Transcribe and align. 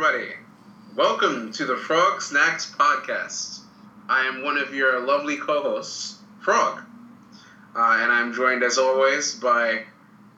everybody. 0.00 0.32
Welcome 0.94 1.50
to 1.54 1.64
the 1.64 1.76
Frog 1.76 2.22
Snacks 2.22 2.72
Podcast. 2.72 3.58
I 4.08 4.26
am 4.26 4.44
one 4.44 4.56
of 4.56 4.72
your 4.72 5.00
lovely 5.00 5.38
co 5.38 5.60
hosts, 5.60 6.18
Frog. 6.40 6.84
Uh, 7.74 7.98
and 8.00 8.12
I'm 8.12 8.32
joined, 8.32 8.62
as 8.62 8.78
always, 8.78 9.34
by 9.34 9.82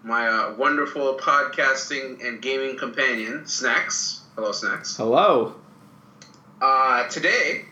my 0.03 0.27
uh, 0.29 0.55
wonderful 0.55 1.19
podcasting 1.19 2.27
and 2.27 2.41
gaming 2.41 2.79
companion, 2.79 3.47
Snacks. 3.47 4.23
Hello, 4.35 4.53
Snacks. 4.53 4.97
Hello. 4.97 5.57
Uh, 6.63 7.07
today, 7.09 7.67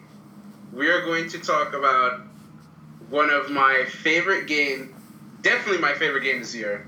we 0.74 0.90
are 0.90 1.06
going 1.06 1.30
to 1.30 1.38
talk 1.38 1.72
about 1.72 2.20
one 3.08 3.30
of 3.30 3.50
my 3.50 3.86
favorite 3.88 4.46
game, 4.46 4.94
definitely 5.40 5.80
my 5.80 5.94
favorite 5.94 6.24
game 6.24 6.40
this 6.40 6.54
year, 6.54 6.86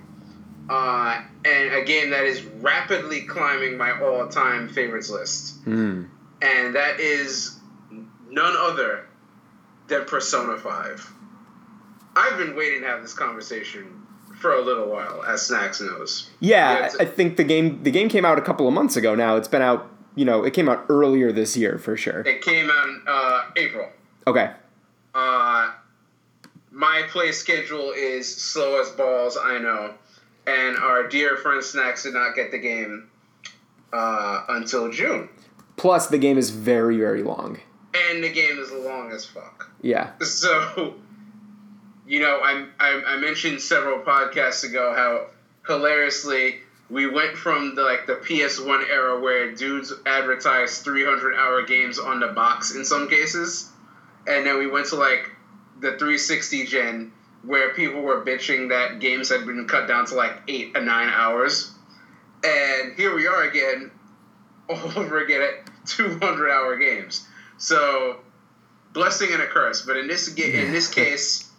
uh, 0.70 1.20
and 1.44 1.74
a 1.74 1.84
game 1.84 2.10
that 2.10 2.24
is 2.24 2.42
rapidly 2.42 3.22
climbing 3.22 3.76
my 3.76 3.90
all-time 4.00 4.68
favorites 4.68 5.10
list, 5.10 5.64
Mm. 5.66 6.08
and 6.40 6.74
that 6.76 7.00
is 7.00 7.58
none 8.30 8.54
other 8.56 9.06
than 9.88 10.04
Persona 10.04 10.56
Five. 10.56 11.10
I've 12.16 12.38
been 12.38 12.54
waiting 12.56 12.80
to 12.82 12.86
have 12.86 13.02
this 13.02 13.12
conversation 13.14 13.86
for 14.40 14.52
a 14.54 14.60
little 14.62 14.88
while, 14.88 15.22
as 15.24 15.42
Snacks 15.42 15.80
knows. 15.80 16.30
Yeah, 16.40 16.88
I 16.98 17.02
I 17.02 17.04
think 17.04 17.36
the 17.36 17.44
game 17.44 17.82
the 17.82 17.90
game 17.90 18.08
came 18.08 18.24
out 18.24 18.38
a 18.38 18.42
couple 18.42 18.66
of 18.68 18.72
months 18.72 18.96
ago. 18.96 19.14
Now 19.14 19.36
it's 19.36 19.48
been 19.48 19.62
out. 19.62 19.88
You 20.16 20.24
know, 20.24 20.44
it 20.44 20.52
came 20.54 20.68
out 20.68 20.86
earlier 20.88 21.30
this 21.32 21.56
year 21.56 21.78
for 21.78 21.96
sure. 21.96 22.20
It 22.20 22.42
came 22.42 22.68
out 22.70 22.88
in 22.88 23.02
uh, 23.06 23.42
April. 23.56 23.88
Okay. 24.26 24.50
Uh, 25.14 25.70
my 26.70 27.02
play 27.08 27.32
schedule 27.32 27.92
is 27.96 28.24
slow 28.34 28.80
as 28.80 28.90
balls, 28.90 29.36
I 29.40 29.58
know. 29.58 29.94
And 30.50 30.76
our 30.78 31.06
dear 31.06 31.36
friend 31.36 31.62
Snacks 31.62 32.02
did 32.02 32.14
not 32.14 32.34
get 32.34 32.50
the 32.50 32.58
game 32.58 33.08
uh, 33.92 34.44
until 34.48 34.90
June. 34.90 35.28
Plus, 35.76 36.08
the 36.08 36.18
game 36.18 36.38
is 36.38 36.50
very 36.50 36.96
very 36.96 37.22
long. 37.22 37.58
And 37.94 38.22
the 38.22 38.32
game 38.32 38.58
is 38.58 38.70
long 38.72 39.12
as 39.12 39.24
fuck. 39.24 39.70
Yeah. 39.82 40.10
So, 40.20 40.94
you 42.06 42.20
know, 42.20 42.40
I, 42.42 42.66
I, 42.78 43.02
I 43.06 43.16
mentioned 43.18 43.60
several 43.60 44.00
podcasts 44.00 44.64
ago 44.64 44.92
how 44.94 45.26
hilariously 45.66 46.60
we 46.88 47.06
went 47.06 47.36
from 47.36 47.74
the, 47.74 47.82
like 47.82 48.06
the 48.06 48.14
PS1 48.14 48.88
era 48.88 49.20
where 49.20 49.52
dudes 49.54 49.92
advertised 50.06 50.82
300 50.82 51.34
hour 51.34 51.62
games 51.62 51.98
on 51.98 52.20
the 52.20 52.28
box 52.28 52.74
in 52.74 52.84
some 52.84 53.08
cases, 53.08 53.70
and 54.26 54.44
then 54.44 54.58
we 54.58 54.66
went 54.66 54.86
to 54.88 54.96
like 54.96 55.30
the 55.80 55.92
360 55.92 56.66
gen 56.66 57.12
where 57.42 57.72
people 57.74 58.02
were 58.02 58.24
bitching 58.24 58.68
that 58.68 59.00
games 59.00 59.28
had 59.30 59.46
been 59.46 59.66
cut 59.66 59.88
down 59.88 60.06
to 60.06 60.14
like 60.14 60.34
eight 60.48 60.76
or 60.76 60.80
nine 60.82 61.08
hours, 61.08 61.72
and 62.44 62.94
here 62.96 63.14
we 63.14 63.26
are 63.26 63.42
again, 63.44 63.90
all 64.68 64.76
over 64.96 65.18
again 65.24 65.42
at 65.42 65.70
200 65.86 66.50
hour 66.50 66.76
games. 66.76 67.26
So 67.58 68.20
blessing 68.92 69.32
and 69.32 69.42
a 69.42 69.46
curse, 69.46 69.82
but 69.86 69.96
in 69.96 70.06
this 70.08 70.28
in 70.36 70.72
this 70.72 70.88
case, 70.94 71.50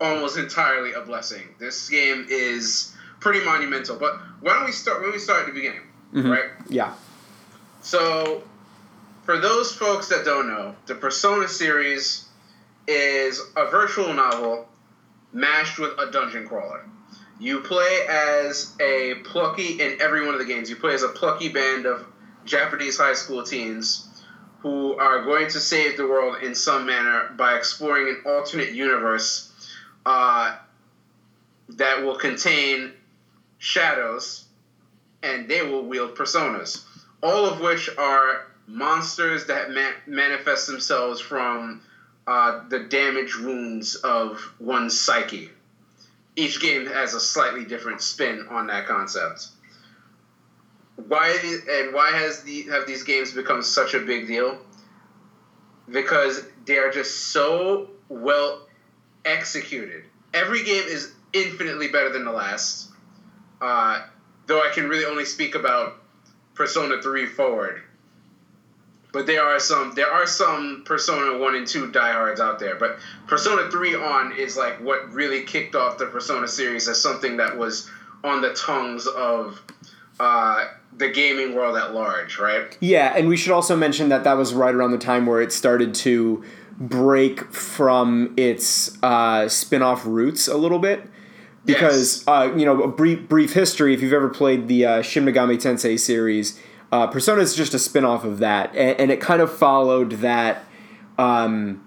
almost 0.00 0.36
entirely 0.38 0.92
a 0.92 1.00
blessing. 1.00 1.42
This 1.58 1.88
game 1.88 2.26
is 2.28 2.94
pretty 3.20 3.44
monumental. 3.44 3.96
But 3.96 4.16
why 4.40 4.54
don't 4.54 4.64
we 4.66 4.72
start? 4.72 5.02
When 5.02 5.12
we 5.12 5.18
start 5.18 5.40
at 5.40 5.46
the 5.46 5.52
beginning, 5.52 5.82
Mhm. 6.14 6.30
right? 6.30 6.50
Yeah. 6.68 6.94
So, 7.82 8.42
for 9.24 9.38
those 9.38 9.74
folks 9.74 10.08
that 10.08 10.24
don't 10.24 10.48
know, 10.48 10.74
the 10.86 10.94
Persona 10.94 11.48
series 11.48 12.24
is 12.86 13.40
a 13.56 13.70
visual 13.70 14.12
novel 14.14 14.68
mashed 15.32 15.78
with 15.78 15.92
a 15.98 16.10
dungeon 16.10 16.46
crawler. 16.46 16.84
You 17.40 17.60
play 17.60 18.06
as 18.08 18.74
a 18.80 19.14
plucky 19.24 19.80
in 19.80 20.00
every 20.00 20.24
one 20.24 20.34
of 20.34 20.40
the 20.40 20.46
games. 20.46 20.68
You 20.68 20.76
play 20.76 20.94
as 20.94 21.02
a 21.02 21.08
plucky 21.08 21.50
band 21.50 21.86
of 21.86 22.04
Japanese 22.44 22.96
high 22.96 23.14
school 23.14 23.42
teens 23.42 24.08
who 24.60 24.94
are 24.96 25.24
going 25.24 25.48
to 25.48 25.60
save 25.60 25.96
the 25.96 26.06
world 26.06 26.42
in 26.42 26.54
some 26.54 26.86
manner 26.86 27.32
by 27.36 27.54
exploring 27.54 28.08
an 28.08 28.22
alternate 28.26 28.72
universe 28.72 29.52
uh, 30.04 30.56
that 31.70 32.02
will 32.02 32.16
contain 32.16 32.92
shadows 33.58 34.46
and 35.22 35.48
they 35.48 35.62
will 35.62 35.84
wield 35.84 36.16
personas, 36.16 36.84
all 37.22 37.46
of 37.46 37.60
which 37.60 37.88
are 37.96 38.46
monsters 38.66 39.46
that 39.46 39.70
ma- 39.70 39.92
manifest 40.06 40.66
themselves 40.66 41.20
from 41.20 41.80
uh, 42.28 42.68
the 42.68 42.80
damaged 42.80 43.36
wounds 43.36 43.94
of 43.94 44.52
one's 44.60 45.00
psyche. 45.00 45.48
Each 46.36 46.60
game 46.60 46.84
has 46.84 47.14
a 47.14 47.20
slightly 47.20 47.64
different 47.64 48.02
spin 48.02 48.46
on 48.50 48.66
that 48.66 48.86
concept. 48.86 49.48
Why 50.96 51.38
these, 51.38 51.66
and 51.66 51.94
why 51.94 52.10
has 52.10 52.42
the 52.42 52.64
have 52.64 52.86
these 52.86 53.02
games 53.02 53.32
become 53.32 53.62
such 53.62 53.94
a 53.94 54.00
big 54.00 54.26
deal? 54.26 54.58
Because 55.90 56.44
they 56.66 56.76
are 56.76 56.90
just 56.90 57.28
so 57.28 57.88
well 58.10 58.68
executed. 59.24 60.04
Every 60.34 60.62
game 60.64 60.84
is 60.86 61.10
infinitely 61.32 61.88
better 61.88 62.12
than 62.12 62.26
the 62.26 62.32
last. 62.32 62.90
Uh, 63.58 64.02
though 64.46 64.60
I 64.60 64.68
can 64.74 64.86
really 64.86 65.06
only 65.06 65.24
speak 65.24 65.54
about 65.54 65.94
Persona 66.54 67.00
3 67.00 67.24
forward. 67.24 67.82
But 69.18 69.26
there 69.26 69.42
are 69.42 69.58
some 69.58 69.96
there 69.96 70.12
are 70.12 70.28
some 70.28 70.82
Persona 70.84 71.38
1 71.38 71.54
and 71.56 71.66
2 71.66 71.90
diehards 71.90 72.40
out 72.40 72.60
there. 72.60 72.76
But 72.76 73.00
Persona 73.26 73.68
3 73.68 73.96
on 73.96 74.30
is 74.38 74.56
like 74.56 74.80
what 74.80 75.12
really 75.12 75.42
kicked 75.42 75.74
off 75.74 75.98
the 75.98 76.06
Persona 76.06 76.46
series 76.46 76.86
as 76.86 77.02
something 77.02 77.38
that 77.38 77.58
was 77.58 77.90
on 78.22 78.42
the 78.42 78.52
tongues 78.52 79.08
of 79.08 79.60
uh, 80.20 80.66
the 80.96 81.08
gaming 81.08 81.56
world 81.56 81.76
at 81.76 81.94
large, 81.94 82.38
right? 82.38 82.78
Yeah, 82.78 83.12
and 83.16 83.26
we 83.26 83.36
should 83.36 83.50
also 83.50 83.74
mention 83.76 84.08
that 84.10 84.22
that 84.22 84.34
was 84.34 84.54
right 84.54 84.72
around 84.72 84.92
the 84.92 84.98
time 84.98 85.26
where 85.26 85.40
it 85.40 85.52
started 85.52 85.96
to 85.96 86.44
break 86.78 87.52
from 87.52 88.34
its 88.36 89.02
uh, 89.02 89.48
spin-off 89.48 90.06
roots 90.06 90.46
a 90.46 90.56
little 90.56 90.78
bit. 90.78 91.02
Because 91.64 92.18
Yes. 92.18 92.28
uh, 92.28 92.54
you 92.56 92.64
know, 92.64 92.84
a 92.84 92.88
brief 92.88 93.28
brief 93.28 93.52
history. 93.52 93.94
If 93.94 94.00
you've 94.00 94.12
ever 94.12 94.28
played 94.28 94.68
the 94.68 94.86
uh, 94.86 95.02
Shin 95.02 95.24
Megami 95.24 95.56
Tensei 95.56 95.98
series, 95.98 96.56
uh, 96.92 97.06
Persona 97.06 97.42
is 97.42 97.54
just 97.54 97.74
a 97.74 97.78
spin-off 97.78 98.24
of 98.24 98.38
that, 98.38 98.74
and, 98.74 98.98
and 99.00 99.10
it 99.10 99.20
kind 99.20 99.40
of 99.42 99.52
followed 99.52 100.12
that 100.12 100.64
um, 101.18 101.84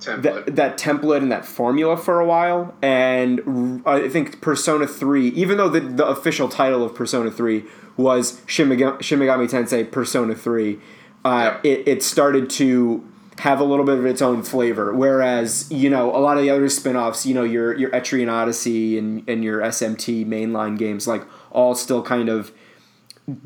Template. 0.00 0.22
that, 0.22 0.56
that 0.56 0.78
template 0.78 1.18
and 1.18 1.30
that 1.30 1.44
formula 1.44 1.96
for 1.96 2.20
a 2.20 2.26
while. 2.26 2.74
And 2.80 3.82
r- 3.86 3.96
I 3.96 4.08
think 4.08 4.40
Persona 4.40 4.86
3, 4.86 5.28
even 5.28 5.58
though 5.58 5.68
the, 5.68 5.80
the 5.80 6.06
official 6.06 6.48
title 6.48 6.82
of 6.82 6.94
Persona 6.94 7.30
3 7.30 7.64
was 7.98 8.40
Shin 8.46 8.68
Megami, 8.70 9.02
Shin 9.02 9.18
Megami 9.18 9.48
Tensei 9.48 9.90
Persona 9.90 10.34
3, 10.34 10.78
uh, 11.24 11.58
it, 11.62 11.86
it 11.86 12.02
started 12.02 12.48
to 12.50 13.06
have 13.40 13.60
a 13.60 13.64
little 13.64 13.84
bit 13.84 13.98
of 13.98 14.06
its 14.06 14.22
own 14.22 14.42
flavor. 14.42 14.94
Whereas, 14.94 15.70
you 15.70 15.90
know, 15.90 16.14
a 16.14 16.18
lot 16.18 16.38
of 16.38 16.42
the 16.42 16.50
other 16.50 16.68
spin 16.70 16.96
offs, 16.96 17.26
you 17.26 17.34
know, 17.34 17.44
your, 17.44 17.76
your 17.76 17.90
Etrian 17.90 18.32
Odyssey 18.32 18.96
and, 18.96 19.28
and 19.28 19.44
your 19.44 19.60
SMT 19.60 20.26
mainline 20.26 20.78
games, 20.78 21.06
like, 21.06 21.24
all 21.50 21.74
still 21.74 22.02
kind 22.02 22.30
of 22.30 22.52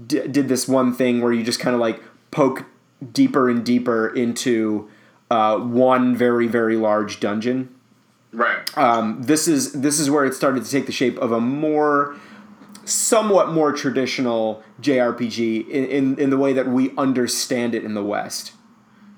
d- 0.07 0.27
did 0.29 0.49
this 0.49 0.69
one 0.69 0.93
thing 0.93 1.21
where 1.21 1.33
you 1.33 1.43
just 1.43 1.61
kind 1.61 1.75
of 1.75 1.81
like 1.81 2.03
poke 2.31 2.65
deeper 3.13 3.49
and 3.49 3.65
deeper 3.65 4.09
into 4.09 4.89
uh, 5.31 5.59
one 5.59 6.17
very 6.17 6.47
very 6.47 6.77
large 6.77 7.21
dungeon. 7.21 7.75
right. 8.33 8.77
Um, 8.77 9.23
this 9.23 9.49
is 9.49 9.73
this 9.73 9.99
is 9.99 10.11
where 10.11 10.25
it 10.25 10.35
started 10.35 10.65
to 10.65 10.71
take 10.71 10.87
the 10.87 10.93
shape 10.93 11.19
of 11.19 11.33
a 11.33 11.41
more 11.41 12.17
somewhat 12.85 13.51
more 13.51 13.73
traditional 13.73 14.63
JRPG 14.81 15.69
in, 15.69 15.85
in, 15.87 16.19
in 16.19 16.31
the 16.31 16.37
way 16.37 16.53
that 16.53 16.69
we 16.69 16.95
understand 16.97 17.75
it 17.75 17.85
in 17.85 17.95
the 17.95 18.05
West. 18.05 18.53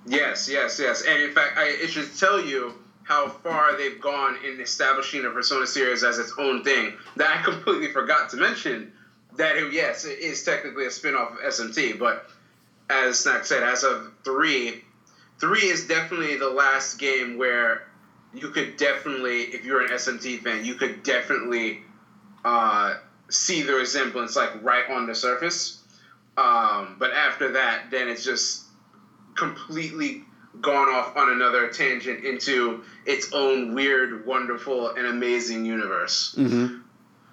Yes, 0.06 0.48
yes, 0.48 0.78
yes. 0.78 1.02
And 1.06 1.20
in 1.22 1.32
fact, 1.32 1.58
I, 1.58 1.64
it 1.68 1.88
should 1.88 2.14
tell 2.16 2.40
you 2.40 2.74
how 3.02 3.28
far 3.28 3.76
they've 3.76 4.00
gone 4.00 4.36
in 4.44 4.60
establishing 4.60 5.22
the 5.22 5.30
Persona 5.30 5.66
series 5.66 6.04
as 6.04 6.18
its 6.18 6.32
own 6.38 6.62
thing. 6.62 6.92
That 7.16 7.38
I 7.38 7.42
completely 7.42 7.92
forgot 7.92 8.30
to 8.30 8.36
mention 8.36 8.92
that, 9.36 9.56
it, 9.56 9.72
yes, 9.72 10.04
it 10.04 10.18
is 10.18 10.42
technically 10.44 10.86
a 10.86 10.90
spin 10.90 11.14
off 11.14 11.32
of 11.32 11.38
SMT, 11.38 11.98
but 11.98 12.28
as 12.88 13.20
Snack 13.20 13.44
said, 13.44 13.62
as 13.62 13.84
of 13.84 14.12
three, 14.24 14.82
three 15.38 15.66
is 15.66 15.86
definitely 15.86 16.36
the 16.36 16.50
last 16.50 16.98
game 16.98 17.38
where 17.38 17.86
you 18.34 18.48
could 18.48 18.76
definitely, 18.76 19.42
if 19.42 19.64
you're 19.64 19.82
an 19.82 19.90
SMT 19.90 20.42
fan, 20.42 20.64
you 20.64 20.74
could 20.74 21.02
definitely 21.02 21.82
uh, 22.44 22.94
see 23.28 23.62
the 23.62 23.74
resemblance 23.74 24.36
like 24.36 24.62
right 24.62 24.88
on 24.90 25.06
the 25.06 25.14
surface. 25.14 25.82
Um, 26.36 26.96
but 26.98 27.12
after 27.12 27.52
that, 27.52 27.90
then 27.90 28.08
it's 28.08 28.24
just 28.24 28.64
completely 29.34 30.22
gone 30.60 30.88
off 30.88 31.16
on 31.16 31.30
another 31.30 31.68
tangent 31.68 32.24
into 32.24 32.82
its 33.04 33.32
own 33.32 33.74
weird, 33.74 34.26
wonderful, 34.26 34.90
and 34.90 35.06
amazing 35.06 35.64
universe. 35.64 36.34
Mm-hmm. 36.36 36.80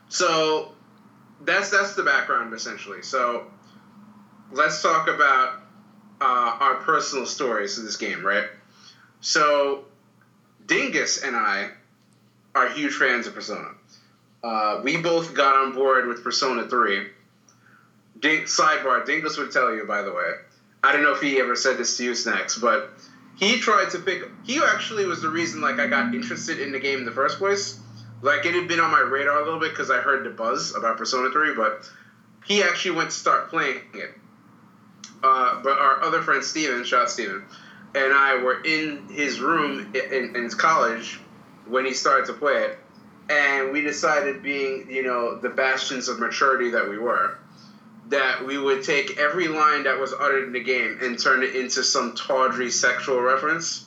So 0.09 0.73
that's 1.45 1.69
that's 1.69 1.95
the 1.95 2.03
background 2.03 2.53
essentially. 2.53 3.01
So 3.01 3.47
let's 4.51 4.81
talk 4.81 5.07
about 5.07 5.61
uh, 6.21 6.57
our 6.59 6.75
personal 6.75 7.25
stories 7.25 7.77
of 7.77 7.83
this 7.83 7.97
game, 7.97 8.25
right? 8.25 8.45
So 9.21 9.85
Dingus 10.65 11.23
and 11.23 11.35
I 11.35 11.69
are 12.55 12.69
huge 12.69 12.93
fans 12.93 13.27
of 13.27 13.33
Persona. 13.33 13.69
Uh, 14.43 14.81
we 14.83 14.97
both 14.97 15.33
got 15.33 15.55
on 15.55 15.73
board 15.73 16.07
with 16.07 16.23
Persona 16.23 16.67
3. 16.67 17.07
Dink, 18.19 18.45
sidebar, 18.45 19.05
Dingus 19.05 19.37
would 19.37 19.51
tell 19.51 19.73
you, 19.73 19.85
by 19.85 20.01
the 20.01 20.11
way, 20.11 20.33
I 20.83 20.91
don't 20.91 21.03
know 21.03 21.13
if 21.13 21.21
he 21.21 21.39
ever 21.39 21.55
said 21.55 21.77
this 21.77 21.97
to 21.97 22.03
you, 22.03 22.15
Snacks, 22.15 22.57
but 22.57 22.91
he 23.37 23.59
tried 23.59 23.89
to 23.91 23.99
pick. 23.99 24.23
He 24.43 24.61
actually 24.63 25.05
was 25.05 25.21
the 25.21 25.29
reason 25.29 25.61
like 25.61 25.79
I 25.79 25.87
got 25.87 26.13
interested 26.13 26.59
in 26.59 26.71
the 26.71 26.79
game 26.79 26.99
in 26.99 27.05
the 27.05 27.11
first 27.11 27.37
place. 27.37 27.79
Like 28.23 28.45
it 28.45 28.55
had 28.55 28.69
been 28.69 28.79
on 28.79 28.89
my 28.89 29.01
radar 29.01 29.41
a 29.41 29.43
little 29.43 29.59
bit 29.59 29.71
because 29.71 29.91
I 29.91 29.97
heard 29.97 30.25
the 30.25 30.29
buzz 30.29 30.73
about 30.73 30.97
Persona 30.97 31.29
Three, 31.29 31.53
but 31.53 31.89
he 32.45 32.63
actually 32.63 32.95
went 32.95 33.09
to 33.11 33.15
start 33.15 33.49
playing 33.49 33.81
it. 33.93 34.11
Uh, 35.21 35.61
but 35.61 35.77
our 35.77 36.01
other 36.01 36.21
friend 36.21 36.41
Steven, 36.41 36.85
shout 36.85 37.01
out 37.03 37.09
Steven, 37.09 37.43
and 37.93 38.13
I 38.13 38.41
were 38.41 38.63
in 38.63 39.09
his 39.09 39.41
room 39.41 39.93
in, 39.93 40.37
in 40.37 40.49
college 40.51 41.19
when 41.65 41.83
he 41.83 41.93
started 41.93 42.27
to 42.27 42.33
play 42.33 42.63
it, 42.63 42.79
and 43.29 43.73
we 43.73 43.81
decided, 43.81 44.41
being 44.41 44.89
you 44.89 45.03
know 45.03 45.37
the 45.37 45.49
bastions 45.49 46.07
of 46.07 46.17
maturity 46.17 46.69
that 46.71 46.89
we 46.89 46.97
were, 46.97 47.37
that 48.07 48.45
we 48.45 48.57
would 48.57 48.85
take 48.85 49.17
every 49.17 49.49
line 49.49 49.83
that 49.83 49.99
was 49.99 50.13
uttered 50.13 50.45
in 50.45 50.53
the 50.53 50.63
game 50.63 50.97
and 51.01 51.19
turn 51.19 51.43
it 51.43 51.57
into 51.57 51.83
some 51.83 52.15
tawdry 52.15 52.71
sexual 52.71 53.19
reference, 53.19 53.85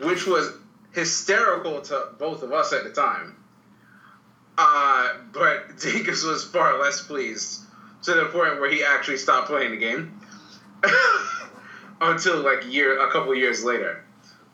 which 0.00 0.26
was 0.26 0.50
hysterical 0.96 1.82
to 1.82 2.08
both 2.18 2.42
of 2.42 2.52
us 2.54 2.72
at 2.72 2.82
the 2.82 2.90
time. 2.90 3.36
Uh, 4.56 5.12
but 5.30 5.68
Dinkus 5.76 6.26
was 6.26 6.42
far 6.42 6.80
less 6.80 7.02
pleased 7.02 7.60
to 8.04 8.14
the 8.14 8.24
point 8.26 8.58
where 8.60 8.70
he 8.70 8.82
actually 8.82 9.18
stopped 9.18 9.48
playing 9.48 9.72
the 9.72 9.76
game 9.76 10.18
until 12.00 12.38
like 12.40 12.72
year 12.72 13.06
a 13.06 13.12
couple 13.12 13.34
years 13.34 13.62
later, 13.62 14.04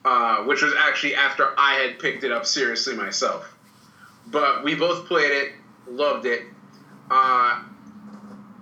uh, 0.05 0.39
which 0.39 0.63
was 0.63 0.75
actually 0.77 1.15
after 1.15 1.49
I 1.57 1.75
had 1.75 2.01
picked 2.01 2.25
it 2.25 2.33
up 2.33 2.45
seriously 2.45 2.97
myself. 2.97 3.57
But 4.27 4.65
we 4.65 4.75
both 4.75 5.07
played 5.07 5.31
it, 5.31 5.53
loved 5.89 6.27
it. 6.27 6.43
Uh, 7.09 7.63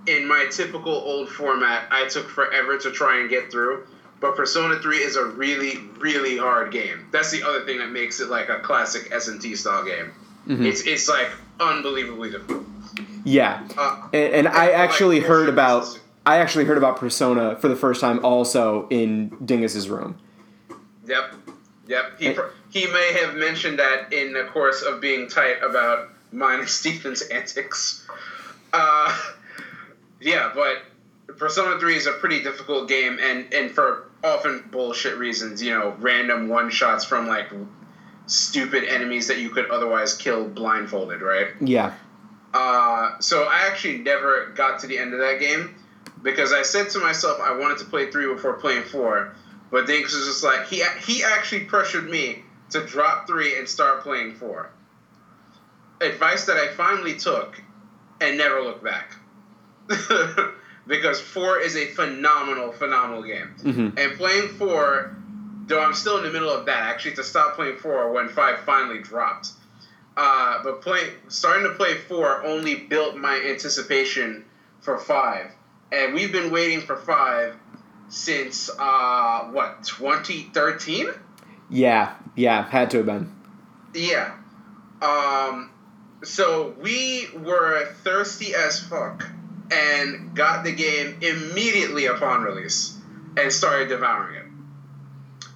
in 0.06 0.28
my 0.28 0.48
typical 0.50 0.92
old 0.92 1.30
format, 1.30 1.88
I 1.90 2.08
took 2.08 2.28
forever 2.28 2.76
to 2.76 2.90
try 2.90 3.20
and 3.20 3.30
get 3.30 3.50
through. 3.50 3.86
But 4.20 4.36
Persona 4.36 4.78
3 4.78 4.96
is 4.98 5.16
a 5.16 5.24
really, 5.24 5.78
really 5.98 6.36
hard 6.36 6.72
game. 6.72 7.06
That's 7.10 7.30
the 7.30 7.42
other 7.42 7.64
thing 7.64 7.78
that 7.78 7.90
makes 7.90 8.20
it 8.20 8.28
like 8.28 8.50
a 8.50 8.58
classic 8.58 9.10
SMT 9.10 9.56
style 9.56 9.84
game. 9.84 10.12
Mm-hmm. 10.46 10.66
It's 10.66 10.86
it's 10.86 11.08
like 11.08 11.30
unbelievably 11.58 12.30
difficult. 12.30 12.64
Yeah, 13.24 13.66
uh, 13.76 14.08
and, 14.12 14.34
and 14.34 14.48
I 14.48 14.70
actually 14.70 15.20
like, 15.20 15.28
heard 15.28 15.48
about 15.48 15.98
I 16.26 16.38
actually 16.38 16.64
heard 16.64 16.78
about 16.78 16.96
Persona 16.96 17.56
for 17.56 17.68
the 17.68 17.76
first 17.76 18.00
time 18.00 18.24
also 18.24 18.88
in 18.88 19.30
Dingus's 19.44 19.88
room. 19.88 20.18
Yep, 21.06 21.34
yep. 21.86 22.18
He 22.18 22.26
and, 22.28 22.40
he 22.70 22.86
may 22.86 23.12
have 23.20 23.36
mentioned 23.36 23.78
that 23.78 24.12
in 24.12 24.32
the 24.32 24.44
course 24.44 24.82
of 24.82 25.00
being 25.00 25.28
tight 25.28 25.62
about 25.62 26.10
and 26.32 26.68
Stephen's 26.68 27.22
antics. 27.22 28.06
Uh, 28.72 29.18
yeah, 30.20 30.52
but 30.54 30.82
Persona 31.38 31.78
Three 31.78 31.96
is 31.96 32.06
a 32.06 32.12
pretty 32.12 32.42
difficult 32.42 32.88
game, 32.88 33.18
and 33.20 33.52
and 33.52 33.70
for 33.70 34.09
often 34.22 34.68
bullshit 34.70 35.18
reasons. 35.18 35.62
You 35.62 35.78
know, 35.78 35.96
random 35.98 36.48
one 36.48 36.70
shots 36.70 37.04
from 37.04 37.26
like 37.26 37.50
stupid 38.26 38.84
enemies 38.84 39.28
that 39.28 39.38
you 39.38 39.50
could 39.50 39.70
otherwise 39.70 40.16
kill 40.16 40.48
blindfolded, 40.48 41.20
right? 41.20 41.48
Yeah. 41.60 41.94
Uh, 42.52 43.18
so 43.20 43.44
I 43.44 43.66
actually 43.66 43.98
never 43.98 44.52
got 44.56 44.80
to 44.80 44.86
the 44.86 44.98
end 44.98 45.12
of 45.12 45.20
that 45.20 45.38
game 45.40 45.74
because 46.22 46.52
I 46.52 46.62
said 46.62 46.90
to 46.90 46.98
myself 46.98 47.38
I 47.40 47.56
wanted 47.56 47.78
to 47.78 47.84
play 47.84 48.10
three 48.10 48.32
before 48.32 48.54
playing 48.54 48.84
four, 48.84 49.34
but 49.70 49.86
Dinks 49.86 50.14
was 50.14 50.26
just 50.26 50.44
like 50.44 50.66
he 50.66 50.82
he 51.06 51.22
actually 51.22 51.64
pressured 51.64 52.08
me 52.08 52.42
to 52.70 52.84
drop 52.84 53.26
three 53.26 53.58
and 53.58 53.68
start 53.68 54.02
playing 54.02 54.34
four. 54.34 54.70
Advice 56.00 56.46
that 56.46 56.56
I 56.56 56.68
finally 56.74 57.16
took 57.16 57.60
and 58.20 58.38
never 58.38 58.62
looked 58.62 58.82
back. 58.82 59.14
because 60.90 61.20
four 61.20 61.58
is 61.58 61.76
a 61.76 61.86
phenomenal, 61.86 62.72
phenomenal 62.72 63.22
game. 63.22 63.54
Mm-hmm. 63.62 63.98
And 63.98 64.18
playing 64.18 64.48
four 64.48 65.16
though 65.70 65.80
I'm 65.80 65.94
still 65.94 66.18
in 66.18 66.24
the 66.24 66.30
middle 66.30 66.50
of 66.50 66.66
that. 66.66 66.82
Actually, 66.82 67.14
to 67.14 67.24
stop 67.24 67.54
playing 67.54 67.78
four 67.78 68.12
when 68.12 68.28
five 68.28 68.60
finally 68.60 68.98
dropped. 68.98 69.52
Uh, 70.16 70.62
but 70.62 70.82
playing, 70.82 71.10
starting 71.28 71.62
to 71.62 71.74
play 71.76 71.94
four 71.94 72.44
only 72.44 72.74
built 72.74 73.16
my 73.16 73.40
anticipation 73.48 74.44
for 74.80 74.98
five, 74.98 75.52
and 75.92 76.12
we've 76.12 76.32
been 76.32 76.50
waiting 76.50 76.80
for 76.80 76.96
five 76.96 77.56
since 78.08 78.68
uh, 78.78 79.44
what 79.52 79.84
2013. 79.84 81.10
Yeah, 81.70 82.14
yeah, 82.34 82.68
had 82.68 82.90
to 82.90 82.98
have 82.98 83.06
been. 83.06 83.32
Yeah. 83.94 84.34
Um, 85.00 85.70
so 86.24 86.74
we 86.80 87.28
were 87.32 87.86
thirsty 88.02 88.54
as 88.54 88.80
fuck 88.80 89.24
and 89.70 90.34
got 90.34 90.64
the 90.64 90.72
game 90.72 91.18
immediately 91.20 92.06
upon 92.06 92.42
release 92.42 92.96
and 93.36 93.52
started 93.52 93.88
devouring 93.88 94.36
it. 94.36 94.46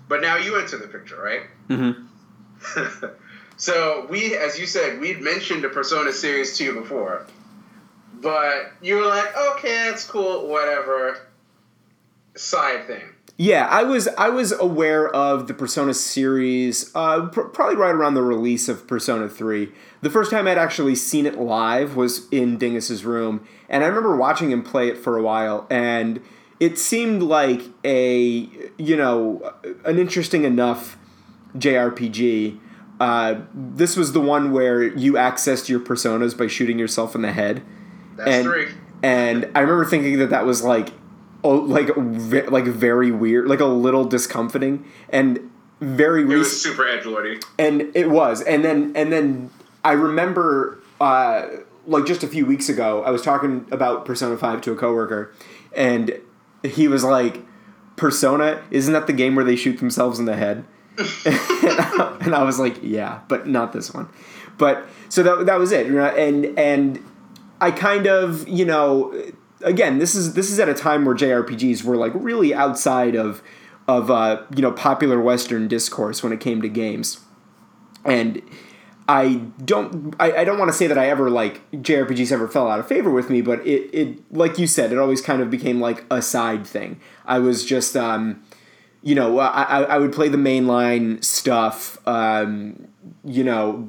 But 0.08 0.20
now 0.20 0.36
you 0.36 0.58
enter 0.58 0.78
the 0.78 0.86
picture, 0.86 1.20
right? 1.20 1.42
Mm-hmm. 1.68 3.06
so 3.56 4.06
we, 4.08 4.36
as 4.36 4.58
you 4.58 4.66
said, 4.66 5.00
we'd 5.00 5.20
mentioned 5.20 5.64
the 5.64 5.68
Persona 5.68 6.12
series 6.12 6.56
to 6.58 6.64
you 6.64 6.74
before, 6.74 7.26
but 8.20 8.72
you 8.82 8.96
were 8.96 9.06
like, 9.06 9.36
okay, 9.36 9.88
that's 9.88 10.04
cool, 10.04 10.46
whatever. 10.46 11.18
Side 12.36 12.86
thing. 12.86 13.13
Yeah, 13.36 13.66
I 13.66 13.82
was 13.82 14.06
I 14.16 14.28
was 14.28 14.52
aware 14.52 15.08
of 15.08 15.48
the 15.48 15.54
Persona 15.54 15.92
series 15.92 16.94
uh, 16.94 17.26
pr- 17.26 17.42
probably 17.42 17.74
right 17.74 17.94
around 17.94 18.14
the 18.14 18.22
release 18.22 18.68
of 18.68 18.86
Persona 18.86 19.28
Three. 19.28 19.72
The 20.02 20.10
first 20.10 20.30
time 20.30 20.46
I'd 20.46 20.58
actually 20.58 20.94
seen 20.94 21.26
it 21.26 21.36
live 21.36 21.96
was 21.96 22.28
in 22.30 22.58
Dingus's 22.58 23.04
room, 23.04 23.44
and 23.68 23.82
I 23.82 23.88
remember 23.88 24.14
watching 24.14 24.52
him 24.52 24.62
play 24.62 24.88
it 24.88 24.96
for 24.96 25.18
a 25.18 25.22
while, 25.22 25.66
and 25.68 26.20
it 26.60 26.78
seemed 26.78 27.22
like 27.22 27.62
a 27.84 28.48
you 28.78 28.96
know 28.96 29.52
an 29.84 29.98
interesting 29.98 30.44
enough 30.44 30.96
JRPG. 31.56 32.60
Uh, 33.00 33.40
this 33.52 33.96
was 33.96 34.12
the 34.12 34.20
one 34.20 34.52
where 34.52 34.80
you 34.84 35.14
accessed 35.14 35.68
your 35.68 35.80
personas 35.80 36.38
by 36.38 36.46
shooting 36.46 36.78
yourself 36.78 37.16
in 37.16 37.22
the 37.22 37.32
head. 37.32 37.64
That's 38.16 38.30
and, 38.30 38.46
three. 38.46 38.68
And 39.02 39.50
I 39.56 39.60
remember 39.60 39.84
thinking 39.84 40.18
that 40.18 40.30
that 40.30 40.46
was 40.46 40.62
like, 40.62 40.90
oh, 41.44 41.56
like 41.56 41.90
like 41.96 42.64
very 42.64 43.10
weird, 43.10 43.46
like 43.46 43.60
a 43.60 43.66
little 43.66 44.04
discomforting 44.04 44.84
and 45.10 45.50
very. 45.80 46.22
It 46.22 46.26
was 46.26 46.62
super 46.62 46.86
edge 46.86 47.06
And 47.58 47.94
it 47.94 48.10
was, 48.10 48.42
and 48.42 48.64
then 48.64 48.92
and 48.96 49.12
then 49.12 49.50
I 49.84 49.92
remember. 49.92 50.80
Uh, 51.00 51.46
like 51.86 52.06
just 52.06 52.22
a 52.22 52.26
few 52.26 52.46
weeks 52.46 52.70
ago, 52.70 53.02
I 53.04 53.10
was 53.10 53.20
talking 53.20 53.66
about 53.70 54.06
Persona 54.06 54.38
5 54.38 54.62
to 54.62 54.72
a 54.72 54.76
coworker, 54.76 55.34
and 55.76 56.18
he 56.62 56.88
was 56.88 57.04
like, 57.04 57.42
Persona, 57.96 58.62
isn't 58.70 58.92
that 58.92 59.06
the 59.06 59.12
game 59.12 59.34
where 59.34 59.44
they 59.44 59.56
shoot 59.56 59.78
themselves 59.78 60.18
in 60.18 60.24
the 60.24 60.36
head? 60.36 60.64
and 60.98 62.34
I 62.34 62.42
was 62.42 62.58
like, 62.58 62.78
yeah, 62.82 63.20
but 63.28 63.46
not 63.46 63.72
this 63.72 63.92
one. 63.92 64.08
But 64.56 64.86
so 65.08 65.22
that 65.22 65.46
that 65.46 65.58
was 65.58 65.72
it, 65.72 65.86
and 65.88 66.58
and 66.58 67.04
I 67.60 67.70
kind 67.70 68.06
of 68.06 68.48
you 68.48 68.64
know 68.64 69.12
again 69.64 69.98
this 69.98 70.14
is 70.14 70.34
this 70.34 70.50
is 70.50 70.60
at 70.60 70.68
a 70.68 70.74
time 70.74 71.04
where 71.04 71.14
JRPGs 71.14 71.82
were 71.82 71.96
like 71.96 72.12
really 72.14 72.54
outside 72.54 73.16
of 73.16 73.42
of 73.86 74.10
uh, 74.10 74.42
you 74.54 74.62
know 74.62 74.72
popular 74.72 75.20
Western 75.20 75.68
discourse 75.68 76.22
when 76.22 76.32
it 76.32 76.40
came 76.40 76.62
to 76.62 76.68
games, 76.68 77.20
and 78.04 78.40
I 79.08 79.34
don't 79.64 80.14
I, 80.18 80.32
I 80.32 80.44
don't 80.44 80.58
want 80.58 80.70
to 80.70 80.76
say 80.76 80.86
that 80.86 80.96
I 80.96 81.08
ever 81.08 81.30
like 81.30 81.70
JRPGs 81.72 82.32
ever 82.32 82.48
fell 82.48 82.68
out 82.68 82.80
of 82.80 82.88
favor 82.88 83.10
with 83.10 83.28
me, 83.28 83.42
but 83.42 83.66
it, 83.66 83.90
it 83.92 84.32
like 84.34 84.58
you 84.58 84.66
said, 84.66 84.92
it 84.92 84.98
always 84.98 85.20
kind 85.20 85.42
of 85.42 85.50
became 85.50 85.80
like 85.80 86.04
a 86.10 86.22
side 86.22 86.66
thing. 86.66 87.00
I 87.26 87.38
was 87.38 87.64
just 87.64 87.96
um, 87.96 88.42
you 89.02 89.14
know, 89.14 89.38
I, 89.38 89.82
I 89.82 89.98
would 89.98 90.14
play 90.14 90.28
the 90.28 90.38
mainline 90.38 91.22
stuff, 91.22 91.98
um, 92.08 92.88
you 93.22 93.44
know, 93.44 93.86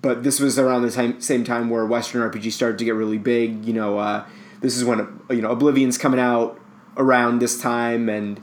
but 0.00 0.22
this 0.22 0.40
was 0.40 0.58
around 0.58 0.80
the 0.80 0.90
time, 0.90 1.20
same 1.20 1.44
time 1.44 1.68
where 1.68 1.84
Western 1.84 2.22
RPG 2.22 2.52
started 2.52 2.78
to 2.78 2.86
get 2.86 2.94
really 2.94 3.18
big. 3.18 3.66
You 3.66 3.74
know, 3.74 3.98
uh, 3.98 4.24
this 4.60 4.76
is 4.76 4.84
when 4.84 5.20
you 5.30 5.42
know 5.42 5.54
Oblivion's 5.54 5.98
coming 5.98 6.20
out 6.20 6.60
around 6.96 7.40
this 7.40 7.60
time, 7.60 8.08
and 8.08 8.42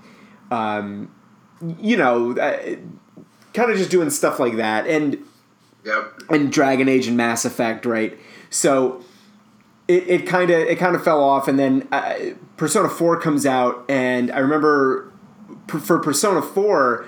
um, 0.51 1.13
you 1.79 1.97
know, 1.97 2.31
uh, 2.37 2.75
kind 3.53 3.71
of 3.71 3.77
just 3.77 3.91
doing 3.91 4.09
stuff 4.09 4.39
like 4.39 4.57
that, 4.57 4.87
and 4.87 5.23
Yep. 5.85 6.21
And 6.29 6.51
Dragon 6.51 6.87
Age 6.87 7.07
and 7.07 7.17
Mass 7.17 7.45
Effect, 7.45 7.85
right? 7.85 8.17
So 8.49 9.03
it 9.87 10.25
kind 10.25 10.49
of 10.49 10.59
it 10.59 10.77
kind 10.79 10.95
of 10.95 11.03
fell 11.03 11.21
off, 11.21 11.47
and 11.47 11.59
then 11.59 11.87
uh, 11.91 12.15
Persona 12.57 12.89
Four 12.89 13.19
comes 13.19 13.45
out, 13.45 13.83
and 13.89 14.31
I 14.31 14.39
remember 14.39 15.11
for 15.67 15.99
Persona 15.99 16.41
Four, 16.41 17.05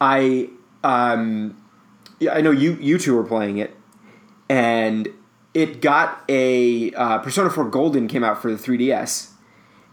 I 0.00 0.50
um, 0.82 1.56
yeah, 2.18 2.34
I 2.34 2.40
know 2.40 2.50
you 2.50 2.74
you 2.80 2.98
two 2.98 3.14
were 3.14 3.24
playing 3.24 3.58
it, 3.58 3.76
and 4.48 5.08
it 5.56 5.80
got 5.80 6.22
a 6.28 6.92
uh, 6.92 7.18
Persona 7.20 7.48
Four 7.48 7.70
Golden 7.70 8.08
came 8.08 8.22
out 8.22 8.42
for 8.42 8.54
the 8.54 8.58
3DS. 8.58 9.30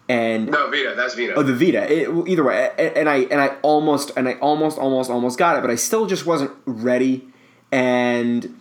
And 0.10 0.48
no 0.48 0.70
Vita, 0.70 0.94
that's 0.94 1.16
Vita. 1.16 1.36
Oh, 1.36 1.42
the 1.42 1.56
Vita. 1.56 1.90
It, 1.90 2.10
either 2.28 2.44
way, 2.44 2.70
and 2.78 3.08
I 3.08 3.20
and 3.20 3.40
I 3.40 3.56
almost 3.62 4.12
and 4.18 4.28
I 4.28 4.34
almost 4.34 4.78
almost 4.78 5.10
almost 5.10 5.40
got 5.40 5.58
it, 5.58 5.62
but 5.62 5.70
I 5.72 5.76
still 5.76 6.06
just 6.06 6.26
wasn't 6.26 6.52
ready 6.66 7.30
and 7.72 8.54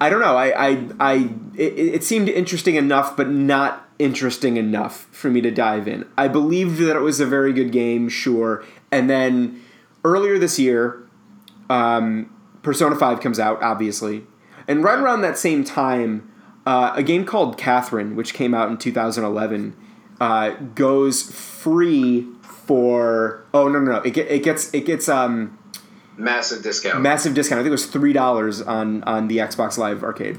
I 0.00 0.10
don't 0.10 0.20
know. 0.20 0.36
I 0.36 0.66
I, 0.66 0.88
I 0.98 1.14
it, 1.54 1.78
it 1.78 2.04
seemed 2.04 2.28
interesting 2.28 2.74
enough, 2.74 3.16
but 3.16 3.28
not 3.28 3.88
interesting 4.00 4.56
enough 4.56 5.06
for 5.12 5.30
me 5.30 5.40
to 5.42 5.52
dive 5.52 5.86
in. 5.86 6.04
I 6.18 6.26
believed 6.26 6.78
that 6.78 6.96
it 6.96 7.02
was 7.02 7.20
a 7.20 7.26
very 7.26 7.52
good 7.52 7.70
game, 7.70 8.08
sure, 8.08 8.64
and 8.90 9.08
then 9.08 9.62
earlier 10.04 10.40
this 10.40 10.58
year, 10.58 11.08
um, 11.70 12.34
Persona 12.62 12.96
Five 12.96 13.20
comes 13.20 13.38
out, 13.38 13.62
obviously, 13.62 14.24
and 14.68 14.84
right 14.84 14.98
around 14.98 15.22
that 15.22 15.36
same 15.38 15.64
time, 15.64 16.30
uh, 16.66 16.92
a 16.94 17.02
game 17.02 17.24
called 17.24 17.58
Catherine, 17.58 18.14
which 18.14 18.34
came 18.34 18.54
out 18.54 18.68
in 18.70 18.76
2011, 18.76 19.74
uh, 20.20 20.50
goes 20.74 21.22
free 21.22 22.26
for. 22.42 23.44
Oh 23.54 23.66
no 23.66 23.80
no 23.80 23.92
no! 23.92 23.98
It, 24.02 24.12
get, 24.12 24.28
it 24.28 24.44
gets 24.44 24.72
it 24.74 24.84
gets 24.84 25.08
um 25.08 25.58
Massive 26.18 26.62
discount. 26.62 27.00
massive 27.00 27.34
discount. 27.34 27.60
I 27.60 27.62
think 27.62 27.68
it 27.68 27.72
was 27.72 27.86
three 27.86 28.12
dollars 28.12 28.60
on 28.60 29.02
on 29.04 29.28
the 29.28 29.38
Xbox 29.38 29.78
Live 29.78 30.02
Arcade 30.02 30.38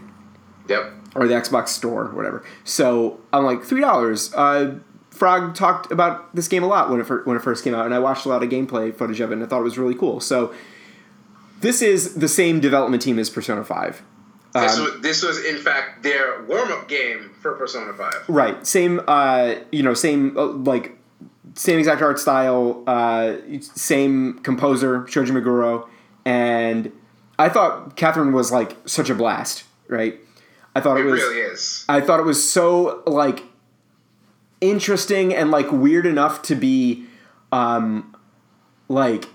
yep. 0.67 0.91
or 1.15 1.27
the 1.27 1.33
Xbox 1.33 1.69
Store, 1.69 2.05
whatever. 2.07 2.43
So 2.63 3.19
I'm 3.33 3.43
like 3.45 3.63
three 3.63 3.81
dollars. 3.81 4.33
Uh, 4.33 4.75
Frog 5.09 5.55
talked 5.55 5.91
about 5.91 6.33
this 6.35 6.47
game 6.47 6.63
a 6.63 6.67
lot 6.67 6.89
when 6.89 7.01
it 7.01 7.07
when 7.25 7.35
it 7.35 7.41
first 7.41 7.63
came 7.63 7.73
out, 7.73 7.85
and 7.85 7.93
I 7.93 7.99
watched 7.99 8.25
a 8.25 8.29
lot 8.29 8.43
of 8.43 8.49
gameplay 8.49 8.95
footage 8.95 9.19
of 9.19 9.31
it, 9.31 9.33
and 9.35 9.43
I 9.43 9.47
thought 9.47 9.61
it 9.61 9.63
was 9.63 9.77
really 9.77 9.95
cool. 9.95 10.19
So 10.19 10.53
this 11.61 11.81
is 11.81 12.15
the 12.15 12.27
same 12.27 12.59
development 12.59 13.01
team 13.01 13.17
as 13.17 13.29
Persona 13.29 13.63
Five. 13.63 14.03
This, 14.53 14.77
Um, 14.77 14.83
was, 14.85 15.01
this 15.01 15.23
was 15.23 15.45
in 15.45 15.57
fact 15.57 16.01
their 16.03 16.41
warm 16.43 16.71
up 16.71 16.87
game 16.87 17.31
for 17.41 17.53
Persona 17.53 17.93
Five. 17.93 18.25
Right. 18.27 18.65
Same. 18.65 19.01
Uh, 19.07 19.55
you 19.71 19.83
know, 19.83 19.93
same 19.93 20.35
uh, 20.37 20.45
like 20.45 20.97
same 21.55 21.77
exact 21.79 22.01
art 22.01 22.19
style. 22.19 22.83
Uh, 22.87 23.35
same 23.61 24.39
composer, 24.39 25.05
Shoji 25.07 25.31
Meguro, 25.33 25.87
and 26.25 26.91
I 27.37 27.49
thought 27.49 27.95
Catherine 27.95 28.33
was 28.33 28.51
like 28.51 28.75
such 28.85 29.09
a 29.09 29.15
blast. 29.15 29.63
Right. 29.87 30.19
I 30.75 30.81
thought 30.81 30.97
It 30.97 31.05
it 31.05 31.09
was. 31.11 31.21
really 31.21 31.39
is. 31.41 31.85
I 31.89 32.01
thought 32.01 32.19
it 32.19 32.25
was 32.25 32.47
so 32.49 33.03
like 33.05 33.43
interesting 34.61 35.33
and 35.33 35.51
like 35.51 35.71
weird 35.71 36.05
enough 36.05 36.41
to 36.43 36.55
be, 36.55 37.05
um, 37.51 38.15
like 38.87 39.25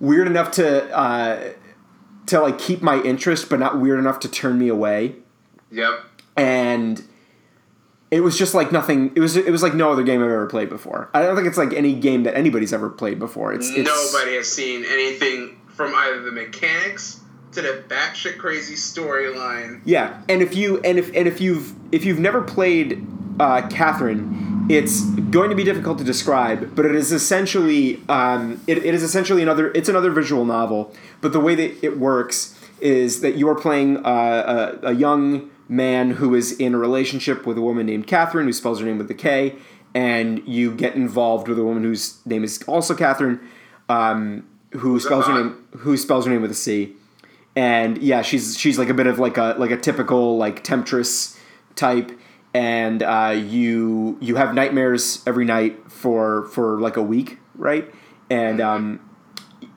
weird 0.00 0.26
enough 0.26 0.50
to 0.52 0.94
uh, 0.96 1.50
to 2.26 2.40
like 2.40 2.58
keep 2.58 2.82
my 2.82 3.00
interest, 3.02 3.48
but 3.48 3.58
not 3.58 3.80
weird 3.80 3.98
enough 3.98 4.18
to 4.20 4.28
turn 4.28 4.58
me 4.58 4.68
away 4.68 5.14
Yep. 5.70 6.00
and 6.36 7.02
it 8.10 8.20
was 8.20 8.38
just 8.38 8.54
like 8.54 8.70
nothing. 8.70 9.12
It 9.16 9.20
was 9.20 9.36
it 9.36 9.50
was 9.50 9.62
like 9.64 9.74
no 9.74 9.90
other 9.90 10.04
game 10.04 10.20
I've 10.22 10.30
ever 10.30 10.46
played 10.46 10.68
before. 10.68 11.10
I 11.12 11.22
don't 11.22 11.34
think 11.34 11.48
it's 11.48 11.58
like 11.58 11.72
any 11.72 11.92
game 11.92 12.22
that 12.22 12.36
anybody's 12.36 12.72
ever 12.72 12.88
played 12.88 13.18
before. 13.18 13.52
It's, 13.52 13.68
it's 13.68 13.88
Nobody 13.88 14.36
has 14.36 14.50
seen 14.50 14.84
anything 14.84 15.60
from 15.74 15.92
either 15.94 16.22
the 16.22 16.30
mechanics 16.30 17.20
to 17.52 17.62
the 17.62 17.82
batshit 17.88 18.38
crazy 18.38 18.74
storyline. 18.76 19.80
Yeah, 19.84 20.22
and 20.28 20.40
if 20.40 20.54
you 20.54 20.78
and 20.84 20.98
if 21.00 21.08
and 21.16 21.26
if 21.26 21.40
you've 21.40 21.74
if 21.90 22.04
you've 22.04 22.20
never 22.20 22.42
played 22.42 23.04
uh, 23.40 23.66
Catherine, 23.68 24.55
it's 24.68 25.04
going 25.04 25.50
to 25.50 25.56
be 25.56 25.64
difficult 25.64 25.98
to 25.98 26.04
describe, 26.04 26.74
but 26.74 26.84
it 26.84 26.94
is 26.94 27.12
essentially 27.12 28.02
um, 28.08 28.60
it, 28.66 28.78
it 28.78 28.94
is 28.94 29.02
essentially 29.02 29.42
another 29.42 29.70
it's 29.72 29.88
another 29.88 30.10
visual 30.10 30.44
novel. 30.44 30.94
But 31.20 31.32
the 31.32 31.40
way 31.40 31.54
that 31.54 31.84
it 31.84 31.98
works 31.98 32.58
is 32.80 33.20
that 33.20 33.36
you 33.36 33.48
are 33.48 33.54
playing 33.54 34.04
uh, 34.04 34.78
a, 34.82 34.88
a 34.88 34.92
young 34.92 35.50
man 35.68 36.12
who 36.12 36.34
is 36.34 36.52
in 36.52 36.74
a 36.74 36.78
relationship 36.78 37.46
with 37.46 37.58
a 37.58 37.62
woman 37.62 37.86
named 37.86 38.06
Catherine, 38.06 38.46
who 38.46 38.52
spells 38.52 38.80
her 38.80 38.86
name 38.86 38.98
with 38.98 39.08
the 39.08 39.14
K, 39.14 39.56
and 39.94 40.46
you 40.46 40.74
get 40.74 40.94
involved 40.94 41.48
with 41.48 41.58
a 41.58 41.64
woman 41.64 41.82
whose 41.82 42.24
name 42.26 42.44
is 42.44 42.62
also 42.64 42.94
Catherine, 42.94 43.40
um, 43.88 44.46
who 44.72 45.00
spells 45.00 45.26
her 45.26 45.34
name 45.34 45.64
who 45.78 45.96
spells 45.96 46.26
her 46.26 46.30
name 46.30 46.42
with 46.42 46.50
a 46.50 46.54
C 46.54 46.94
and 47.56 47.96
yeah, 47.98 48.20
she's 48.20 48.56
she's 48.56 48.78
like 48.78 48.90
a 48.90 48.94
bit 48.94 49.06
of 49.06 49.18
like 49.18 49.38
a 49.38 49.56
like 49.58 49.70
a 49.70 49.78
typical 49.78 50.36
like 50.36 50.62
temptress 50.62 51.40
type, 51.74 52.12
and 52.56 53.02
uh, 53.02 53.34
you 53.36 54.16
you 54.18 54.36
have 54.36 54.54
nightmares 54.54 55.22
every 55.26 55.44
night 55.44 55.92
for 55.92 56.46
for 56.46 56.80
like 56.80 56.96
a 56.96 57.02
week, 57.02 57.38
right? 57.54 57.92
And 58.30 58.62
um, 58.62 59.10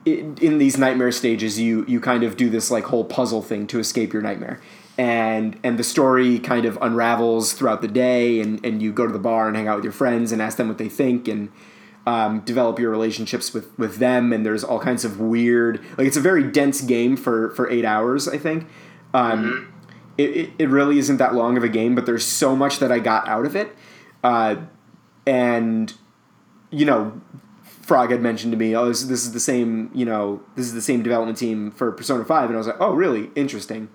in, 0.06 0.38
in 0.40 0.56
these 0.56 0.78
nightmare 0.78 1.12
stages, 1.12 1.60
you 1.60 1.84
you 1.86 2.00
kind 2.00 2.24
of 2.24 2.38
do 2.38 2.48
this 2.48 2.70
like 2.70 2.84
whole 2.84 3.04
puzzle 3.04 3.42
thing 3.42 3.66
to 3.66 3.78
escape 3.78 4.14
your 4.14 4.22
nightmare. 4.22 4.62
And 4.96 5.60
and 5.62 5.78
the 5.78 5.84
story 5.84 6.38
kind 6.38 6.64
of 6.64 6.78
unravels 6.80 7.52
throughout 7.52 7.82
the 7.82 7.88
day, 7.88 8.40
and, 8.40 8.64
and 8.64 8.80
you 8.80 8.92
go 8.92 9.06
to 9.06 9.12
the 9.12 9.18
bar 9.18 9.46
and 9.46 9.56
hang 9.58 9.68
out 9.68 9.76
with 9.76 9.84
your 9.84 9.92
friends 9.92 10.32
and 10.32 10.40
ask 10.40 10.56
them 10.56 10.68
what 10.68 10.78
they 10.78 10.88
think, 10.88 11.28
and 11.28 11.50
um, 12.06 12.40
develop 12.40 12.78
your 12.78 12.90
relationships 12.90 13.52
with, 13.52 13.78
with 13.78 13.96
them. 13.96 14.32
And 14.32 14.44
there's 14.44 14.64
all 14.64 14.80
kinds 14.80 15.04
of 15.04 15.20
weird, 15.20 15.84
like 15.98 16.06
it's 16.06 16.16
a 16.16 16.20
very 16.20 16.44
dense 16.44 16.80
game 16.80 17.18
for 17.18 17.50
for 17.50 17.68
eight 17.68 17.84
hours, 17.84 18.26
I 18.26 18.38
think. 18.38 18.66
Um, 19.12 19.70
it, 20.20 20.50
it, 20.58 20.68
really 20.68 20.98
isn't 20.98 21.16
that 21.18 21.34
long 21.34 21.56
of 21.56 21.64
a 21.64 21.68
game, 21.68 21.94
but 21.94 22.06
there's 22.06 22.24
so 22.24 22.54
much 22.54 22.78
that 22.78 22.92
I 22.92 22.98
got 22.98 23.28
out 23.28 23.46
of 23.46 23.56
it. 23.56 23.74
Uh, 24.22 24.56
and 25.26 25.92
you 26.70 26.84
know, 26.84 27.20
Frog 27.62 28.10
had 28.10 28.20
mentioned 28.20 28.52
to 28.52 28.58
me, 28.58 28.74
"Oh, 28.76 28.86
this, 28.88 29.02
this 29.04 29.24
is 29.24 29.32
the 29.32 29.40
same. 29.40 29.90
You 29.94 30.04
know, 30.04 30.42
this 30.56 30.66
is 30.66 30.74
the 30.74 30.82
same 30.82 31.02
development 31.02 31.38
team 31.38 31.70
for 31.70 31.92
Persona 31.92 32.24
5. 32.24 32.44
and 32.44 32.54
I 32.54 32.58
was 32.58 32.66
like, 32.66 32.80
"Oh, 32.80 32.92
really? 32.94 33.30
Interesting." 33.34 33.88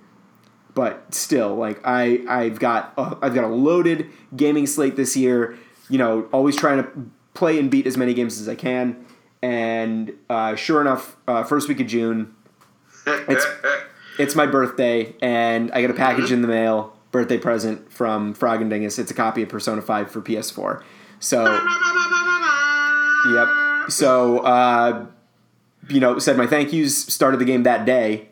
But 0.74 1.14
still, 1.14 1.56
like 1.56 1.80
I, 1.86 2.20
I've 2.28 2.60
got, 2.60 2.94
I've 2.98 3.34
got 3.34 3.46
a 3.46 3.48
loaded 3.48 4.10
gaming 4.36 4.68
slate 4.68 4.98
this 4.98 5.16
year. 5.16 5.58
You 5.90 5.98
know, 5.98 6.28
always 6.34 6.58
trying 6.58 6.84
to 6.84 6.90
play 7.34 7.58
and 7.60 7.72
beat 7.72 7.88
as 7.88 7.96
many 7.96 8.14
games 8.14 8.42
as 8.42 8.50
I 8.50 8.56
can. 8.56 9.06
And 9.42 10.12
uh, 10.30 10.56
sure 10.56 10.82
enough, 10.82 11.16
uh, 11.28 11.44
first 11.44 11.70
week 11.70 11.80
of 11.80 11.88
June, 11.88 12.36
It's- 13.06 13.46
it's 14.18 14.36
my 14.36 14.46
birthday, 14.46 15.16
and 15.22 15.72
I 15.72 15.82
get 15.82 15.90
a 15.90 15.94
package 15.94 16.32
in 16.32 16.42
the 16.42 16.48
mail, 16.48 16.98
birthday 17.12 17.38
present 17.38 17.92
from 17.92 18.34
Frog 18.34 18.62
and 18.62 18.70
Dingus. 18.70 19.00
It's 19.00 19.12
a 19.12 19.16
copy 19.16 19.44
of 19.44 19.50
Persona 19.50 19.82
5 19.82 20.12
for 20.12 20.22
PS4. 20.22 20.84
So, 21.20 21.44
yep. 23.34 23.92
So, 23.92 24.40
uh, 24.40 25.06
you 25.90 26.00
know, 26.00 26.20
said 26.20 26.38
my 26.38 26.48
thank 26.48 26.74
yous, 26.74 26.98
started 26.98 27.40
the 27.40 27.46
game 27.46 27.64
that 27.64 27.86
day. 27.86 28.30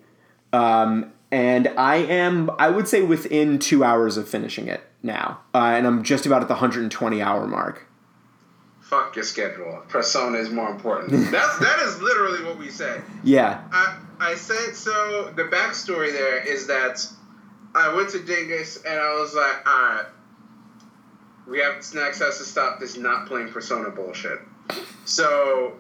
Um, 0.52 1.12
and 1.32 1.70
I 1.78 1.96
am, 1.96 2.52
I 2.60 2.70
would 2.70 2.88
say, 2.88 3.02
within 3.02 3.58
two 3.58 3.84
hours 3.84 4.18
of 4.18 4.28
finishing 4.28 4.68
it 4.68 4.82
now. 5.02 5.40
Uh, 5.54 5.74
and 5.76 5.88
I'm 5.88 6.04
just 6.04 6.26
about 6.26 6.42
at 6.42 6.48
the 6.48 6.54
120 6.56 7.22
hour 7.22 7.48
mark. 7.48 7.88
Fuck 8.82 9.16
your 9.16 9.26
schedule. 9.26 9.82
Persona 9.88 10.38
is 10.38 10.52
more 10.52 10.70
important. 10.70 11.32
That's 11.32 11.58
that 11.60 11.80
is 11.80 12.00
literally 12.02 12.44
what 12.44 12.60
we 12.60 12.70
say. 12.70 13.02
Yeah. 13.24 13.64
I 13.72 13.98
I 14.20 14.36
said 14.36 14.76
so. 14.76 15.32
The 15.36 15.44
backstory 15.44 16.12
there 16.14 16.38
is 16.38 16.68
that 16.68 17.06
I 17.76 17.94
went 17.96 18.10
to 18.10 18.20
Dingus 18.24 18.78
and 18.84 19.00
I 19.00 19.14
was 19.20 19.34
like, 19.34 19.68
all 19.68 19.82
right, 19.96 20.06
we 21.48 21.60
have 21.60 21.84
Snacks 21.84 22.20
has 22.20 22.38
to 22.38 22.44
stop 22.44 22.80
this 22.80 22.98
not 22.98 23.28
playing 23.28 23.50
Persona 23.50 23.90
bullshit. 23.90 24.40
So 25.06 25.74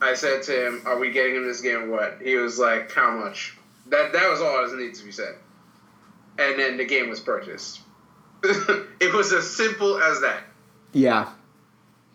I 0.00 0.14
said 0.14 0.42
to 0.44 0.66
him, 0.66 0.82
"Are 0.86 0.98
we 0.98 1.10
getting 1.12 1.36
him 1.36 1.46
this 1.46 1.60
game? 1.60 1.84
or 1.84 1.90
What?" 1.90 2.18
He 2.22 2.34
was 2.34 2.58
like, 2.58 2.90
"How 2.92 3.12
much?" 3.12 3.56
That 3.88 4.12
that 4.12 4.28
was 4.28 4.40
all 4.40 4.66
that 4.68 4.76
needed 4.76 4.94
to 4.96 5.04
be 5.04 5.12
said. 5.12 5.36
And 6.38 6.58
then 6.58 6.76
the 6.78 6.84
game 6.84 7.08
was 7.10 7.20
purchased. 7.20 7.80
it 8.42 9.14
was 9.14 9.32
as 9.32 9.48
simple 9.54 10.02
as 10.02 10.22
that 10.22 10.42
Yeah. 10.92 11.28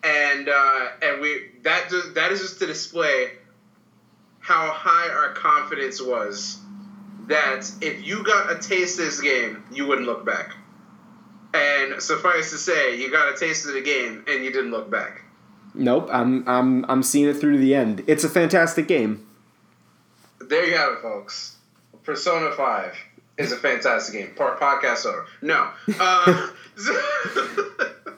and 0.04 0.46
uh, 0.48 0.86
and 1.00 1.22
we 1.22 1.52
that 1.62 1.88
just, 1.88 2.14
that 2.16 2.32
is 2.32 2.40
just 2.40 2.58
to 2.58 2.66
display 2.66 3.30
how 4.48 4.72
high 4.72 5.10
our 5.10 5.34
confidence 5.34 6.00
was 6.00 6.58
that 7.26 7.70
if 7.82 8.06
you 8.06 8.24
got 8.24 8.50
a 8.50 8.58
taste 8.58 8.98
of 8.98 9.04
this 9.04 9.20
game, 9.20 9.62
you 9.70 9.86
wouldn't 9.86 10.06
look 10.06 10.24
back. 10.24 10.56
And 11.52 12.00
suffice 12.02 12.50
to 12.52 12.56
say, 12.56 12.98
you 12.98 13.12
got 13.12 13.30
a 13.30 13.36
taste 13.36 13.66
of 13.66 13.74
the 13.74 13.82
game 13.82 14.24
and 14.26 14.42
you 14.42 14.50
didn't 14.50 14.70
look 14.70 14.90
back. 14.90 15.22
Nope. 15.74 16.08
I'm, 16.10 16.48
I'm, 16.48 16.86
I'm 16.88 17.02
seeing 17.02 17.28
it 17.28 17.34
through 17.34 17.52
to 17.52 17.58
the 17.58 17.74
end. 17.74 18.04
It's 18.06 18.24
a 18.24 18.28
fantastic 18.30 18.88
game. 18.88 19.26
There 20.40 20.64
you 20.64 20.74
have 20.78 20.94
it, 20.94 21.02
folks. 21.02 21.56
Persona 22.02 22.50
Five 22.52 22.96
is 23.36 23.52
a 23.52 23.56
fantastic 23.58 24.18
game. 24.18 24.34
Part 24.34 24.58
podcast 24.58 25.04
over. 25.04 25.26
No, 25.42 25.68
uh, 26.00 26.48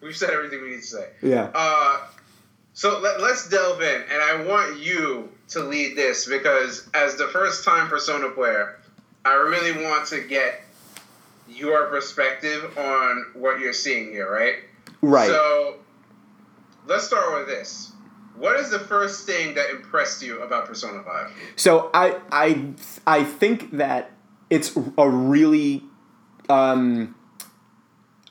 we've 0.00 0.16
said 0.16 0.30
everything 0.30 0.62
we 0.62 0.70
need 0.70 0.80
to 0.80 0.86
say. 0.86 1.08
Yeah. 1.20 1.50
Uh, 1.54 2.06
so 2.72 3.00
let, 3.00 3.20
let's 3.20 3.48
delve 3.48 3.82
in, 3.82 4.02
and 4.10 4.22
I 4.22 4.44
want 4.44 4.78
you 4.80 5.28
to 5.48 5.60
lead 5.60 5.96
this 5.96 6.28
because, 6.28 6.88
as 6.94 7.16
the 7.16 7.26
first 7.28 7.64
time 7.64 7.88
Persona 7.88 8.30
player, 8.30 8.78
I 9.24 9.34
really 9.34 9.84
want 9.84 10.06
to 10.08 10.20
get 10.20 10.62
your 11.48 11.86
perspective 11.86 12.76
on 12.78 13.26
what 13.34 13.60
you're 13.60 13.72
seeing 13.72 14.10
here, 14.10 14.30
right? 14.30 14.56
Right. 15.02 15.28
So 15.28 15.76
let's 16.86 17.06
start 17.06 17.38
with 17.38 17.48
this. 17.48 17.92
What 18.36 18.58
is 18.58 18.70
the 18.70 18.78
first 18.78 19.26
thing 19.26 19.54
that 19.54 19.70
impressed 19.70 20.22
you 20.22 20.40
about 20.42 20.66
Persona 20.66 21.02
Five? 21.02 21.30
So 21.56 21.90
I 21.92 22.18
I 22.32 22.72
I 23.06 23.24
think 23.24 23.72
that 23.72 24.12
it's 24.48 24.74
a 24.96 25.08
really 25.08 25.82
um 26.48 27.14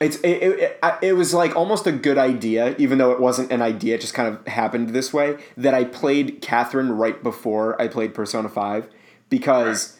it's 0.00 0.16
it, 0.20 0.42
it, 0.42 0.80
it, 1.02 1.12
was 1.12 1.34
like 1.34 1.54
almost 1.54 1.86
a 1.86 1.92
good 1.92 2.16
idea 2.16 2.74
even 2.78 2.98
though 2.98 3.12
it 3.12 3.20
wasn't 3.20 3.52
an 3.52 3.60
idea 3.60 3.96
it 3.96 4.00
just 4.00 4.14
kind 4.14 4.28
of 4.34 4.46
happened 4.46 4.90
this 4.90 5.12
way 5.12 5.36
that 5.56 5.74
I 5.74 5.84
played 5.84 6.40
Catherine 6.40 6.92
right 6.92 7.22
before 7.22 7.80
I 7.80 7.86
played 7.86 8.14
Persona 8.14 8.48
5 8.48 8.88
because 9.28 9.98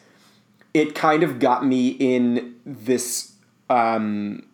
it 0.74 0.94
kind 0.94 1.22
of 1.22 1.38
got 1.38 1.64
me 1.64 1.88
in 1.88 2.56
this 2.64 3.32
um, 3.68 4.46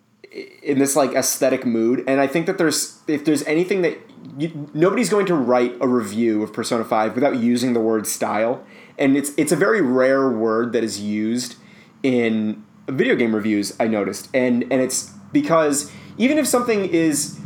in 0.62 0.79
this 0.79 0.95
like 0.95 1.12
aesthetic 1.12 1.65
mood, 1.65 2.05
and 2.07 2.21
I 2.21 2.26
think 2.26 2.47
that 2.47 2.59
there's 2.59 3.00
if 3.09 3.25
there's 3.25 3.43
anything 3.45 3.83
that 3.83 3.99
you, 4.38 4.71
nobody's 4.75 5.09
going 5.09 5.26
to 5.26 5.35
write 5.35 5.75
a 5.81 5.88
review 5.88 6.43
of 6.43 6.53
Persona 6.53 6.85
Five 6.85 7.15
without 7.15 7.37
using 7.37 7.73
the 7.73 7.81
word 7.81 8.07
style, 8.07 8.65
and 8.99 9.17
it's 9.17 9.33
it's 9.37 9.53
a 9.53 9.57
very 9.57 9.81
rare 9.81 10.29
word 10.29 10.73
that 10.73 10.85
is 10.85 11.00
used 11.00 11.57
in 12.03 12.65
video 12.88 13.14
game 13.16 13.35
reviews. 13.35 13.75
I 13.81 13.87
noticed, 13.87 14.28
and 14.35 14.62
and 14.64 14.81
it's 14.81 15.12
because 15.33 15.90
even 16.19 16.38
if 16.38 16.47
something 16.47 16.87
is 16.87 17.38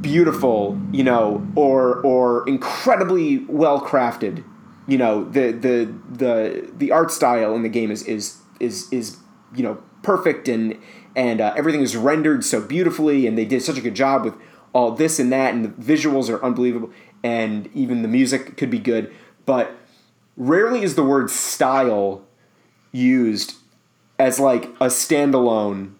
beautiful, 0.00 0.80
you 0.92 1.04
know, 1.04 1.46
or 1.54 2.00
or 2.04 2.48
incredibly 2.48 3.38
well 3.48 3.80
crafted, 3.80 4.44
you 4.86 4.98
know, 4.98 5.24
the 5.24 5.52
the 5.52 5.94
the 6.10 6.70
the 6.76 6.92
art 6.92 7.10
style 7.10 7.54
in 7.54 7.62
the 7.62 7.68
game 7.68 7.90
is 7.90 8.02
is 8.04 8.38
is 8.60 8.92
is 8.92 9.18
you 9.54 9.62
know 9.62 9.82
perfect 10.02 10.48
and 10.48 10.78
and 11.14 11.40
uh, 11.40 11.52
everything 11.56 11.80
is 11.80 11.96
rendered 11.96 12.44
so 12.44 12.60
beautifully 12.60 13.26
and 13.26 13.36
they 13.36 13.44
did 13.44 13.62
such 13.62 13.78
a 13.78 13.80
good 13.80 13.94
job 13.94 14.24
with 14.24 14.34
all 14.72 14.92
this 14.92 15.18
and 15.18 15.32
that 15.32 15.54
and 15.54 15.64
the 15.64 15.68
visuals 15.68 16.30
are 16.30 16.42
unbelievable 16.44 16.90
and 17.22 17.68
even 17.74 18.02
the 18.02 18.08
music 18.08 18.56
could 18.56 18.70
be 18.70 18.78
good 18.78 19.12
but 19.44 19.72
rarely 20.36 20.82
is 20.82 20.94
the 20.94 21.02
word 21.02 21.30
style 21.30 22.24
used 22.90 23.54
as 24.18 24.38
like 24.38 24.64
a 24.80 24.86
standalone 24.86 25.92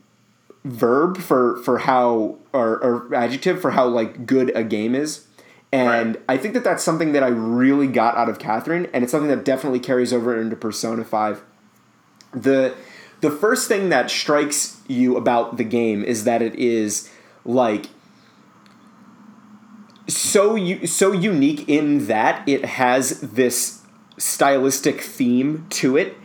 verb 0.64 1.18
for 1.18 1.56
for 1.58 1.78
how 1.78 2.36
or, 2.52 2.78
or 2.82 3.14
adjective 3.14 3.60
for 3.60 3.72
how 3.72 3.86
like 3.86 4.26
good 4.26 4.52
a 4.54 4.62
game 4.62 4.94
is 4.94 5.26
and 5.72 6.14
Right. 6.16 6.24
i 6.28 6.36
think 6.36 6.54
that 6.54 6.62
that's 6.62 6.84
something 6.84 7.12
that 7.12 7.22
i 7.24 7.28
really 7.28 7.88
got 7.88 8.16
out 8.16 8.28
of 8.28 8.38
catherine 8.38 8.86
and 8.92 9.02
it's 9.02 9.10
something 9.10 9.28
that 9.28 9.44
definitely 9.44 9.80
carries 9.80 10.12
over 10.12 10.40
into 10.40 10.54
persona 10.54 11.04
5 11.04 11.42
the 12.32 12.74
the 13.22 13.30
first 13.30 13.66
thing 13.66 13.88
that 13.88 14.08
strikes 14.10 14.80
you 14.86 15.16
about 15.16 15.56
the 15.56 15.64
game 15.64 16.04
is 16.04 16.24
that 16.24 16.42
it 16.42 16.54
is 16.54 17.10
like 17.44 17.86
so 20.08 20.54
you 20.54 20.86
so 20.86 21.12
unique 21.12 21.68
in 21.68 22.06
that 22.06 22.46
it 22.48 22.64
has 22.64 23.20
this 23.20 23.82
stylistic 24.18 25.00
theme 25.00 25.66
to 25.70 25.96
it. 25.96 26.16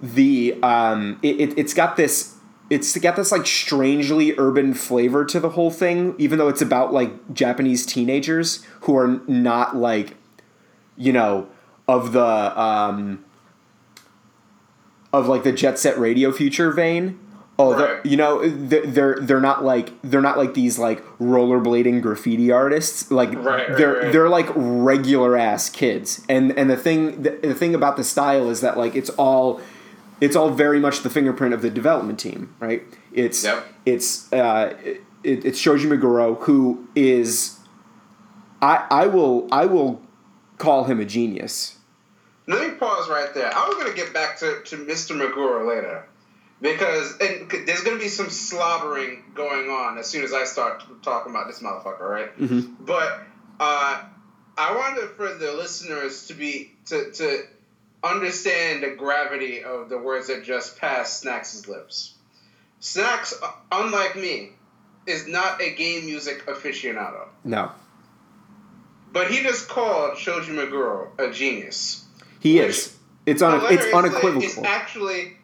The 0.00 0.58
um, 0.62 1.18
it, 1.22 1.40
it 1.40 1.58
it's 1.58 1.74
got 1.74 1.96
this 1.96 2.34
it's 2.68 2.96
got 2.98 3.16
this 3.16 3.30
like 3.30 3.46
strangely 3.46 4.34
urban 4.38 4.74
flavor 4.74 5.24
to 5.24 5.38
the 5.40 5.50
whole 5.50 5.70
thing, 5.70 6.14
even 6.18 6.38
though 6.38 6.48
it's 6.48 6.62
about 6.62 6.92
like 6.92 7.32
Japanese 7.32 7.86
teenagers 7.86 8.64
who 8.82 8.96
are 8.96 9.20
not 9.26 9.76
like 9.76 10.16
you 10.96 11.12
know 11.12 11.48
of 11.88 12.12
the 12.12 12.60
um, 12.60 13.24
of 15.12 15.28
like 15.28 15.44
the 15.44 15.52
jet 15.52 15.78
set 15.78 15.98
radio 15.98 16.32
future 16.32 16.70
vein. 16.72 17.18
Oh, 17.58 17.74
they're 17.74 17.94
Right. 17.94 18.04
you 18.06 18.18
know 18.18 18.46
they're 18.46 18.84
they're 18.84 19.18
they're 19.20 19.40
not 19.40 19.64
like 19.64 19.92
they're 20.02 20.20
not 20.20 20.36
like 20.36 20.52
these 20.52 20.78
like 20.78 21.02
rollerblading 21.18 22.02
graffiti 22.02 22.52
artists. 22.52 23.10
Like 23.10 23.32
right, 23.42 23.74
they're 23.78 23.94
right. 23.94 24.12
they're 24.12 24.28
like 24.28 24.48
regular 24.54 25.36
ass 25.38 25.70
kids. 25.70 26.22
And 26.28 26.52
and 26.58 26.68
the 26.68 26.76
thing 26.76 27.22
the, 27.22 27.30
the 27.42 27.54
thing 27.54 27.74
about 27.74 27.96
the 27.96 28.04
style 28.04 28.50
is 28.50 28.60
that 28.60 28.76
like 28.76 28.94
it's 28.94 29.08
all 29.10 29.62
it's 30.20 30.36
all 30.36 30.50
very 30.50 30.80
much 30.80 31.00
the 31.02 31.10
fingerprint 31.10 31.52
of 31.54 31.62
the 31.62 31.70
development 31.70 32.18
team, 32.18 32.54
right? 32.60 32.82
It's 33.12 33.44
Yep. 33.44 33.66
it's 33.84 34.32
uh, 34.32 34.74
it, 34.82 35.44
it's 35.44 35.58
Shoji 35.58 35.86
Meguro 35.88 36.38
who 36.42 36.86
is 36.94 37.58
I 38.62 38.86
I 38.90 39.06
will 39.06 39.48
I 39.52 39.66
will 39.66 40.00
call 40.58 40.84
him 40.84 41.00
a 41.00 41.04
genius. 41.04 41.78
Let 42.48 42.66
me 42.68 42.74
pause 42.76 43.08
right 43.08 43.34
there. 43.34 43.50
I 43.54 43.66
was 43.68 43.76
gonna 43.76 43.94
get 43.94 44.14
back 44.14 44.38
to, 44.38 44.60
to 44.66 44.76
Mr. 44.76 45.16
Meguro 45.16 45.66
later. 45.68 46.04
Because 46.62 47.18
and 47.20 47.50
there's 47.66 47.82
gonna 47.82 47.98
be 47.98 48.08
some 48.08 48.30
slobbering 48.30 49.24
going 49.34 49.68
on 49.68 49.98
as 49.98 50.06
soon 50.06 50.24
as 50.24 50.32
I 50.32 50.44
start 50.44 50.82
talking 51.02 51.30
about 51.32 51.48
this 51.48 51.60
motherfucker, 51.60 52.08
right? 52.08 52.38
Mhm. 52.38 52.76
But 52.80 53.20
uh, 53.60 54.02
I 54.56 54.74
wanted 54.74 55.10
for 55.16 55.34
the 55.34 55.52
listeners 55.52 56.28
to 56.28 56.34
be 56.34 56.72
to 56.86 57.10
to 57.10 57.42
understand 58.06 58.82
the 58.82 58.90
gravity 58.90 59.62
of 59.62 59.88
the 59.88 59.98
words 59.98 60.28
that 60.28 60.44
just 60.44 60.78
passed 60.78 61.20
Snacks' 61.20 61.66
lips. 61.68 62.14
Snacks, 62.80 63.34
uh, 63.42 63.50
unlike 63.72 64.16
me, 64.16 64.50
is 65.06 65.26
not 65.26 65.60
a 65.60 65.72
game 65.74 66.04
music 66.06 66.44
aficionado, 66.46 67.28
No, 67.44 67.70
but 69.12 69.30
he 69.30 69.42
just 69.42 69.68
called 69.68 70.18
Shoji 70.18 70.52
Meguro 70.52 71.08
a 71.18 71.30
genius. 71.30 72.04
he 72.40 72.58
is. 72.58 72.94
It's 73.24 73.42
un, 73.42 73.60
it's 73.72 73.92
unequivocal. 73.92 74.42
It's 74.42 74.58
actually 74.58 75.36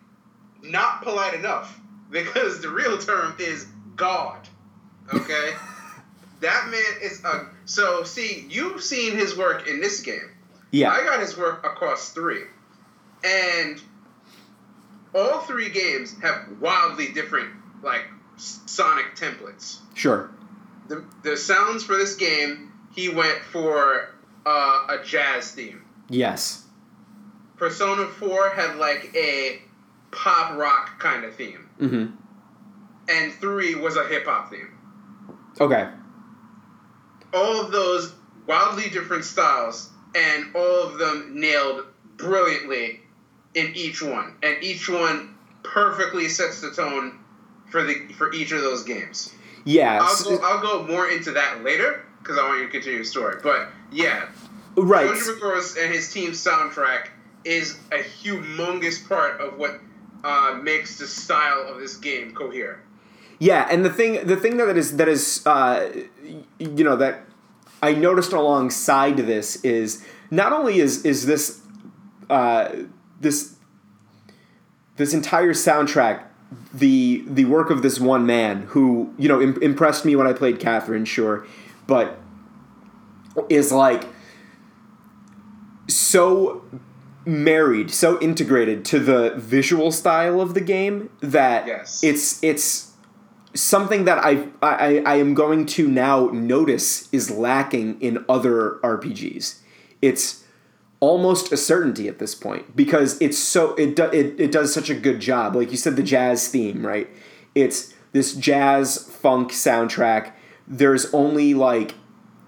not 0.63 1.03
polite 1.03 1.35
enough 1.35 1.79
because 2.11 2.61
the 2.61 2.69
real 2.69 2.99
term 2.99 3.35
is 3.39 3.67
God. 3.97 4.47
Okay, 5.13 5.55
that 6.41 6.69
man 6.71 7.03
is 7.03 7.25
a. 7.25 7.47
So 7.65 8.05
see, 8.05 8.47
you've 8.49 8.83
seen 8.83 9.17
his 9.17 9.37
work 9.37 9.67
in 9.69 9.81
this 9.81 10.01
game. 10.01 10.31
Yeah, 10.73 10.91
I 10.91 11.05
got 11.05 11.21
his 11.21 11.37
work 11.39 11.65
across 11.65 12.11
three, 12.13 12.43
and 13.25 13.81
all 15.15 15.41
three 15.41 15.69
games 15.69 16.19
have 16.21 16.49
wildly 16.61 17.13
different 17.13 17.51
like 17.83 18.05
sonic 18.37 19.15
templates. 19.15 19.79
sure. 19.95 20.31
The 20.89 21.05
the 21.23 21.37
sounds 21.37 21.85
for 21.85 21.97
this 21.97 22.17
game, 22.17 22.73
he 22.93 23.09
went 23.09 23.39
for 23.39 24.09
uh, 24.45 24.87
a 24.89 25.05
jazz 25.05 25.53
theme. 25.53 25.85
Yes. 26.09 26.67
Persona 27.57 28.07
4 28.07 28.51
had 28.51 28.77
like 28.77 29.15
a 29.15 29.63
pop 30.11 30.59
rock 30.59 30.99
kind 30.99 31.25
of 31.25 31.35
theme. 31.37 31.69
Mm-hmm. 31.81 32.07
And 33.09 33.33
3 33.35 33.75
was 33.77 33.97
a 33.97 34.05
hip 34.07 34.25
hop 34.27 34.51
theme. 34.51 34.77
Okay. 35.61 35.89
All 37.33 37.61
of 37.61 37.71
those 37.71 38.13
wildly 38.47 38.91
different 38.91 39.25
styles, 39.25 39.91
and 40.15 40.55
all 40.55 40.83
of 40.83 40.99
them 40.99 41.41
nailed 41.41 41.87
brilliantly 42.17 43.01
in 43.55 43.73
each 43.75 44.03
one. 44.03 44.35
And 44.43 44.63
each 44.63 44.89
one 44.89 45.35
perfectly 45.63 46.29
sets 46.29 46.61
the 46.61 46.71
tone 46.71 47.19
for 47.71 47.83
the 47.83 48.09
for 48.17 48.33
each 48.33 48.53
of 48.53 48.61
those 48.61 48.83
games. 48.83 49.35
Yeah. 49.65 50.01
I'll 50.03 50.25
go, 50.25 50.39
I'll 50.43 50.61
go 50.61 50.87
more 50.87 51.09
into 51.09 51.33
that 51.33 51.63
later 51.63 52.05
because 52.19 52.39
I 52.39 52.43
want 52.43 52.61
you 52.61 52.67
to 52.67 52.73
continue 52.73 52.97
your 52.97 53.05
story. 53.05 53.37
But 53.43 53.69
yeah, 53.91 54.29
right. 54.77 55.09
Meguro 55.11 55.83
and 55.83 55.93
his 55.93 56.13
team's 56.13 56.43
soundtrack 56.45 57.09
is 57.45 57.79
a 57.91 57.99
humongous 57.99 59.07
part 59.07 59.41
of 59.41 59.59
what 59.59 59.81
uh, 60.25 60.59
makes 60.63 60.99
the 60.99 61.07
style 61.07 61.67
of 61.69 61.81
this 61.81 61.97
game 61.97 62.35
cohere. 62.35 62.83
Yeah, 63.39 63.67
and 63.69 63.85
the 63.85 63.91
thing 63.91 64.25
the 64.25 64.37
thing 64.37 64.57
that 64.59 64.77
is 64.77 64.97
that 64.97 65.09
is 65.09 65.45
uh, 65.47 65.91
you 66.59 66.85
know 66.85 66.97
that 66.97 67.25
I 67.83 67.95
noticed 67.95 68.33
alongside 68.33 69.17
this 69.17 69.57
is 69.65 70.05
not 70.31 70.53
only 70.53 70.79
is 70.79 71.05
is 71.05 71.27
this 71.27 71.61
uh, 72.31 72.69
this 73.21 73.57
this 74.97 75.13
entire 75.13 75.53
soundtrack 75.53 76.23
the 76.73 77.25
the 77.27 77.45
work 77.47 77.71
of 77.71 77.83
this 77.83 77.99
one 77.99 78.25
man 78.27 78.63
who 78.69 79.13
you 79.19 79.29
know 79.29 79.41
im- 79.41 79.61
impressed 79.63 80.05
me 80.05 80.15
when 80.17 80.27
I 80.27 80.33
played 80.33 80.61
Catherine, 80.61 81.05
sure, 81.05 81.47
but 81.87 82.19
is 83.49 83.73
like 83.73 84.07
so 85.89 86.63
married, 87.25 87.91
so 87.91 88.21
integrated 88.21 88.85
to 88.87 88.99
the 88.99 89.35
visual 89.37 89.91
style 89.91 90.41
of 90.41 90.55
the 90.55 90.61
game 90.61 91.11
that 91.21 91.67
Yes. 91.67 92.03
it's 92.03 92.43
it's 92.43 92.92
something 93.55 94.05
that 94.05 94.19
I, 94.19 94.49
I 94.63 95.03
I 95.05 95.15
am 95.17 95.35
going 95.35 95.67
to 95.67 95.89
now 95.89 96.27
notice 96.33 97.13
is 97.13 97.31
lacking 97.31 98.01
in 98.01 98.25
other 98.29 98.79
RPGs. 98.83 99.59
It's 100.01 100.45
almost 101.01 101.53
a 101.53 101.57
certainty 101.57 102.07
at 102.09 102.21
this 102.21 102.35
point 102.35 102.77
because 102.77 103.21
it's 103.21 103.39
so 103.39 103.75
it 103.75 103.97
do, 103.97 104.05
it, 104.05 104.41
it 104.41 104.53
does 104.53 104.73
such 104.73 104.89
a 104.89 104.95
good 104.95 105.21
job. 105.21 105.57
Like 105.57 105.71
you 105.71 105.77
said, 105.77 105.97
the 105.97 106.03
jazz 106.03 106.49
theme, 106.49 106.87
right? 106.87 107.09
It's 107.55 107.93
this 108.13 108.35
jazz 108.35 108.99
funk 108.99 109.51
soundtrack. 109.51 110.33
There's 110.67 111.13
only 111.13 111.55
like 111.55 111.95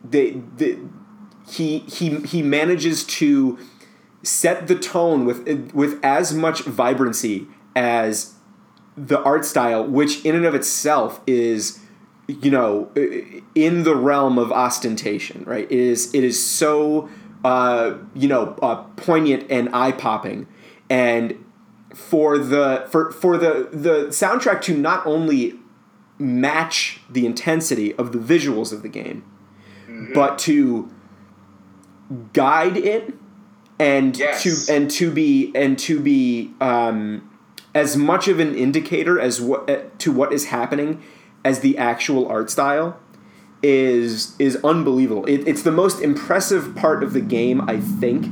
the 0.03 0.41
the 0.57 0.79
he 1.49 1.81
he 1.81 2.21
he 2.21 2.43
manages 2.43 3.05
to 3.05 3.59
set 4.23 4.69
the 4.69 4.77
tone 4.77 5.25
with 5.27 5.73
with 5.75 5.99
as 6.03 6.33
much 6.33 6.63
vibrancy 6.63 7.47
as 7.77 8.34
the 8.97 9.21
art 9.23 9.45
style, 9.45 9.85
which 9.87 10.25
in 10.25 10.35
and 10.35 10.45
of 10.45 10.55
itself 10.55 11.21
is, 11.27 11.81
you 12.29 12.51
know, 12.51 12.91
in 13.55 13.83
the 13.85 13.95
realm 13.97 14.39
of 14.39 14.53
ostentation, 14.53 15.45
right? 15.47 15.65
It 15.71 15.79
is 15.79 16.15
it 16.15 16.25
is 16.25 16.45
so, 16.45 17.09
uh, 17.45 17.95
you 18.15 18.29
know, 18.29 18.57
uh, 18.63 18.77
poignant 18.97 19.47
and 19.51 19.69
eye 19.75 19.93
popping, 19.93 20.47
and 20.89 21.45
for 21.93 22.39
the 22.39 22.87
for 22.91 23.11
for 23.11 23.37
the 23.37 23.69
the 23.73 24.07
soundtrack 24.09 24.61
to 24.63 24.77
not 24.77 25.07
only 25.07 25.55
match 26.19 27.01
the 27.11 27.27
intensity 27.27 27.93
of 27.95 28.13
the 28.13 28.19
visuals 28.19 28.73
of 28.73 28.83
the 28.83 28.89
game, 28.89 29.25
but 30.15 30.39
to 30.39 30.89
guide 32.33 32.77
it 32.77 33.13
and 33.79 34.17
Yes. 34.17 34.43
to 34.67 34.73
and 34.73 34.91
to 34.93 35.11
be 35.11 35.51
and 35.55 35.77
to 35.81 35.99
be 36.01 36.53
um, 36.61 37.29
as 37.75 37.97
much 37.97 38.29
of 38.29 38.39
an 38.39 38.55
indicator 38.55 39.21
as 39.21 39.41
what 39.41 39.69
uh, 39.69 39.83
to 39.99 40.13
what 40.13 40.33
is 40.33 40.47
happening 40.47 41.03
as 41.45 41.61
the 41.61 41.77
actual 41.77 42.27
art 42.29 42.51
style 42.51 42.99
is 43.63 44.37
is 44.39 44.57
unbelievable. 44.63 45.25
It, 45.27 45.47
it's 45.49 45.63
the 45.63 45.73
most 45.73 46.01
impressive 46.01 46.75
part 46.77 47.03
of 47.03 47.13
the 47.13 47.21
game, 47.21 47.69
I 47.69 47.81
think, 47.81 48.27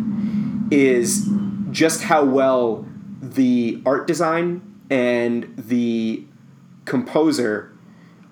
is 0.70 1.28
just 1.70 2.02
how 2.02 2.24
well 2.24 2.86
the 3.20 3.82
art 3.86 4.06
design 4.06 4.60
and 4.90 5.54
the 5.56 6.24
composer 6.84 7.72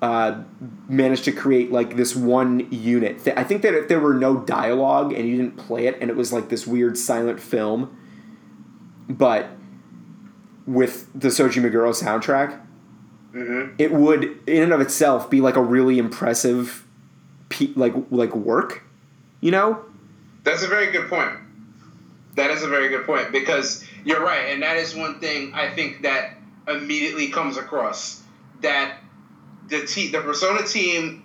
uh, 0.02 0.42
managed 0.88 1.24
to 1.24 1.32
create 1.32 1.72
like 1.72 1.96
this 1.96 2.14
one 2.16 2.70
unit. 2.70 3.26
I 3.36 3.44
think 3.44 3.62
that 3.62 3.74
if 3.74 3.88
there 3.88 4.00
were 4.00 4.14
no 4.14 4.38
dialogue 4.38 5.12
and 5.12 5.28
you 5.28 5.36
didn't 5.36 5.56
play 5.56 5.86
it 5.86 5.98
and 6.00 6.10
it 6.10 6.16
was 6.16 6.32
like 6.32 6.48
this 6.48 6.66
weird 6.66 6.96
silent 6.96 7.40
film, 7.40 7.96
but 9.08 9.50
with 10.70 11.08
the 11.18 11.30
Shoji 11.30 11.60
Meguro 11.60 11.92
soundtrack, 11.92 12.58
Mm-hmm. 13.34 13.76
it 13.78 13.92
would 13.92 14.24
in 14.48 14.64
and 14.64 14.72
of 14.72 14.80
itself 14.80 15.30
be 15.30 15.40
like 15.40 15.54
a 15.54 15.62
really 15.62 15.98
impressive 16.00 16.84
pe- 17.48 17.72
like 17.76 17.94
like 18.10 18.34
work, 18.34 18.82
you 19.40 19.52
know? 19.52 19.84
That's 20.42 20.64
a 20.64 20.66
very 20.66 20.90
good 20.90 21.08
point. 21.08 21.30
That 22.34 22.50
is 22.50 22.64
a 22.64 22.68
very 22.68 22.88
good 22.88 23.06
point 23.06 23.30
because 23.30 23.84
you're 24.04 24.20
right, 24.20 24.46
and 24.52 24.60
that 24.64 24.78
is 24.78 24.96
one 24.96 25.20
thing 25.20 25.52
I 25.54 25.70
think 25.70 26.02
that 26.02 26.34
immediately 26.66 27.28
comes 27.28 27.56
across 27.56 28.20
that 28.62 28.96
the 29.68 29.86
te- 29.86 30.10
the 30.10 30.22
Persona 30.22 30.66
team 30.66 31.22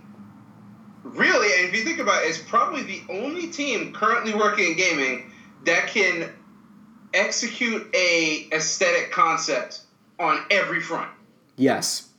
really, 1.04 1.48
and 1.58 1.70
if 1.70 1.76
you 1.76 1.84
think 1.84 1.98
about 1.98 2.24
it, 2.24 2.30
is 2.30 2.38
probably 2.38 2.84
the 2.84 3.02
only 3.10 3.48
team 3.48 3.94
currently 3.94 4.36
working 4.36 4.72
in 4.72 4.78
gaming 4.78 5.32
that 5.66 5.88
can 5.88 6.30
execute 7.16 7.88
a 7.96 8.48
aesthetic 8.52 9.12
concept 9.12 9.82
on 10.20 10.46
every 10.52 10.82
front. 10.82 11.10
Yes. 11.56 12.10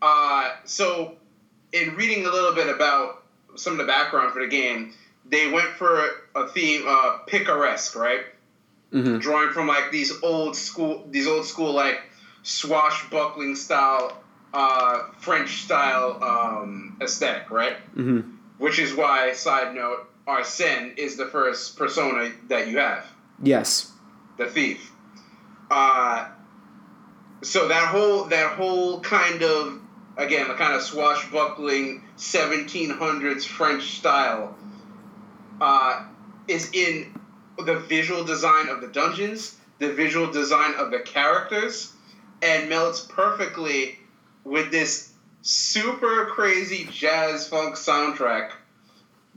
Uh, 0.00 0.50
so, 0.64 1.16
in 1.72 1.96
reading 1.96 2.26
a 2.26 2.30
little 2.30 2.54
bit 2.54 2.68
about 2.68 3.24
some 3.56 3.72
of 3.72 3.78
the 3.78 3.84
background 3.84 4.32
for 4.32 4.40
the 4.40 4.48
game, 4.48 4.94
they 5.28 5.50
went 5.50 5.68
for 5.70 6.08
a 6.34 6.48
theme, 6.48 6.84
uh, 6.86 7.18
picaresque, 7.26 7.96
right? 7.96 8.20
Mhm. 8.92 9.20
Drawing 9.20 9.50
from 9.50 9.66
like 9.66 9.90
these 9.90 10.12
old 10.22 10.56
school, 10.56 11.06
these 11.10 11.26
old 11.26 11.44
school 11.44 11.72
like 11.72 12.00
swashbuckling 12.42 13.56
style, 13.56 14.22
uh, 14.54 15.08
French 15.18 15.62
style 15.62 16.22
um, 16.22 16.96
aesthetic, 17.00 17.50
right? 17.50 17.76
Mhm. 17.96 18.24
Which 18.58 18.78
is 18.78 18.94
why, 18.94 19.32
side 19.32 19.74
note, 19.74 20.08
Arsene 20.26 20.94
is 20.96 21.16
the 21.16 21.26
first 21.26 21.76
persona 21.76 22.30
that 22.48 22.68
you 22.68 22.78
have 22.78 23.04
Yes. 23.42 23.92
The 24.38 24.46
thief. 24.46 24.90
Uh, 25.70 26.28
so 27.42 27.68
that 27.68 27.88
whole 27.88 28.24
that 28.24 28.52
whole 28.52 29.00
kind 29.00 29.42
of 29.42 29.80
again 30.16 30.48
the 30.48 30.54
kind 30.54 30.74
of 30.74 30.82
swashbuckling 30.82 32.02
1700s 32.16 33.44
French 33.44 33.98
style 33.98 34.56
uh, 35.60 36.04
is 36.46 36.70
in 36.72 37.14
the 37.58 37.78
visual 37.80 38.24
design 38.24 38.68
of 38.68 38.80
the 38.80 38.88
dungeons, 38.88 39.56
the 39.78 39.92
visual 39.92 40.30
design 40.30 40.74
of 40.74 40.90
the 40.90 41.00
characters, 41.00 41.92
and 42.40 42.68
melts 42.68 43.00
perfectly 43.00 43.98
with 44.44 44.70
this 44.70 45.12
super 45.42 46.26
crazy 46.26 46.88
jazz 46.90 47.48
funk 47.48 47.74
soundtrack. 47.74 48.52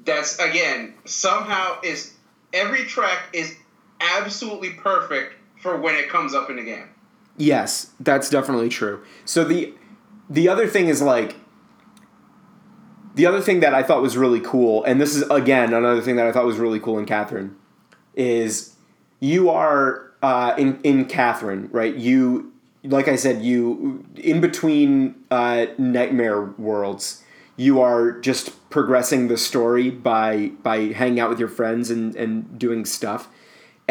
That's 0.04 0.40
again 0.40 0.96
somehow 1.06 1.82
is 1.84 2.14
every 2.54 2.86
track 2.86 3.30
is 3.34 3.56
absolutely 4.02 4.72
perfect 4.72 5.36
for 5.62 5.78
when 5.78 5.96
it 5.96 6.10
comes 6.10 6.34
up 6.34 6.50
in 6.50 6.58
the 6.58 6.64
game. 6.64 6.90
Yes, 7.38 7.92
that's 8.00 8.30
definitely 8.30 8.70
true. 8.70 9.04
So 9.26 9.44
the 9.44 9.74
the 10.30 10.48
other 10.48 10.68
thing 10.68 10.88
is 10.88 11.02
like 11.02 11.36
the 13.16 13.26
other 13.26 13.42
thing 13.42 13.60
that 13.60 13.74
I 13.74 13.84
thought 13.84 14.02
was 14.02 14.18
really 14.18 14.40
cool, 14.40 14.84
and 14.84 15.00
this 15.00 15.16
is 15.16 15.24
again 15.30 15.74
another 15.74 16.02
thing 16.02 16.16
that 16.16 16.28
I 16.28 16.32
thought 16.32 16.46
was 16.46 16.58
really 16.58 16.80
cool 16.80 16.98
in 16.98 17.06
Catherine, 17.06 17.56
is 18.16 18.76
you 19.20 19.50
are 19.50 20.12
uh, 20.22 20.54
in 20.58 20.80
in 20.84 21.06
Catherine, 21.06 21.70
right? 21.72 21.96
You 21.96 22.52
like 22.84 23.08
I 23.08 23.16
said, 23.16 23.42
you 23.42 24.06
in 24.16 24.42
between 24.42 25.16
uh, 25.30 25.68
nightmare 25.78 26.42
worlds, 26.42 27.24
you 27.56 27.82
are 27.82 28.20
just 28.20 28.70
progressing 28.70 29.28
the 29.28 29.38
story 29.38 29.90
by 29.90 30.48
by 30.64 30.94
hanging 30.94 31.20
out 31.20 31.30
with 31.30 31.40
your 31.40 31.50
friends 31.50 31.90
and, 31.90 32.16
and 32.16 32.58
doing 32.58 32.86
stuff, 32.86 33.30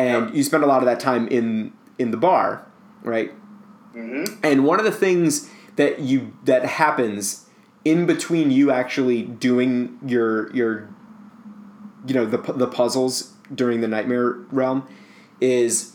and 0.01 0.27
Yep. 0.27 0.35
you 0.35 0.43
spend 0.43 0.65
a 0.65 0.67
lot 0.67 0.79
of 0.79 0.87
that 0.87 1.01
time 1.01 1.29
in 1.29 1.73
in 1.99 2.11
the 2.11 2.17
bar, 2.17 2.67
right? 3.03 3.33
Mm-hmm. 3.95 4.41
And 4.43 4.65
one 4.65 4.79
of 4.79 4.85
the 4.85 4.93
things 4.93 5.51
that 5.77 6.01
you 6.01 6.33
that 6.45 6.65
happens 6.65 7.47
in 7.85 8.07
between 8.07 8.51
you 8.51 8.71
actually 8.71 9.23
doing 9.23 9.99
your 10.07 10.51
your 10.55 10.89
you 12.07 12.15
know 12.15 12.25
the 12.25 12.39
the 12.39 12.67
puzzles 12.67 13.35
during 13.55 13.81
the 13.81 13.89
nightmare 13.89 14.37
realm 14.51 14.87
is 15.41 15.93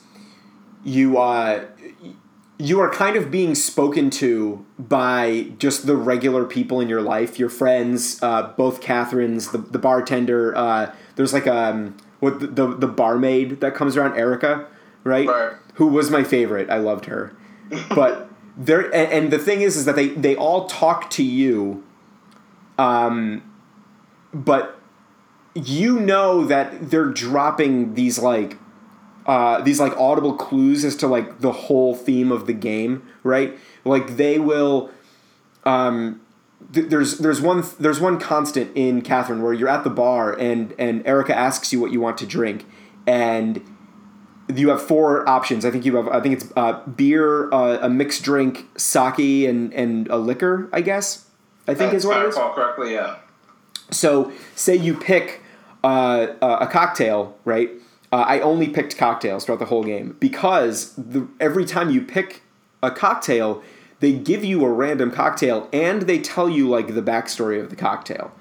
you 0.84 1.18
uh 1.18 1.64
you 2.58 2.80
are 2.80 2.90
kind 2.90 3.18
of 3.18 3.30
being 3.30 3.54
spoken 3.54 4.10
to 4.10 4.66
by 4.80 5.52
just 5.58 5.88
the 5.88 5.96
regular 5.96 6.46
people 6.46 6.80
in 6.80 6.88
your 6.88 7.02
life, 7.02 7.38
your 7.38 7.50
friends, 7.50 8.18
uh, 8.24 8.54
both 8.56 8.80
Catherines, 8.80 9.52
the, 9.52 9.58
the 9.58 9.78
bartender. 9.78 10.56
Uh, 10.56 10.94
there's 11.18 11.34
like 11.34 11.48
um, 11.48 11.98
what 12.26 12.40
the, 12.40 12.48
the 12.48 12.68
the 12.76 12.88
barmaid 12.88 13.62
that 13.62 13.76
comes 13.76 13.96
around, 13.96 14.18
Erica, 14.18 14.66
right? 15.04 15.28
Right. 15.28 15.54
Who 15.76 15.86
was 15.86 16.10
my 16.10 16.24
favorite. 16.24 16.72
I 16.72 16.80
loved 16.80 17.06
her, 17.06 17.36
but 17.94 18.30
there 18.58 18.82
and, 18.82 19.12
and 19.12 19.32
the 19.32 19.38
thing 19.38 19.62
is, 19.62 19.78
is 19.78 19.86
that 19.86 19.96
they 19.96 20.08
they 20.08 20.36
all 20.36 20.66
talk 20.66 21.12
to 21.12 21.24
you, 21.24 21.84
um, 22.80 23.44
but 24.34 24.80
you 25.54 26.00
know 26.00 26.44
that 26.46 26.90
they're 26.90 27.12
dropping 27.12 27.94
these 27.94 28.18
like 28.18 28.58
uh, 29.28 29.62
these 29.62 29.80
like 29.80 29.96
audible 29.96 30.34
clues 30.34 30.84
as 30.84 30.96
to 30.96 31.08
like 31.08 31.42
the 31.42 31.52
whole 31.52 31.94
theme 31.94 32.32
of 32.32 32.48
the 32.48 32.54
game, 32.54 33.08
right? 33.22 33.56
Like 33.84 34.18
they 34.18 34.40
will. 34.40 34.90
Um, 35.64 36.22
th- 36.74 36.90
there's 36.90 37.18
there's 37.20 37.42
one 37.42 37.64
there's 37.80 38.00
one 38.00 38.20
constant 38.20 38.72
in 38.76 39.02
Catherine 39.02 39.42
where 39.42 39.54
you're 39.54 39.70
at 39.70 39.84
the 39.84 39.90
bar 39.90 40.34
and 40.34 40.74
and 40.78 41.06
Erica 41.06 41.36
asks 41.36 41.72
you 41.74 41.80
what 41.80 41.92
you 41.92 42.00
want 42.02 42.18
to 42.20 42.26
drink, 42.26 42.66
and 43.08 43.62
you 44.54 44.70
have 44.70 44.82
four 44.82 45.28
options. 45.28 45.66
I 45.66 45.72
think 45.72 45.86
you 45.86 45.96
have 45.96 46.08
I 46.10 46.22
think 46.22 46.42
it's 46.42 46.52
uh, 46.56 46.82
beer, 46.88 47.52
uh, 47.52 47.80
a 47.82 47.90
mixed 47.90 48.24
drink, 48.24 48.66
sake, 48.78 49.48
and 49.50 49.74
and 49.74 50.08
a 50.10 50.18
liquor. 50.18 50.70
I 50.72 50.82
guess 50.82 51.26
I 51.68 51.74
think 51.74 51.94
is 51.94 52.06
what 52.06 52.18
if 52.18 52.22
I 52.22 52.26
it 52.26 52.30
is. 52.30 52.36
recall 52.36 52.54
correctly, 52.54 52.94
yeah. 52.94 53.18
So, 53.92 54.32
say 54.56 54.76
you 54.76 54.96
pick 54.96 55.42
uh, 55.84 56.28
a 56.42 56.48
a 56.62 56.68
cocktail, 56.68 57.38
right? 57.46 57.70
Uh, 58.12 58.18
I 58.18 58.40
only 58.40 58.70
picked 58.70 58.98
cocktails 58.98 59.46
throughout 59.46 59.60
the 59.60 59.66
whole 59.66 59.84
game 59.84 60.16
because 60.20 60.94
the, 60.94 61.28
every 61.40 61.66
time 61.66 61.90
you 61.90 62.02
pick 62.02 62.44
a 62.82 62.92
cocktail, 62.92 63.62
they 64.06 64.12
give 64.12 64.46
you 64.46 64.64
a 64.64 64.72
random 64.72 65.10
cocktail 65.10 65.68
and 65.74 66.04
they 66.04 66.20
tell 66.20 66.48
you 66.48 66.70
like 66.70 66.94
the 66.94 67.02
backstory 67.02 67.60
of 67.60 67.72
the 67.72 67.76
cocktail. 67.76 68.32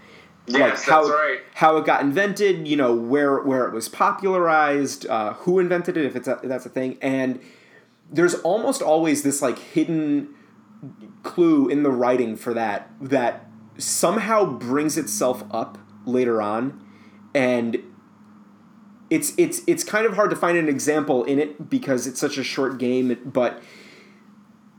Yes, 0.47 0.85
how, 0.85 1.01
that's 1.01 1.09
right. 1.09 1.39
How 1.55 1.79
it 1.79 1.87
got 1.87 2.03
invented, 2.03 2.69
you 2.69 2.77
know, 2.77 2.95
where 2.95 3.41
where 3.41 3.67
it 3.67 3.73
was 3.73 3.89
popularized, 3.89 5.07
uh, 5.07 5.33
who 5.33 5.59
invented 5.59 5.97
it, 5.97 6.05
if 6.05 6.17
it's 6.17 6.29
a, 6.29 6.33
if 6.43 6.51
that's 6.51 6.67
a 6.67 6.69
thing, 6.69 6.99
and 7.01 7.41
there's 8.13 8.35
almost 8.35 8.83
always 8.83 9.23
this 9.23 9.41
like 9.41 9.59
hidden 9.59 10.35
clue 11.23 11.67
in 11.71 11.83
the 11.83 11.91
writing 11.91 12.37
for 12.37 12.53
that 12.53 12.91
that 13.01 13.47
somehow 13.79 14.45
brings 14.45 14.99
itself 14.99 15.45
up 15.51 15.79
later 16.05 16.43
on, 16.43 16.87
and 17.35 17.79
it's 19.09 19.33
it's 19.39 19.63
it's 19.67 19.83
kind 19.83 20.05
of 20.05 20.13
hard 20.13 20.29
to 20.29 20.37
find 20.37 20.59
an 20.59 20.69
example 20.69 21.25
in 21.25 21.39
it 21.39 21.71
because 21.71 22.07
it's 22.07 22.21
such 22.21 22.37
a 22.37 22.45
short 22.45 22.77
game, 22.77 23.19
but 23.25 23.63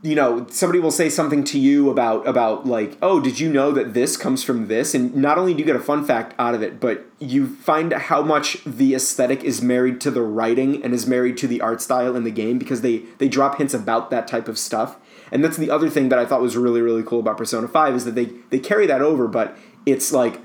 you 0.02 0.14
know 0.14 0.46
somebody 0.50 0.78
will 0.78 0.90
say 0.90 1.08
something 1.08 1.42
to 1.44 1.58
you 1.58 1.90
about 1.90 2.26
about 2.28 2.66
like 2.66 2.96
oh 3.02 3.18
did 3.18 3.40
you 3.40 3.50
know 3.50 3.72
that 3.72 3.94
this 3.94 4.16
comes 4.16 4.44
from 4.44 4.68
this? 4.68 4.94
And 4.94 5.14
not 5.16 5.38
only 5.38 5.52
do 5.54 5.60
you 5.60 5.64
get 5.64 5.74
a 5.76 5.80
fun 5.80 6.04
fact 6.04 6.34
out 6.38 6.54
of 6.54 6.62
it 6.62 6.78
but 6.80 7.06
you 7.18 7.46
find 7.48 7.92
how 7.92 8.22
much 8.22 8.62
the 8.64 8.94
aesthetic 8.94 9.42
is 9.42 9.62
married 9.62 10.00
to 10.02 10.10
the 10.10 10.22
writing 10.22 10.84
and 10.84 10.92
is 10.92 11.06
married 11.06 11.36
to 11.38 11.46
the 11.46 11.60
art 11.60 11.80
style 11.80 12.14
in 12.14 12.24
the 12.24 12.30
game 12.30 12.58
because 12.58 12.82
they 12.82 12.98
they 13.18 13.28
drop 13.28 13.56
hints 13.58 13.74
about 13.74 14.10
that 14.10 14.28
type 14.28 14.48
of 14.48 14.58
stuff. 14.58 14.96
And 15.32 15.42
that's 15.42 15.56
the 15.56 15.70
other 15.70 15.90
thing 15.90 16.08
that 16.10 16.18
i 16.18 16.26
thought 16.26 16.40
was 16.40 16.56
really 16.56 16.82
really 16.82 17.02
cool 17.02 17.20
about 17.20 17.36
persona 17.36 17.66
5 17.66 17.94
is 17.94 18.04
that 18.04 18.14
they 18.14 18.26
they 18.50 18.58
carry 18.60 18.86
that 18.86 19.02
over 19.02 19.26
but 19.26 19.56
it's 19.86 20.12
like 20.12 20.40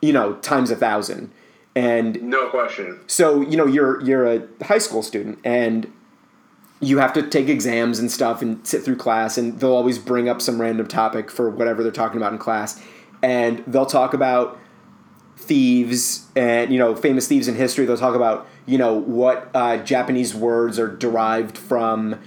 you 0.00 0.12
know 0.12 0.34
times 0.34 0.70
a 0.70 0.76
thousand. 0.76 1.32
And 1.74 2.20
No 2.22 2.50
question. 2.50 3.00
so 3.06 3.40
you 3.40 3.56
know 3.56 3.66
you're 3.66 4.00
you're 4.02 4.26
a 4.26 4.46
high 4.64 4.78
school 4.78 5.02
student 5.02 5.38
and 5.44 5.90
you 6.82 6.98
have 6.98 7.12
to 7.12 7.22
take 7.22 7.48
exams 7.48 7.98
and 8.00 8.10
stuff 8.10 8.42
and 8.42 8.66
sit 8.66 8.82
through 8.82 8.96
class 8.96 9.38
and 9.38 9.60
they'll 9.60 9.72
always 9.72 9.98
bring 9.98 10.28
up 10.28 10.42
some 10.42 10.60
random 10.60 10.86
topic 10.86 11.30
for 11.30 11.48
whatever 11.48 11.82
they're 11.82 11.92
talking 11.92 12.16
about 12.16 12.32
in 12.32 12.38
class. 12.38 12.82
And 13.22 13.62
they'll 13.68 13.86
talk 13.86 14.12
about 14.12 14.58
thieves 15.36 16.26
and 16.36 16.72
you 16.72 16.78
know 16.78 16.94
famous 16.94 17.28
thieves 17.28 17.48
in 17.48 17.54
history. 17.54 17.86
They'll 17.86 17.96
talk 17.96 18.16
about 18.16 18.48
you 18.66 18.78
know 18.78 18.94
what 18.94 19.50
uh, 19.54 19.78
japanese 19.78 20.34
words 20.34 20.78
are 20.78 20.88
derived 20.88 21.58
from 21.58 22.20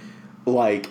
like 0.44 0.88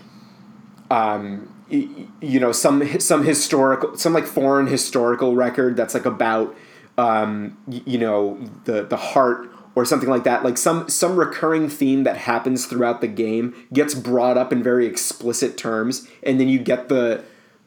um, 0.90 1.52
you 1.70 2.40
know 2.40 2.52
some 2.52 3.00
some 3.00 3.24
historical 3.24 3.98
some 3.98 4.14
like 4.14 4.26
foreign 4.26 4.68
historical 4.68 5.36
record 5.36 5.76
that's 5.76 5.94
like 5.94 6.06
about 6.06 6.56
um, 6.98 7.58
you 7.68 7.98
know 7.98 8.40
the 8.66 8.84
the 8.84 8.98
heart 8.98 9.50
or 9.76 9.86
something 9.86 10.10
like 10.10 10.24
that 10.24 10.44
like 10.44 10.58
some 10.58 10.88
some 10.90 11.18
recurring 11.18 11.70
theme 11.70 12.04
that 12.04 12.18
happens 12.18 12.66
throughout 12.66 13.02
the 13.02 13.08
game 13.08 13.54
gets 13.74 13.94
brought 13.94 14.38
up 14.38 14.52
in 14.52 14.64
very 14.64 14.86
explicit 14.86 15.58
terms 15.58 16.08
and 16.24 16.40
then 16.40 16.48
you 16.48 16.58
get 16.58 16.90
the 16.90 17.24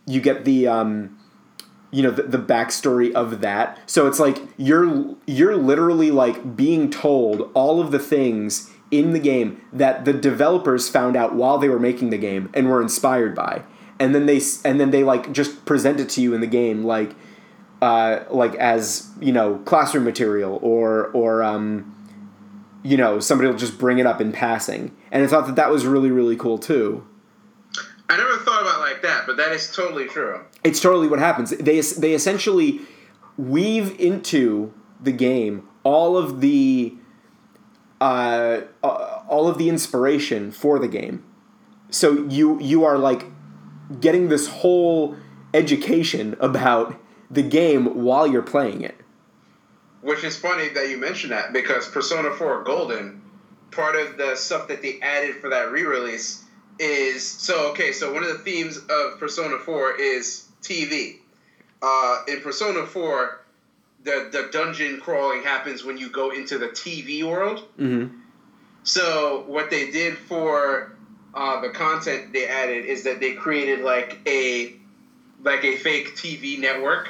you 0.09 0.21
get 0.21 0.44
the 0.44 0.66
um, 0.66 1.16
you 1.90 2.03
know 2.03 2.11
the, 2.11 2.23
the 2.23 2.38
backstory 2.38 3.12
of 3.12 3.40
that. 3.40 3.79
So 3.87 4.07
it's 4.07 4.18
like 4.18 4.38
you're 4.57 5.16
you're 5.27 5.57
literally 5.57 6.11
like 6.11 6.57
being 6.57 6.90
told 6.90 7.51
all 7.55 7.81
of 7.81 7.92
the 7.92 7.99
things 7.99 8.71
in 8.90 9.12
the 9.12 9.18
game 9.18 9.61
that 9.73 10.05
the 10.05 10.14
developers 10.14 10.88
found 10.88 11.14
out 11.14 11.35
while 11.35 11.59
they 11.59 11.68
were 11.68 11.79
making 11.79 12.11
the 12.11 12.18
game 12.18 12.51
and 12.55 12.68
were 12.68 12.81
inspired 12.81 13.35
by. 13.35 13.62
And 14.01 14.14
then 14.14 14.27
they 14.27 14.40
and 14.64 14.81
then 14.81 14.90
they 14.90 15.05
like 15.05 15.33
just 15.33 15.64
present 15.66 16.01
it 16.01 16.09
to 16.11 16.23
you 16.23 16.35
in 16.35 16.40
the 16.40 16.47
game 16.47 16.85
like 16.85 17.14
uh, 17.83 18.25
like 18.31 18.55
as 18.57 19.11
you 19.21 19.33
know 19.33 19.57
classroom 19.64 20.05
material 20.05 20.59
or 20.62 21.09
or 21.09 21.42
um, 21.42 21.94
you 22.82 22.96
know 22.96 23.20
somebody 23.20 23.48
will 23.48 23.58
just 23.58 23.78
bring 23.78 23.98
it 23.98 24.06
up 24.06 24.20
in 24.20 24.32
passing 24.32 24.94
and 25.10 25.24
i 25.24 25.26
thought 25.26 25.46
that 25.46 25.56
that 25.56 25.70
was 25.70 25.86
really 25.86 26.10
really 26.10 26.36
cool 26.36 26.58
too 26.58 27.06
I 28.10 28.16
never 28.16 28.38
thought 28.38 28.62
about 28.62 28.76
it 28.76 28.90
like 28.90 29.02
that, 29.02 29.26
but 29.26 29.36
that 29.36 29.52
is 29.52 29.70
totally 29.70 30.06
true. 30.06 30.40
it's 30.64 30.80
totally 30.80 31.08
what 31.08 31.18
happens. 31.18 31.50
They 31.50 31.78
they 31.80 32.14
essentially 32.14 32.80
weave 33.36 34.00
into 34.00 34.72
the 34.98 35.12
game 35.12 35.68
all 35.84 36.16
of 36.16 36.40
the 36.40 36.94
uh, 38.00 38.60
uh, 38.82 39.22
all 39.28 39.48
of 39.48 39.58
the 39.58 39.68
inspiration 39.68 40.50
for 40.50 40.78
the 40.78 40.88
game. 40.88 41.24
So 41.90 42.26
you 42.28 42.60
you 42.60 42.84
are 42.84 42.98
like 42.98 43.24
getting 44.00 44.28
this 44.28 44.48
whole 44.48 45.16
education 45.54 46.36
about 46.40 47.00
the 47.30 47.42
game 47.42 48.02
while 48.04 48.26
you're 48.26 48.42
playing 48.42 48.82
it. 48.82 48.97
Which 50.00 50.22
is 50.24 50.38
funny 50.38 50.68
that 50.70 50.88
you 50.88 50.96
mentioned 50.96 51.32
that 51.32 51.52
because 51.52 51.88
Persona 51.88 52.30
4 52.30 52.62
Golden, 52.62 53.20
part 53.70 53.96
of 53.96 54.16
the 54.16 54.37
stuff 54.37 54.68
that 54.68 54.82
they 54.82 55.00
added 55.00 55.37
for 55.37 55.50
that 55.50 55.72
re-release 55.72 56.44
is 56.78 57.26
so 57.26 57.70
okay. 57.70 57.92
So 57.92 58.12
one 58.12 58.22
of 58.22 58.28
the 58.28 58.38
themes 58.38 58.78
of 58.78 59.18
Persona 59.18 59.58
4 59.58 60.00
is 60.00 60.46
TV. 60.62 61.18
Uh, 61.82 62.22
in 62.28 62.40
Persona 62.40 62.87
4, 62.87 63.40
the 64.04 64.28
the 64.32 64.48
dungeon 64.52 65.00
crawling 65.00 65.42
happens 65.42 65.84
when 65.84 65.98
you 65.98 66.08
go 66.11 66.30
into 66.30 66.58
the 66.58 66.68
TV 66.68 67.24
world. 67.24 67.64
Mm-hmm. 67.78 68.16
So 68.84 69.44
what 69.46 69.70
they 69.70 69.90
did 69.90 70.16
for 70.16 70.96
uh, 71.34 71.61
the 71.61 71.70
content 71.70 72.32
they 72.32 72.46
added 72.46 72.84
is 72.87 73.04
that 73.04 73.20
they 73.20 73.34
created 73.34 73.80
like 73.80 74.18
a 74.26 74.74
like 75.42 75.64
a 75.64 75.76
fake 75.76 76.16
TV 76.16 76.58
network 76.58 77.08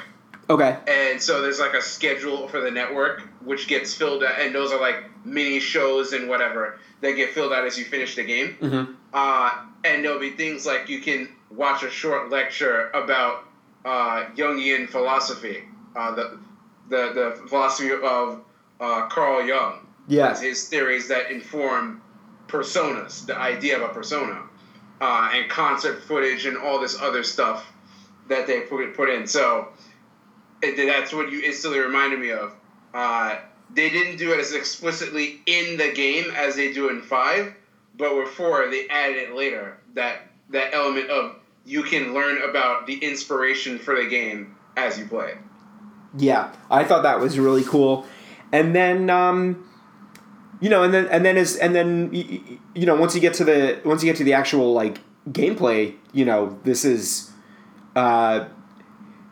Okay. 0.49 0.77
and 0.87 1.21
so 1.21 1.41
there's 1.41 1.59
like 1.59 1.75
a 1.75 1.81
schedule 1.81 2.47
for 2.47 2.59
the 2.59 2.71
network 2.71 3.21
which 3.43 3.67
gets 3.67 3.93
filled 3.93 4.23
out 4.23 4.39
and 4.39 4.53
those 4.55 4.71
are 4.71 4.79
like 4.81 5.03
mini 5.23 5.59
shows 5.59 6.11
and 6.13 6.27
whatever 6.27 6.75
that 7.01 7.11
get 7.11 7.29
filled 7.31 7.53
out 7.53 7.65
as 7.65 7.77
you 7.77 7.85
finish 7.85 8.15
the 8.15 8.23
game 8.23 8.55
Mm-hmm. 8.59 8.91
uh, 9.13 9.51
and 9.83 10.03
there'll 10.03 10.19
be 10.19 10.31
things 10.31 10.65
like 10.65 10.89
you 10.89 10.99
can 11.01 11.29
watch 11.51 11.83
a 11.83 11.89
short 11.89 12.29
lecture 12.29 12.89
about 12.93 13.43
uh, 13.85 14.23
jungian 14.35 14.89
philosophy 14.89 15.63
uh, 15.95 16.15
the, 16.15 16.39
the, 16.89 17.11
the 17.13 17.47
philosophy 17.47 17.91
of 17.91 18.41
uh, 18.79 19.03
carl 19.07 19.45
jung 19.45 19.85
Yeah. 20.07 20.35
his 20.39 20.67
theories 20.67 21.07
that 21.09 21.29
inform 21.31 22.01
personas 22.47 23.25
the 23.27 23.37
idea 23.37 23.77
of 23.77 23.83
a 23.83 23.93
persona 23.93 24.41
uh, 24.99 25.29
and 25.31 25.47
concert 25.49 26.01
footage 26.01 26.45
and 26.47 26.57
all 26.57 26.79
this 26.79 26.99
other 26.99 27.23
stuff 27.23 27.71
that 28.27 28.47
they 28.47 28.61
put, 28.61 28.93
put 28.95 29.09
in 29.09 29.27
so 29.27 29.67
it, 30.61 30.75
that's 30.77 31.13
what 31.13 31.31
you 31.31 31.41
instantly 31.41 31.79
reminded 31.79 32.19
me 32.19 32.31
of. 32.31 32.53
Uh, 32.93 33.37
they 33.73 33.89
didn't 33.89 34.17
do 34.17 34.33
it 34.33 34.39
as 34.39 34.53
explicitly 34.53 35.41
in 35.45 35.77
the 35.77 35.91
game 35.93 36.25
as 36.35 36.55
they 36.55 36.73
do 36.73 36.89
in 36.89 37.01
five, 37.01 37.53
but 37.97 38.15
with 38.15 38.29
four 38.29 38.69
they 38.69 38.87
added 38.87 39.17
it 39.17 39.35
later. 39.35 39.77
That 39.93 40.21
that 40.49 40.73
element 40.73 41.09
of 41.09 41.35
you 41.65 41.83
can 41.83 42.13
learn 42.13 42.41
about 42.41 42.87
the 42.87 42.97
inspiration 42.97 43.77
for 43.77 43.95
the 43.95 44.09
game 44.09 44.55
as 44.75 44.97
you 44.97 45.05
play. 45.05 45.35
Yeah, 46.17 46.51
I 46.71 46.83
thought 46.83 47.03
that 47.03 47.19
was 47.19 47.37
really 47.37 47.63
cool. 47.63 48.07
And 48.51 48.75
then, 48.75 49.11
um, 49.11 49.69
you 50.59 50.69
know, 50.69 50.81
and 50.81 50.91
then 50.91 51.07
and 51.07 51.23
then 51.23 51.37
as 51.37 51.55
and 51.57 51.75
then 51.75 52.11
you 52.11 52.85
know 52.85 52.95
once 52.95 53.13
you 53.13 53.21
get 53.21 53.35
to 53.35 53.43
the 53.43 53.79
once 53.85 54.03
you 54.03 54.09
get 54.09 54.17
to 54.17 54.23
the 54.23 54.33
actual 54.33 54.73
like 54.73 54.97
gameplay, 55.31 55.95
you 56.13 56.25
know, 56.25 56.59
this 56.63 56.85
is, 56.85 57.31
uh, 57.95 58.45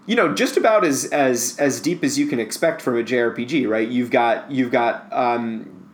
you 0.08 0.16
know, 0.16 0.34
just 0.34 0.58
about 0.58 0.84
as 0.84 1.06
as 1.06 1.56
as 1.60 1.80
deep 1.80 2.04
as 2.04 2.18
you 2.18 2.26
can 2.26 2.40
expect 2.40 2.82
from 2.82 2.98
a 2.98 3.04
JRPG, 3.04 3.70
right? 3.70 3.88
You've 3.88 4.10
got 4.10 4.50
you've 4.50 4.72
got 4.72 5.12
um, 5.12 5.92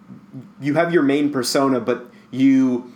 you 0.62 0.76
have 0.76 0.94
your 0.94 1.04
main 1.04 1.32
persona, 1.32 1.80
but 1.80 2.10
you 2.32 2.94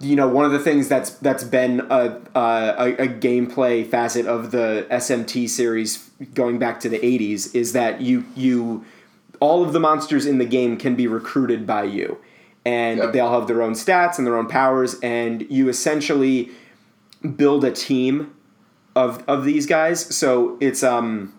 you 0.00 0.16
know 0.16 0.28
one 0.28 0.44
of 0.44 0.50
the 0.50 0.58
things 0.58 0.88
that's 0.88 1.10
that's 1.10 1.44
been 1.44 1.80
a, 1.90 2.20
a, 2.34 2.94
a 2.98 3.08
gameplay 3.08 3.88
facet 3.88 4.26
of 4.26 4.50
the 4.50 4.86
SMT 4.90 5.48
series 5.48 6.10
going 6.34 6.58
back 6.58 6.80
to 6.80 6.88
the 6.88 6.98
80s 6.98 7.54
is 7.54 7.72
that 7.72 8.00
you 8.00 8.24
you 8.34 8.84
all 9.38 9.64
of 9.64 9.72
the 9.72 9.80
monsters 9.80 10.26
in 10.26 10.38
the 10.38 10.44
game 10.44 10.76
can 10.76 10.96
be 10.96 11.06
recruited 11.06 11.66
by 11.66 11.84
you 11.84 12.18
and 12.66 13.00
they 13.14 13.20
all 13.20 13.38
have 13.38 13.48
their 13.48 13.62
own 13.62 13.72
stats 13.72 14.18
and 14.18 14.26
their 14.26 14.36
own 14.36 14.46
powers 14.46 14.96
and 15.02 15.50
you 15.50 15.68
essentially 15.68 16.50
build 17.36 17.64
a 17.64 17.70
team 17.70 18.34
of 18.96 19.24
of 19.28 19.44
these 19.44 19.66
guys. 19.66 20.14
So 20.14 20.56
it's 20.60 20.82
um 20.82 21.34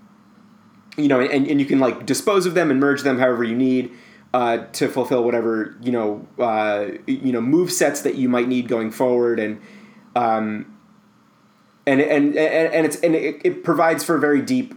you 0.98 1.08
know 1.08 1.20
and, 1.20 1.48
and 1.48 1.60
you 1.60 1.66
can 1.66 1.80
like 1.80 2.06
dispose 2.06 2.46
of 2.46 2.54
them 2.54 2.72
and 2.72 2.80
merge 2.80 3.04
them 3.04 3.20
however 3.20 3.44
you 3.44 3.56
need 3.56 3.92
uh, 4.34 4.66
to 4.74 4.88
fulfill 4.88 5.24
whatever 5.24 5.76
you 5.82 5.92
know 5.92 6.28
uh, 6.40 6.88
you 7.06 7.32
know 7.32 7.42
move 7.42 7.72
sets 7.72 8.02
that 8.02 8.16
you 8.16 8.30
might 8.30 8.48
need 8.48 8.68
going 8.68 8.92
forward. 8.92 9.40
And 9.40 9.62
um, 10.16 10.78
and, 11.86 12.02
and 12.02 12.36
and 12.38 12.74
and 12.74 12.86
it's 12.86 12.98
and 12.98 13.16
it, 13.16 13.42
it 13.44 13.64
provides 13.64 14.04
for 14.04 14.16
a 14.16 14.20
very 14.20 14.42
deep 14.42 14.74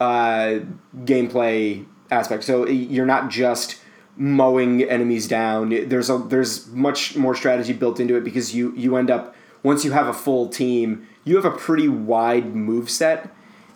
uh, 0.00 0.60
gameplay 1.04 1.84
aspect. 2.10 2.44
So 2.44 2.66
you're 2.66 3.06
not 3.06 3.30
just 3.30 3.80
mowing 4.16 4.82
enemies 4.84 5.26
down. 5.26 5.88
There's 5.88 6.08
a 6.08 6.18
there's 6.18 6.66
much 6.68 7.16
more 7.16 7.34
strategy 7.34 7.72
built 7.72 8.00
into 8.00 8.16
it 8.16 8.24
because 8.24 8.54
you 8.54 8.72
you 8.76 8.96
end 8.96 9.10
up 9.10 9.34
once 9.62 9.84
you 9.84 9.92
have 9.92 10.06
a 10.06 10.14
full 10.14 10.48
team 10.48 11.06
you 11.24 11.36
have 11.36 11.44
a 11.44 11.50
pretty 11.50 11.88
wide 11.88 12.54
move 12.54 12.90
set 12.90 13.30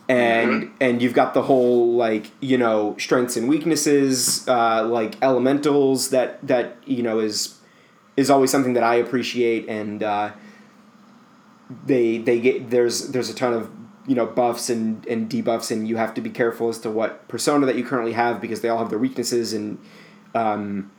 and 0.08 0.72
and 0.80 1.02
you've 1.02 1.12
got 1.12 1.34
the 1.34 1.42
whole 1.42 1.94
like 1.94 2.30
you 2.40 2.56
know 2.56 2.96
strengths 2.98 3.36
and 3.36 3.48
weaknesses 3.48 4.48
uh, 4.48 4.84
like 4.86 5.20
elementals 5.22 6.10
that 6.10 6.44
that 6.46 6.76
you 6.86 7.02
know 7.02 7.18
is 7.18 7.58
is 8.16 8.30
always 8.30 8.50
something 8.50 8.72
that 8.72 8.82
I 8.82 8.96
appreciate 8.96 9.68
and 9.68 10.02
uh, 10.02 10.32
they 11.84 12.18
they 12.18 12.40
get 12.40 12.70
there's 12.70 13.08
there's 13.08 13.28
a 13.28 13.34
ton 13.34 13.52
of 13.52 13.70
you 14.06 14.14
know 14.14 14.24
buffs 14.24 14.70
and 14.70 15.06
and 15.06 15.30
debuffs 15.30 15.70
and 15.70 15.86
you 15.86 15.98
have 15.98 16.14
to 16.14 16.22
be 16.22 16.30
careful 16.30 16.70
as 16.70 16.78
to 16.78 16.90
what 16.90 17.28
persona 17.28 17.66
that 17.66 17.76
you 17.76 17.84
currently 17.84 18.14
have 18.14 18.40
because 18.40 18.62
they 18.62 18.70
all 18.70 18.78
have 18.78 18.88
their 18.88 18.98
weaknesses 18.98 19.52
and 19.52 19.78
um, 20.34 20.90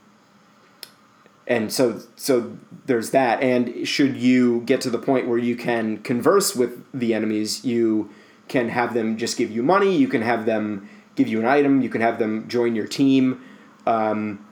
and 1.50 1.70
so 1.70 2.00
so 2.16 2.56
there's 2.86 3.10
that. 3.10 3.42
And 3.42 3.86
should 3.86 4.16
you 4.16 4.62
get 4.62 4.80
to 4.82 4.90
the 4.90 4.98
point 4.98 5.28
where 5.28 5.38
you 5.38 5.56
can 5.56 5.98
converse 5.98 6.56
with 6.56 6.82
the 6.94 7.12
enemies 7.12 7.64
you 7.64 8.08
can 8.48 8.68
have 8.70 8.94
them 8.94 9.16
just 9.18 9.36
give 9.36 9.50
you 9.50 9.62
money 9.62 9.94
you 9.96 10.08
can 10.08 10.22
have 10.22 10.44
them 10.46 10.88
give 11.14 11.28
you 11.28 11.38
an 11.38 11.46
item 11.46 11.82
you 11.82 11.88
can 11.88 12.00
have 12.00 12.18
them 12.18 12.48
join 12.48 12.74
your 12.74 12.86
team 12.86 13.40
um, 13.86 14.44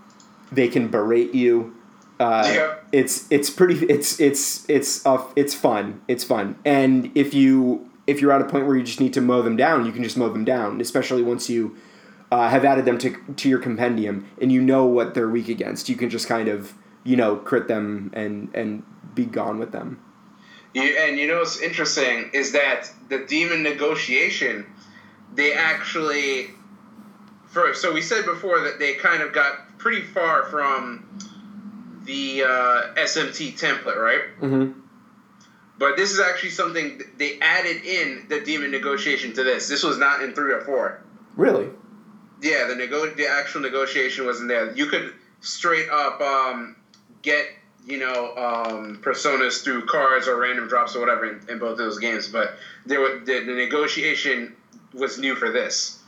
they 0.53 0.69
can 0.69 0.89
berate 0.89 1.35
you. 1.35 1.75
Uh, 2.21 2.51
Yeah. 2.53 2.75
it's 2.93 3.31
it's 3.31 3.49
pretty 3.51 3.77
it's 3.87 4.19
it's 4.21 4.69
it's 4.69 5.07
uh, 5.07 5.23
it's 5.37 5.55
fun 5.55 6.01
it's 6.09 6.25
fun. 6.25 6.57
And 6.65 7.11
if 7.15 7.33
you 7.33 7.89
if 8.07 8.21
you're 8.21 8.33
at 8.33 8.41
a 8.41 8.45
point 8.45 8.67
where 8.67 8.77
you 8.77 8.83
just 8.83 9.01
need 9.01 9.13
to 9.15 9.21
mow 9.21 9.43
them 9.43 9.57
down 9.57 9.87
you 9.87 9.93
can 9.93 10.03
just 10.03 10.17
mow 10.17 10.29
them 10.31 10.45
down 10.45 10.81
especially 10.81 11.23
once 11.23 11.49
you 11.51 11.77
uh, 12.31 12.49
have 12.49 12.65
added 12.65 12.85
them 12.85 12.99
to, 12.99 13.17
to 13.37 13.49
your 13.49 13.59
compendium 13.59 14.27
and 14.41 14.51
you 14.53 14.61
know 14.61 14.85
what 14.85 15.15
they're 15.15 15.29
weak 15.29 15.49
against. 15.49 15.89
You 15.89 15.97
can 15.97 16.11
just 16.11 16.27
kind 16.29 16.49
of 16.49 16.75
you 17.05 17.17
know 17.17 17.37
crit 17.37 17.69
them 17.69 18.11
and 18.15 18.51
and 18.55 18.83
be 19.15 19.25
gone 19.25 19.59
with 19.59 19.73
them 19.73 19.99
You, 20.75 20.83
and 20.83 21.19
you 21.19 21.27
know 21.29 21.39
what's 21.39 21.61
interesting 21.61 22.31
is 22.35 22.53
that 22.53 22.91
the 23.09 23.25
demon 23.27 23.63
negotiation, 23.63 24.67
they 25.35 25.55
actually, 25.55 26.51
first. 27.47 27.81
So 27.81 27.93
we 27.93 28.03
said 28.03 28.25
before 28.27 28.61
that 28.61 28.79
they 28.79 28.95
kind 28.95 29.23
of 29.23 29.33
got 29.33 29.79
pretty 29.79 30.03
far 30.03 30.45
from 30.45 31.09
the 32.05 32.43
uh, 32.45 32.95
SMT 32.97 33.59
template, 33.59 33.97
right? 33.97 34.21
mm-hmm. 34.41 34.79
But 35.79 35.97
this 35.97 36.11
is 36.13 36.21
actually 36.21 36.51
something 36.51 37.01
they 37.17 37.39
added 37.41 37.85
in 37.85 38.27
the 38.29 38.41
demon 38.41 38.71
negotiation 38.71 39.33
to 39.35 39.45
this. 39.45 39.69
This 39.69 39.83
was 39.83 39.97
not 39.97 40.23
in 40.23 40.35
three 40.35 40.53
or 40.53 40.61
four. 40.61 41.01
really 41.37 41.69
Yeah, 42.43 42.67
the 42.69 42.75
nego- 42.75 43.15
the 43.15 43.27
actual 43.29 43.61
negotiation 43.63 44.27
wasn't 44.27 44.49
there. 44.49 44.73
You 44.77 44.87
could 44.87 45.15
straight 45.41 45.89
up 45.89 46.21
um, 46.21 46.77
get 47.23 47.47
you 47.89 47.99
know, 47.99 48.37
um, 48.37 49.01
personas 49.03 49.65
through 49.65 49.87
cards 49.87 50.29
or 50.29 50.39
random 50.39 50.69
drops 50.69 50.95
or 50.95 51.01
whatever 51.01 51.25
in, 51.25 51.41
in 51.49 51.59
both 51.59 51.79
those 51.79 51.99
games. 51.99 52.29
But 52.29 52.55
there 52.85 53.01
were, 53.01 53.21
the, 53.21 53.41
the 53.41 53.55
negotiation 53.55 54.55
was 54.93 55.19
new 55.19 55.35
for 55.35 55.51
this. 55.51 55.99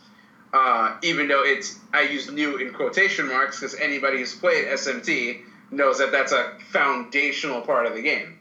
Uh, 0.52 0.96
even 1.02 1.26
though 1.28 1.42
it's, 1.42 1.78
I 1.94 2.02
use 2.02 2.30
new 2.30 2.56
in 2.56 2.74
quotation 2.74 3.28
marks 3.28 3.60
because 3.60 3.74
anybody 3.76 4.18
who's 4.18 4.34
played 4.34 4.66
SMT 4.66 5.40
knows 5.70 5.98
that 5.98 6.12
that's 6.12 6.32
a 6.32 6.52
foundational 6.70 7.62
part 7.62 7.86
of 7.86 7.94
the 7.94 8.02
game. 8.02 8.38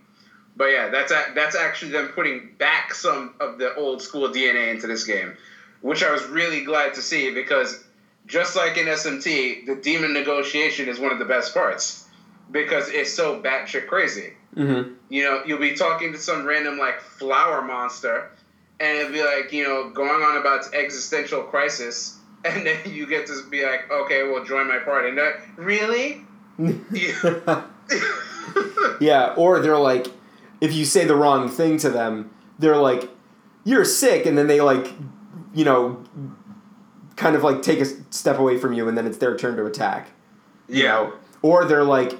But 0.57 0.71
yeah, 0.71 0.89
that's 0.89 1.13
a, 1.13 1.25
that's 1.33 1.55
actually 1.55 1.91
them 1.91 2.09
putting 2.09 2.55
back 2.57 2.93
some 2.93 3.35
of 3.39 3.57
the 3.57 3.73
old 3.75 4.01
school 4.01 4.27
DNA 4.29 4.73
into 4.73 4.87
this 4.87 5.05
game, 5.05 5.37
which 5.81 6.03
I 6.03 6.11
was 6.11 6.25
really 6.25 6.65
glad 6.65 6.95
to 6.95 7.01
see 7.01 7.31
because 7.31 7.81
just 8.25 8.57
like 8.57 8.77
in 8.77 8.87
SMT, 8.87 9.65
the 9.65 9.75
demon 9.75 10.13
negotiation 10.13 10.89
is 10.89 10.99
one 10.99 11.13
of 11.13 11.19
the 11.19 11.25
best 11.25 11.53
parts 11.53 12.08
because 12.51 12.89
it's 12.89 13.13
so 13.13 13.41
batshit 13.41 13.87
crazy. 13.87 14.33
Mm-hmm. 14.55 14.93
You 15.09 15.23
know, 15.23 15.41
you'll 15.45 15.59
be 15.59 15.75
talking 15.75 16.11
to 16.13 16.17
some 16.17 16.45
random 16.45 16.77
like 16.77 16.99
flower 17.01 17.61
monster, 17.61 18.31
and 18.79 18.97
it'll 18.97 19.11
be 19.13 19.23
like 19.23 19.51
you 19.53 19.63
know 19.63 19.89
going 19.89 20.21
on 20.23 20.37
about 20.37 20.59
its 20.59 20.73
existential 20.73 21.43
crisis, 21.43 22.17
and 22.45 22.65
then 22.65 22.77
you 22.85 23.05
get 23.07 23.27
to 23.27 23.43
be 23.49 23.63
like, 23.63 23.89
okay, 23.91 24.23
well, 24.23 24.43
join 24.43 24.67
my 24.67 24.79
party. 24.79 25.09
And 25.09 25.17
like, 25.17 25.47
really? 25.57 26.21
Yeah. 26.91 27.63
yeah, 28.99 29.33
or 29.37 29.59
they're 29.59 29.77
like, 29.77 30.07
if 30.61 30.73
you 30.73 30.85
say 30.85 31.05
the 31.05 31.15
wrong 31.15 31.47
thing 31.49 31.77
to 31.79 31.89
them, 31.89 32.31
they're 32.57 32.77
like, 32.77 33.09
you're 33.63 33.85
sick, 33.85 34.25
and 34.25 34.37
then 34.37 34.47
they 34.47 34.61
like, 34.61 34.91
you 35.53 35.63
know, 35.65 36.03
kind 37.15 37.35
of 37.35 37.43
like 37.43 37.61
take 37.61 37.79
a 37.79 37.85
step 38.13 38.39
away 38.39 38.57
from 38.57 38.73
you, 38.73 38.87
and 38.87 38.97
then 38.97 39.05
it's 39.07 39.17
their 39.17 39.37
turn 39.37 39.55
to 39.57 39.65
attack. 39.65 40.09
You 40.67 40.83
Yeah. 40.83 40.87
know? 40.89 41.13
Or 41.41 41.65
they're 41.65 41.83
like, 41.85 42.13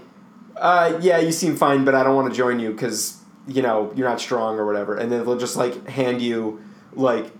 uh, 0.60 1.00
yeah, 1.02 1.18
you 1.20 1.32
seem 1.32 1.56
fine, 1.56 1.86
but 1.86 1.96
I 1.96 2.04
don't 2.04 2.16
want 2.16 2.32
to 2.32 2.38
join 2.38 2.60
you 2.60 2.72
because 2.72 3.18
you 3.48 3.62
know 3.62 3.92
you're 3.96 4.08
not 4.08 4.20
strong 4.22 4.58
or 4.60 4.66
whatever, 4.66 4.96
and 4.96 5.12
then 5.12 5.26
they'll 5.26 5.38
just 5.38 5.56
like 5.56 5.88
hand 5.88 6.22
you 6.22 6.62
like 6.94 7.32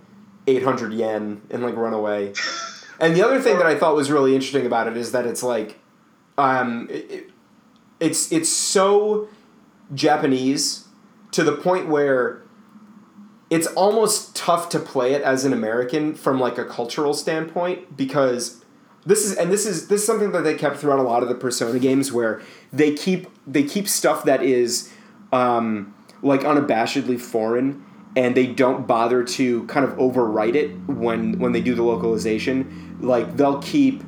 eight 0.46 0.62
hundred 0.62 0.92
yen 0.92 1.42
and 1.50 1.62
like 1.62 1.76
run 1.76 1.92
away. 1.92 2.32
and 3.00 3.14
the 3.14 3.22
other 3.24 3.40
thing 3.40 3.56
that 3.58 3.66
I 3.66 3.74
thought 3.78 3.94
was 3.94 4.10
really 4.10 4.34
interesting 4.34 4.66
about 4.66 4.88
it 4.88 4.96
is 4.96 5.12
that 5.12 5.26
it's 5.26 5.42
like, 5.42 5.78
um, 6.38 6.88
it- 6.90 7.30
it's 8.00 8.32
it's 8.32 8.48
so 8.48 9.28
Japanese 9.94 10.88
to 11.32 11.44
the 11.44 11.52
point 11.52 11.86
where 11.88 12.42
it's 13.50 13.66
almost 13.68 14.34
tough 14.34 14.68
to 14.70 14.78
play 14.78 15.12
it 15.12 15.22
as 15.22 15.44
an 15.44 15.52
American 15.52 16.14
from 16.14 16.40
like 16.40 16.56
a 16.56 16.64
cultural 16.64 17.12
standpoint 17.12 17.96
because 17.96 18.59
this 19.06 19.24
is 19.24 19.34
and 19.36 19.50
this 19.50 19.66
is 19.66 19.88
this 19.88 20.00
is 20.02 20.06
something 20.06 20.32
that 20.32 20.42
they 20.44 20.54
kept 20.54 20.76
throughout 20.78 20.98
a 20.98 21.02
lot 21.02 21.22
of 21.22 21.28
the 21.28 21.34
Persona 21.34 21.78
games 21.78 22.12
where 22.12 22.40
they 22.72 22.92
keep 22.94 23.28
they 23.46 23.62
keep 23.62 23.88
stuff 23.88 24.24
that 24.24 24.42
is 24.42 24.92
um, 25.32 25.94
like 26.22 26.40
unabashedly 26.42 27.18
foreign 27.20 27.84
and 28.16 28.36
they 28.36 28.46
don't 28.46 28.86
bother 28.86 29.22
to 29.22 29.64
kind 29.66 29.84
of 29.86 29.92
overwrite 29.96 30.54
it 30.54 30.76
when 30.88 31.38
when 31.38 31.52
they 31.52 31.60
do 31.60 31.74
the 31.74 31.82
localization 31.82 32.98
like 33.00 33.36
they'll 33.36 33.62
keep 33.62 34.02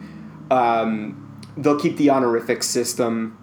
um, 0.51 1.41
they'll 1.57 1.79
keep 1.79 1.97
the 1.97 2.11
honorific 2.11 2.63
system 2.63 3.39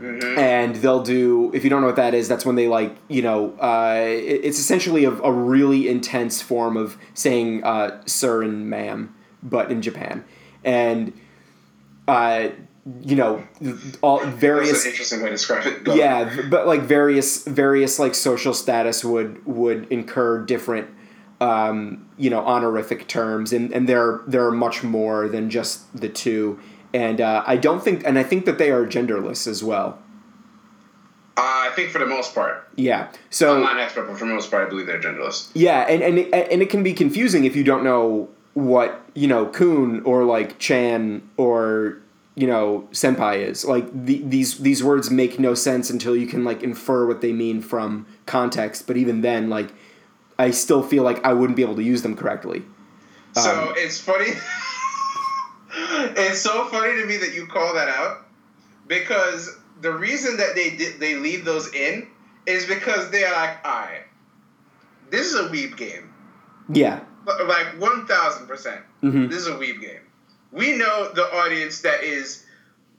Mhm. 0.00 0.38
and 0.38 0.76
they'll 0.76 1.02
do 1.02 1.50
if 1.52 1.62
you 1.62 1.68
don't 1.68 1.82
know 1.82 1.86
what 1.86 1.96
that 1.96 2.14
is 2.14 2.26
that's 2.26 2.46
when 2.46 2.56
they 2.56 2.68
like 2.68 2.96
you 3.08 3.20
know 3.20 3.50
uh, 3.60 3.96
it- 3.98 4.40
it's 4.44 4.58
essentially 4.58 5.04
a, 5.04 5.10
a 5.10 5.30
really 5.30 5.88
intense 5.90 6.40
form 6.40 6.78
of 6.78 6.96
saying 7.12 7.62
uh, 7.64 8.00
sir 8.06 8.42
and 8.42 8.70
ma'am 8.70 9.14
but 9.42 9.70
in 9.70 9.82
japan 9.82 10.24
and 10.64 11.12
uh, 12.08 12.48
you 13.02 13.14
know 13.14 13.42
all 14.00 14.18
That's 14.20 14.36
various 14.38 14.84
an 14.84 14.90
interesting 14.90 15.20
way 15.20 15.26
to 15.26 15.32
describe 15.32 15.66
it. 15.66 15.84
Go. 15.84 15.94
yeah 15.94 16.42
but 16.48 16.66
like 16.66 16.80
various 16.80 17.44
various 17.44 17.98
like 17.98 18.14
social 18.14 18.54
status 18.54 19.04
would 19.04 19.44
would 19.46 19.86
incur 19.90 20.44
different 20.44 20.88
um, 21.40 22.08
you 22.16 22.30
know 22.30 22.40
honorific 22.40 23.06
terms 23.06 23.52
and 23.52 23.72
and 23.72 23.88
there 23.88 24.20
there 24.26 24.46
are 24.46 24.52
much 24.52 24.82
more 24.82 25.28
than 25.28 25.50
just 25.50 25.94
the 25.98 26.08
two 26.08 26.58
and 26.92 27.20
uh, 27.20 27.44
I 27.46 27.56
don't 27.56 27.82
think 27.82 28.04
and 28.04 28.18
I 28.18 28.22
think 28.22 28.44
that 28.46 28.58
they 28.58 28.70
are 28.70 28.86
genderless 28.86 29.46
as 29.46 29.62
well 29.62 29.98
Uh, 31.36 31.68
I 31.68 31.70
think 31.76 31.90
for 31.90 31.98
the 31.98 32.06
most 32.06 32.34
part, 32.34 32.68
yeah 32.76 33.08
so 33.30 33.54
I'm 33.56 33.62
not 33.62 33.74
an 33.74 33.80
expert, 33.80 34.06
but 34.06 34.18
for 34.18 34.26
the 34.26 34.34
most 34.34 34.50
part, 34.50 34.66
I 34.66 34.68
believe 34.68 34.86
they're 34.86 35.00
genderless. 35.00 35.50
Yeah, 35.54 35.80
and 35.82 36.02
and 36.02 36.18
it, 36.18 36.32
and 36.34 36.60
it 36.62 36.70
can 36.70 36.82
be 36.82 36.92
confusing 36.94 37.44
if 37.44 37.54
you 37.54 37.62
don't 37.64 37.84
know 37.84 38.28
what 38.54 39.02
you 39.14 39.28
know 39.28 39.46
Kun 39.46 40.02
or 40.04 40.24
like 40.24 40.58
Chan 40.58 41.28
or 41.36 41.98
you 42.34 42.46
know 42.46 42.88
senpai 42.92 43.46
is. 43.46 43.64
Like 43.64 43.86
the, 43.92 44.22
these 44.24 44.58
these 44.58 44.82
words 44.82 45.10
make 45.10 45.38
no 45.38 45.54
sense 45.54 45.90
until 45.90 46.16
you 46.16 46.26
can 46.26 46.44
like 46.44 46.62
infer 46.62 47.06
what 47.06 47.20
they 47.20 47.32
mean 47.32 47.60
from 47.60 48.06
context. 48.26 48.86
But 48.86 48.96
even 48.96 49.20
then, 49.20 49.50
like 49.50 49.68
I 50.38 50.50
still 50.50 50.82
feel 50.82 51.02
like 51.02 51.24
I 51.24 51.32
wouldn't 51.32 51.56
be 51.56 51.62
able 51.62 51.76
to 51.76 51.82
use 51.82 52.02
them 52.02 52.16
correctly. 52.16 52.62
So 53.34 53.68
Um, 53.68 53.74
it's 53.76 54.00
funny. 54.00 54.32
it's 55.72 56.40
so 56.40 56.64
funny 56.66 57.00
to 57.00 57.06
me 57.06 57.16
that 57.18 57.34
you 57.34 57.46
call 57.46 57.74
that 57.74 57.88
out 57.88 58.26
because 58.88 59.56
the 59.80 59.92
reason 59.92 60.36
that 60.38 60.54
they 60.54 60.70
did 60.70 60.98
they 60.98 61.14
leave 61.14 61.44
those 61.44 61.72
in 61.74 62.08
is 62.46 62.66
because 62.66 63.10
they're 63.10 63.32
like, 63.32 63.58
all 63.64 63.70
right, 63.70 64.02
this 65.10 65.26
is 65.26 65.34
a 65.34 65.48
weeb 65.48 65.76
game, 65.76 66.12
Yeah. 66.72 67.00
Like 67.26 67.78
one 67.78 68.06
thousand 68.06 68.46
percent. 68.46 68.80
hmm 69.00 69.26
This 69.26 69.38
is 69.38 69.46
a 69.46 69.52
weeb 69.52 69.80
game. 69.80 70.00
We 70.52 70.76
know 70.76 71.10
the 71.14 71.24
audience 71.24 71.80
that 71.82 72.02
is. 72.02 72.44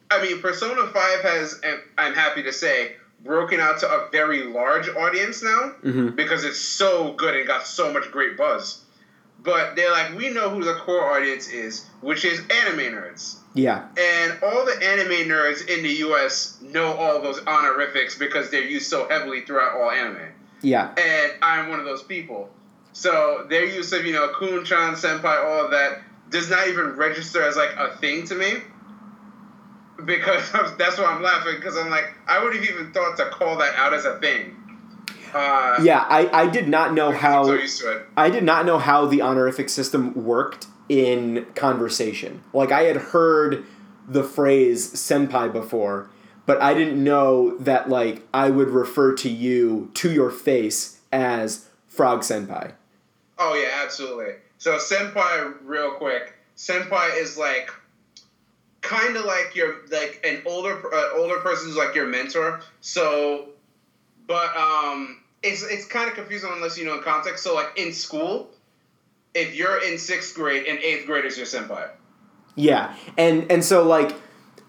I 0.10 0.22
mean, 0.22 0.40
Persona 0.42 0.86
Five 0.88 1.22
has, 1.22 1.60
and 1.64 1.80
I'm 1.98 2.14
happy 2.14 2.44
to 2.44 2.52
say, 2.52 2.94
broken 3.24 3.60
out 3.60 3.80
to 3.80 3.90
a 3.90 4.10
very 4.12 4.44
large 4.44 4.90
audience 4.90 5.42
now 5.42 5.70
hmm 5.82 6.10
because 6.10 6.44
it's 6.44 6.60
so 6.60 7.14
good 7.14 7.36
and 7.36 7.48
got 7.48 7.66
so 7.66 7.92
much 7.94 8.12
great 8.12 8.36
buzz. 8.38 8.84
But 9.44 9.76
they're 9.76 9.92
like, 9.92 10.16
we 10.16 10.30
know 10.30 10.50
who 10.50 10.64
the 10.64 10.74
core 10.74 11.16
audience 11.18 11.48
is, 11.48 11.86
which 12.02 12.26
is 12.26 12.40
anime 12.52 12.94
nerds. 12.94 13.38
Yeah. 13.56 13.88
And 13.98 14.38
all 14.44 14.66
the 14.66 14.78
anime 14.84 15.28
nerds 15.28 15.68
in 15.68 15.82
the 15.82 15.94
US 16.06 16.60
know 16.62 16.94
all 16.94 17.22
those 17.22 17.40
honorifics 17.48 18.16
because 18.18 18.52
they're 18.52 18.62
used 18.64 18.88
so 18.88 19.08
heavily 19.10 19.42
throughout 19.42 19.76
all 19.80 19.90
anime. 19.90 20.28
Yeah. 20.62 20.94
And 20.96 21.34
I'm 21.42 21.70
one 21.70 21.80
of 21.80 21.86
those 21.86 22.04
people. 22.04 22.50
So 22.94 23.46
their 23.50 23.66
use 23.66 23.92
of, 23.94 24.06
you 24.06 24.14
know, 24.14 24.30
Kun-chan, 24.38 24.96
Senpai, 24.96 25.46
all 25.46 25.66
of 25.66 25.72
that 25.72 26.02
does 26.30 26.50
not 26.50 26.68
even 26.68 26.96
register 26.96 27.42
as 27.44 27.56
like 27.56 27.72
a 27.78 27.96
thing 27.98 28.26
to 28.28 28.36
me. 28.36 28.54
Because 30.04 30.52
that's 30.78 30.98
why 30.98 31.06
I'm 31.06 31.22
laughing, 31.22 31.56
because 31.56 31.78
I'm 31.78 31.90
like, 31.90 32.14
I 32.28 32.44
would 32.44 32.56
have 32.56 32.64
even 32.64 32.92
thought 32.92 33.18
to 33.18 33.30
call 33.30 33.58
that 33.58 33.76
out 33.76 33.94
as 33.94 34.06
a 34.06 34.20
thing. 34.20 34.58
Uh, 35.34 35.80
Yeah. 35.82 36.06
I 36.10 36.30
I 36.34 36.48
did 36.48 36.68
not 36.68 36.94
know 36.94 37.12
how. 37.12 37.46
so 37.46 37.54
used 37.54 37.82
to 37.82 37.92
it. 37.98 38.06
I 38.18 38.30
did 38.30 38.44
not 38.44 38.66
know 38.66 38.78
how 38.80 39.06
the 39.06 39.22
honorific 39.22 39.70
system 39.70 40.14
worked 40.26 40.68
in 40.90 41.46
conversation. 41.56 42.42
Like 42.54 42.72
I 42.72 42.84
had 42.84 42.98
heard 42.98 43.64
the 44.08 44.24
phrase 44.24 44.92
senpai 44.94 45.54
before, 45.54 46.10
but 46.46 46.62
I 46.62 46.74
didn't 46.74 47.02
know 47.02 47.58
that 47.60 47.88
like 47.88 48.28
I 48.34 48.50
would 48.50 48.70
refer 48.70 49.14
to 49.16 49.30
you 49.30 49.90
to 49.96 50.12
your 50.12 50.30
face 50.32 51.00
as 51.14 51.70
frog 51.88 52.22
senpai. 52.22 52.74
Oh 53.38 53.56
yeah, 53.56 53.84
absolutely. 53.84 54.36
So 54.58 54.78
senpai, 54.78 55.56
real 55.64 55.92
quick. 55.92 56.34
Senpai 56.56 57.20
is 57.20 57.38
like 57.38 57.72
kind 58.82 59.16
of 59.16 59.26
like 59.26 59.56
your 59.56 59.76
like 59.92 60.24
an 60.28 60.42
older 60.46 60.82
uh, 60.94 61.10
older 61.16 61.38
person 61.38 61.68
who's 61.68 61.78
like 61.78 61.96
your 61.96 62.08
mentor. 62.08 62.62
So, 62.82 63.50
but 64.28 64.56
um, 64.56 65.22
it's 65.44 65.64
it's 65.64 65.86
kind 65.86 66.10
of 66.10 66.16
confusing 66.16 66.50
unless 66.54 66.78
you 66.78 66.86
know 66.86 66.98
in 66.98 67.04
context. 67.04 67.44
So 67.44 67.56
like 67.56 67.78
in 67.78 67.94
school, 67.94 68.50
if 69.34 69.56
you're 69.56 69.84
in 69.84 69.98
sixth 69.98 70.36
grade 70.36 70.66
and 70.68 70.78
eighth 70.80 71.06
grade 71.06 71.26
is 71.26 71.38
your 71.38 71.46
senpai. 71.46 71.90
Yeah, 72.56 72.96
and 73.18 73.50
and 73.52 73.64
so 73.64 73.84
like, 73.84 74.14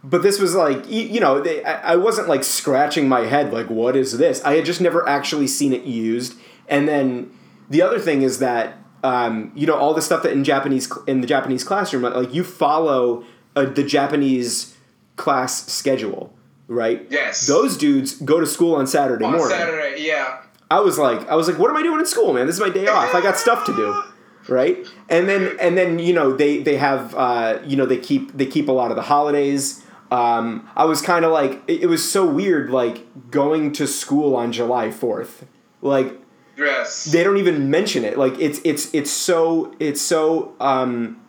but 0.04 0.22
this 0.22 0.38
was 0.38 0.54
like 0.54 0.88
you, 0.88 1.20
know 1.20 1.40
they, 1.40 1.64
I, 1.64 1.92
I 1.92 1.96
wasn't 1.96 2.28
like 2.28 2.44
scratching 2.44 3.08
my 3.08 3.26
head 3.26 3.52
like 3.52 3.68
what 3.68 3.96
is 3.96 4.18
this? 4.18 4.42
I 4.44 4.54
had 4.54 4.64
just 4.64 4.80
never 4.80 5.06
actually 5.08 5.48
seen 5.48 5.72
it 5.72 5.82
used. 5.82 6.34
And 6.68 6.88
then 6.88 7.32
the 7.70 7.82
other 7.82 7.98
thing 7.98 8.22
is 8.22 8.38
that 8.38 8.78
um, 9.02 9.52
you 9.54 9.66
know 9.66 9.76
all 9.76 9.94
the 9.94 10.02
stuff 10.02 10.22
that 10.22 10.32
in 10.32 10.44
Japanese 10.44 10.90
in 11.06 11.20
the 11.20 11.26
Japanese 11.26 11.64
classroom 11.64 12.02
like 12.02 12.32
you 12.32 12.44
follow 12.44 13.24
uh, 13.56 13.64
the 13.64 13.82
Japanese 13.82 14.76
class 15.16 15.70
schedule, 15.70 16.32
right? 16.68 17.06
Yes. 17.10 17.46
Those 17.46 17.76
dudes 17.76 18.14
go 18.14 18.40
to 18.40 18.46
school 18.46 18.74
on 18.74 18.86
Saturday 18.86 19.24
on 19.24 19.32
morning. 19.32 19.56
Saturday, 19.56 20.02
yeah. 20.02 20.42
I 20.70 20.80
was 20.80 20.98
like, 20.98 21.28
I 21.28 21.34
was 21.34 21.48
like, 21.48 21.58
what 21.58 21.70
am 21.70 21.76
I 21.76 21.82
doing 21.82 22.00
in 22.00 22.06
school, 22.06 22.32
man? 22.32 22.46
This 22.46 22.56
is 22.56 22.60
my 22.60 22.70
day 22.70 22.86
off. 22.86 23.14
I 23.14 23.20
got 23.20 23.36
stuff 23.36 23.66
to 23.66 23.76
do, 23.76 24.02
right? 24.48 24.78
And 25.10 25.28
then, 25.28 25.54
and 25.60 25.76
then, 25.76 25.98
you 25.98 26.14
know, 26.14 26.34
they 26.34 26.62
they 26.62 26.78
have, 26.78 27.14
uh, 27.14 27.58
you 27.66 27.76
know, 27.76 27.84
they 27.84 27.98
keep 27.98 28.32
they 28.32 28.46
keep 28.46 28.68
a 28.68 28.72
lot 28.72 28.90
of 28.90 28.96
the 28.96 29.02
holidays. 29.02 29.84
Um, 30.10 30.68
I 30.74 30.86
was 30.86 31.02
kind 31.02 31.26
of 31.26 31.32
like, 31.32 31.62
it, 31.66 31.82
it 31.82 31.86
was 31.86 32.10
so 32.10 32.26
weird, 32.26 32.70
like 32.70 33.30
going 33.30 33.72
to 33.72 33.86
school 33.86 34.34
on 34.34 34.52
July 34.52 34.90
fourth. 34.90 35.44
Like 35.82 36.18
Yes. 36.56 37.04
they 37.04 37.22
don't 37.24 37.38
even 37.38 37.70
mention 37.70 38.04
it. 38.04 38.18
Like 38.18 38.38
it's 38.38 38.60
it's 38.64 38.92
it's 38.94 39.10
so 39.10 39.74
it's 39.80 40.00
so 40.00 40.54
um, 40.60 41.20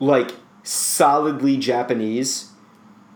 like 0.00 0.32
solidly 0.62 1.56
Japanese 1.56 2.50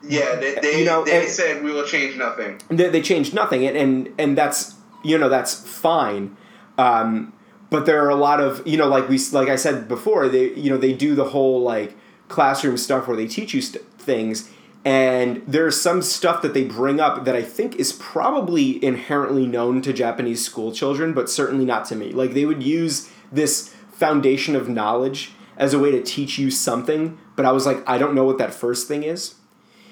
Yeah, 0.07 0.37
they, 0.37 0.55
they, 0.61 0.79
You 0.81 0.85
know, 0.85 1.05
they 1.05 1.27
said 1.27 1.63
we 1.65 1.73
will 1.73 1.85
change 1.87 2.17
nothing. 2.17 2.61
they, 2.69 2.89
they 2.89 3.03
changed 3.03 3.35
nothing 3.35 3.67
and, 3.67 3.77
and 3.77 4.09
and 4.19 4.39
that's 4.39 4.75
you 5.03 5.19
know 5.19 5.29
that's 5.29 5.55
fine 5.55 6.37
um, 6.79 7.33
but 7.71 7.87
there 7.87 8.05
are 8.05 8.09
a 8.11 8.17
lot 8.17 8.41
of 8.41 8.67
you 8.67 8.77
know 8.77 8.89
like 8.89 9.09
we 9.09 9.19
like 9.33 9.49
i 9.49 9.57
said 9.57 9.87
before 9.89 10.29
they 10.29 10.53
you 10.55 10.71
know 10.71 10.77
they 10.79 10.93
do 10.93 11.15
the 11.15 11.25
whole 11.25 11.61
like 11.61 11.95
classroom 12.29 12.77
stuff 12.77 13.07
where 13.07 13.17
they 13.17 13.27
teach 13.27 13.53
you 13.55 13.61
st- 13.61 13.85
things 13.99 14.51
and 14.85 15.43
there's 15.47 15.81
some 15.81 16.03
stuff 16.03 16.43
that 16.43 16.53
they 16.55 16.65
bring 16.65 17.01
up 17.01 17.25
that 17.25 17.35
i 17.35 17.43
think 17.43 17.77
is 17.77 17.93
probably 17.93 18.83
inherently 18.85 19.47
known 19.47 19.81
to 19.83 19.93
japanese 19.93 20.45
school 20.45 20.73
children 20.73 21.13
but 21.15 21.31
certainly 21.31 21.65
not 21.65 21.85
to 21.87 21.97
me 21.97 22.11
like 22.13 22.35
they 22.35 22.45
would 22.45 22.63
use 22.63 23.11
this 23.33 23.75
foundation 23.93 24.55
of 24.55 24.69
knowledge 24.69 25.33
as 25.57 25.73
a 25.73 25.79
way 25.79 25.91
to 25.91 26.03
teach 26.03 26.39
you 26.39 26.51
something 26.51 27.17
but 27.37 27.47
i 27.47 27.53
was 27.53 27.65
like 27.67 27.83
i 27.89 27.97
don't 27.97 28.15
know 28.15 28.25
what 28.25 28.39
that 28.39 28.53
first 28.53 28.87
thing 28.89 29.03
is 29.03 29.37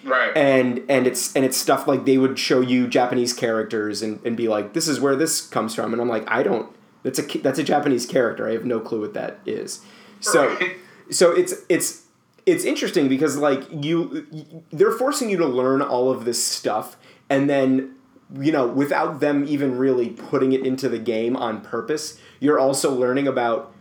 Right. 0.05 0.37
and 0.37 0.83
and 0.89 1.07
it's 1.07 1.33
and 1.37 1.45
it's 1.45 1.57
stuff 1.57 1.87
like 1.87 2.05
they 2.07 2.19
would 2.19 2.37
show 2.37 2.61
you 2.61 2.89
Japanese 2.89 3.33
characters 3.33 4.03
and, 4.03 4.19
and 4.27 4.37
be 4.37 4.49
like, 4.49 4.73
this 4.73 4.89
is 4.89 4.99
where 4.99 5.15
this 5.15 5.47
comes 5.47 5.77
from, 5.77 5.93
and 5.93 6.03
I'm 6.03 6.09
like, 6.09 6.29
I 6.29 6.43
don't. 6.43 6.75
That's 7.05 7.21
a 7.21 7.39
that's 7.39 7.61
a 7.61 7.63
Japanese 7.63 8.05
character. 8.05 8.49
I 8.49 8.53
have 8.55 8.65
no 8.65 8.81
clue 8.81 9.01
what 9.01 9.15
that 9.15 9.39
is. 9.47 9.81
So 10.19 10.49
Right. 10.49 10.73
so 11.11 11.31
it's 11.31 11.55
it's 11.69 12.03
it's 12.47 12.65
interesting 12.65 13.09
because 13.09 13.37
like 13.37 13.63
you 13.71 14.27
they're 14.73 14.93
forcing 14.93 15.31
you 15.31 15.37
to 15.37 15.47
learn 15.47 15.83
all 15.83 16.11
of 16.11 16.25
this 16.25 16.43
stuff 16.45 16.97
and 17.31 17.49
then 17.49 17.95
you 18.41 18.51
know 18.51 18.67
without 18.67 19.21
them 19.21 19.45
even 19.47 19.77
really 19.77 20.11
putting 20.11 20.53
it 20.53 20.65
into 20.67 20.89
the 20.89 20.99
game 20.99 21.37
on 21.37 21.61
purpose 21.61 22.19
you're 22.41 22.59
also 22.59 22.93
learning 22.93 23.29
about 23.29 23.73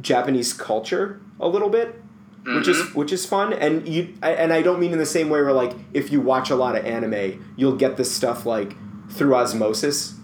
japanese 0.00 0.52
culture 0.52 1.20
a 1.38 1.48
little 1.48 1.68
bit 1.68 2.02
which 2.44 2.66
is 2.66 2.76
mm-hmm. 2.78 2.98
which 2.98 3.12
is 3.12 3.24
fun. 3.24 3.52
And 3.52 3.86
you 3.86 4.14
and 4.20 4.52
i 4.52 4.62
don't 4.62 4.80
mean 4.80 4.92
in 4.92 4.98
the 4.98 5.06
same 5.06 5.28
way 5.28 5.40
where 5.40 5.52
like 5.52 5.74
if 5.94 6.10
you 6.10 6.20
watch 6.20 6.50
a 6.50 6.56
lot 6.56 6.76
of 6.76 6.84
anime 6.84 7.52
you'll 7.56 7.76
get 7.76 7.96
this 7.96 8.10
stuff 8.10 8.44
like 8.44 8.74
through 9.10 9.34
osmosis 9.34 10.14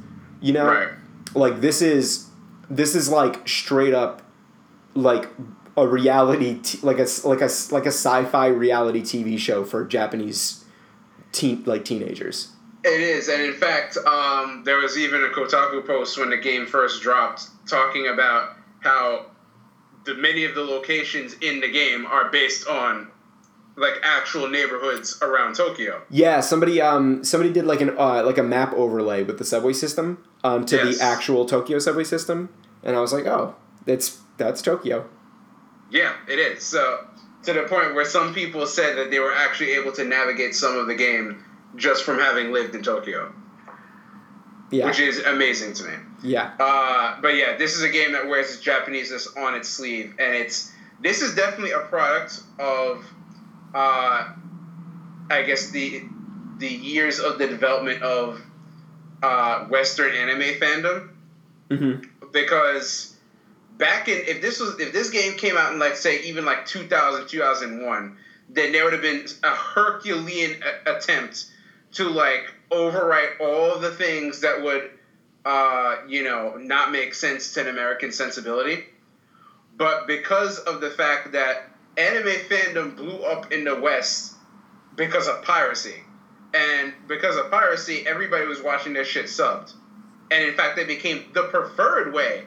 you 0.40 0.52
know? 0.52 0.66
Right. 0.66 0.88
like 1.34 1.60
this 1.60 1.80
is 1.82 2.26
this 2.68 2.94
is 2.94 3.08
like 3.08 3.46
straight 3.46 3.94
up 3.94 4.22
like 4.94 5.28
a 5.82 5.86
reality 5.86 6.58
t- 6.62 6.78
like 6.82 6.98
a 6.98 7.06
like 7.24 7.40
a 7.40 7.48
like 7.70 7.84
a 7.86 7.92
sci-fi 7.92 8.46
reality 8.48 9.00
TV 9.02 9.38
show 9.38 9.64
for 9.64 9.84
Japanese 9.84 10.64
teen 11.32 11.62
like 11.64 11.84
teenagers. 11.84 12.52
It 12.84 13.00
is, 13.00 13.28
and 13.28 13.42
in 13.42 13.54
fact, 13.54 13.96
um, 14.06 14.62
there 14.64 14.78
was 14.78 14.96
even 14.96 15.24
a 15.24 15.28
Kotaku 15.28 15.84
post 15.86 16.16
when 16.18 16.30
the 16.30 16.36
game 16.36 16.64
first 16.66 17.02
dropped 17.02 17.46
talking 17.68 18.06
about 18.06 18.56
how 18.80 19.26
the 20.04 20.14
many 20.14 20.44
of 20.44 20.54
the 20.54 20.62
locations 20.62 21.34
in 21.34 21.60
the 21.60 21.68
game 21.70 22.06
are 22.06 22.30
based 22.30 22.66
on 22.68 23.08
like 23.76 23.94
actual 24.02 24.48
neighborhoods 24.48 25.18
around 25.22 25.54
Tokyo. 25.54 26.02
Yeah, 26.08 26.40
somebody 26.40 26.80
um 26.80 27.24
somebody 27.24 27.52
did 27.52 27.64
like 27.66 27.80
an 27.80 27.90
uh, 27.98 28.22
like 28.24 28.38
a 28.38 28.42
map 28.42 28.72
overlay 28.74 29.22
with 29.24 29.38
the 29.38 29.44
subway 29.44 29.72
system 29.72 30.24
um 30.44 30.64
to 30.66 30.76
Yes. 30.76 30.98
the 30.98 31.04
actual 31.04 31.46
Tokyo 31.46 31.78
subway 31.80 32.04
system, 32.04 32.48
and 32.82 32.96
I 32.96 33.00
was 33.00 33.12
like, 33.12 33.26
oh, 33.26 33.56
that's 33.84 34.20
that's 34.36 34.62
Tokyo. 34.62 35.08
Yeah, 35.90 36.12
it 36.28 36.38
is. 36.38 36.62
So 36.62 37.06
to 37.44 37.52
the 37.52 37.62
point 37.62 37.94
where 37.94 38.04
some 38.04 38.34
people 38.34 38.66
said 38.66 38.96
that 38.98 39.10
they 39.10 39.18
were 39.20 39.34
actually 39.34 39.72
able 39.72 39.92
to 39.92 40.04
navigate 40.04 40.54
some 40.54 40.76
of 40.76 40.86
the 40.86 40.94
game 40.94 41.44
just 41.76 42.04
from 42.04 42.18
having 42.18 42.52
lived 42.52 42.74
in 42.74 42.82
Tokyo, 42.82 43.32
Yeah, 44.70 44.86
which 44.86 45.00
is 45.00 45.18
amazing 45.20 45.74
to 45.74 45.84
me. 45.84 45.94
yeah, 46.22 46.52
Uh, 46.58 47.20
but 47.20 47.36
yeah, 47.36 47.56
this 47.56 47.76
is 47.76 47.82
a 47.82 47.88
game 47.88 48.12
that 48.12 48.26
wears 48.26 48.52
its 48.54 48.62
Japaneseness 48.64 49.36
on 49.36 49.54
its 49.54 49.68
sleeve, 49.68 50.14
and 50.18 50.34
it's 50.34 50.72
this 51.00 51.22
is 51.22 51.34
definitely 51.34 51.70
a 51.72 51.80
product 51.80 52.42
of, 52.58 53.04
uh, 53.74 54.28
I 55.30 55.42
guess 55.42 55.70
the 55.70 56.02
the 56.58 56.68
years 56.68 57.20
of 57.20 57.38
the 57.38 57.46
development 57.46 58.02
of 58.02 58.40
uh, 59.22 59.66
Western 59.66 60.12
anime 60.12 60.58
fandom. 60.60 61.08
Hmm 61.70 61.94
because 62.32 63.16
back 63.78 64.08
in 64.08 64.16
if 64.26 64.42
this 64.42 64.60
was 64.60 64.78
if 64.80 64.92
this 64.92 65.10
game 65.10 65.34
came 65.34 65.56
out 65.56 65.72
in 65.72 65.78
like 65.78 65.96
say 65.96 66.22
even 66.22 66.44
like 66.44 66.66
2000 66.66 67.26
2001 67.26 68.16
then 68.50 68.72
there 68.72 68.84
would 68.84 68.92
have 68.92 69.02
been 69.02 69.24
a 69.44 69.50
herculean 69.50 70.60
a- 70.62 70.96
attempt 70.96 71.46
to 71.92 72.08
like 72.08 72.52
overwrite 72.70 73.40
all 73.40 73.78
the 73.78 73.90
things 73.90 74.40
that 74.40 74.62
would 74.62 74.90
uh 75.44 75.96
you 76.06 76.24
know 76.24 76.56
not 76.56 76.92
make 76.92 77.14
sense 77.14 77.54
to 77.54 77.60
an 77.60 77.68
american 77.68 78.12
sensibility. 78.12 78.84
But 79.76 80.08
because 80.08 80.58
of 80.58 80.80
the 80.80 80.90
fact 80.90 81.32
that 81.32 81.70
anime 81.96 82.26
fandom 82.26 82.96
blew 82.96 83.22
up 83.22 83.52
in 83.52 83.64
the 83.64 83.78
west 83.78 84.34
because 84.96 85.28
of 85.28 85.42
piracy. 85.42 85.94
And 86.52 86.92
because 87.06 87.36
of 87.36 87.50
piracy 87.50 88.04
everybody 88.06 88.46
was 88.46 88.60
watching 88.60 88.92
their 88.92 89.04
shit 89.04 89.26
subbed. 89.26 89.72
And 90.30 90.44
in 90.44 90.54
fact 90.54 90.76
they 90.76 90.84
became 90.84 91.30
the 91.32 91.44
preferred 91.44 92.12
way 92.12 92.44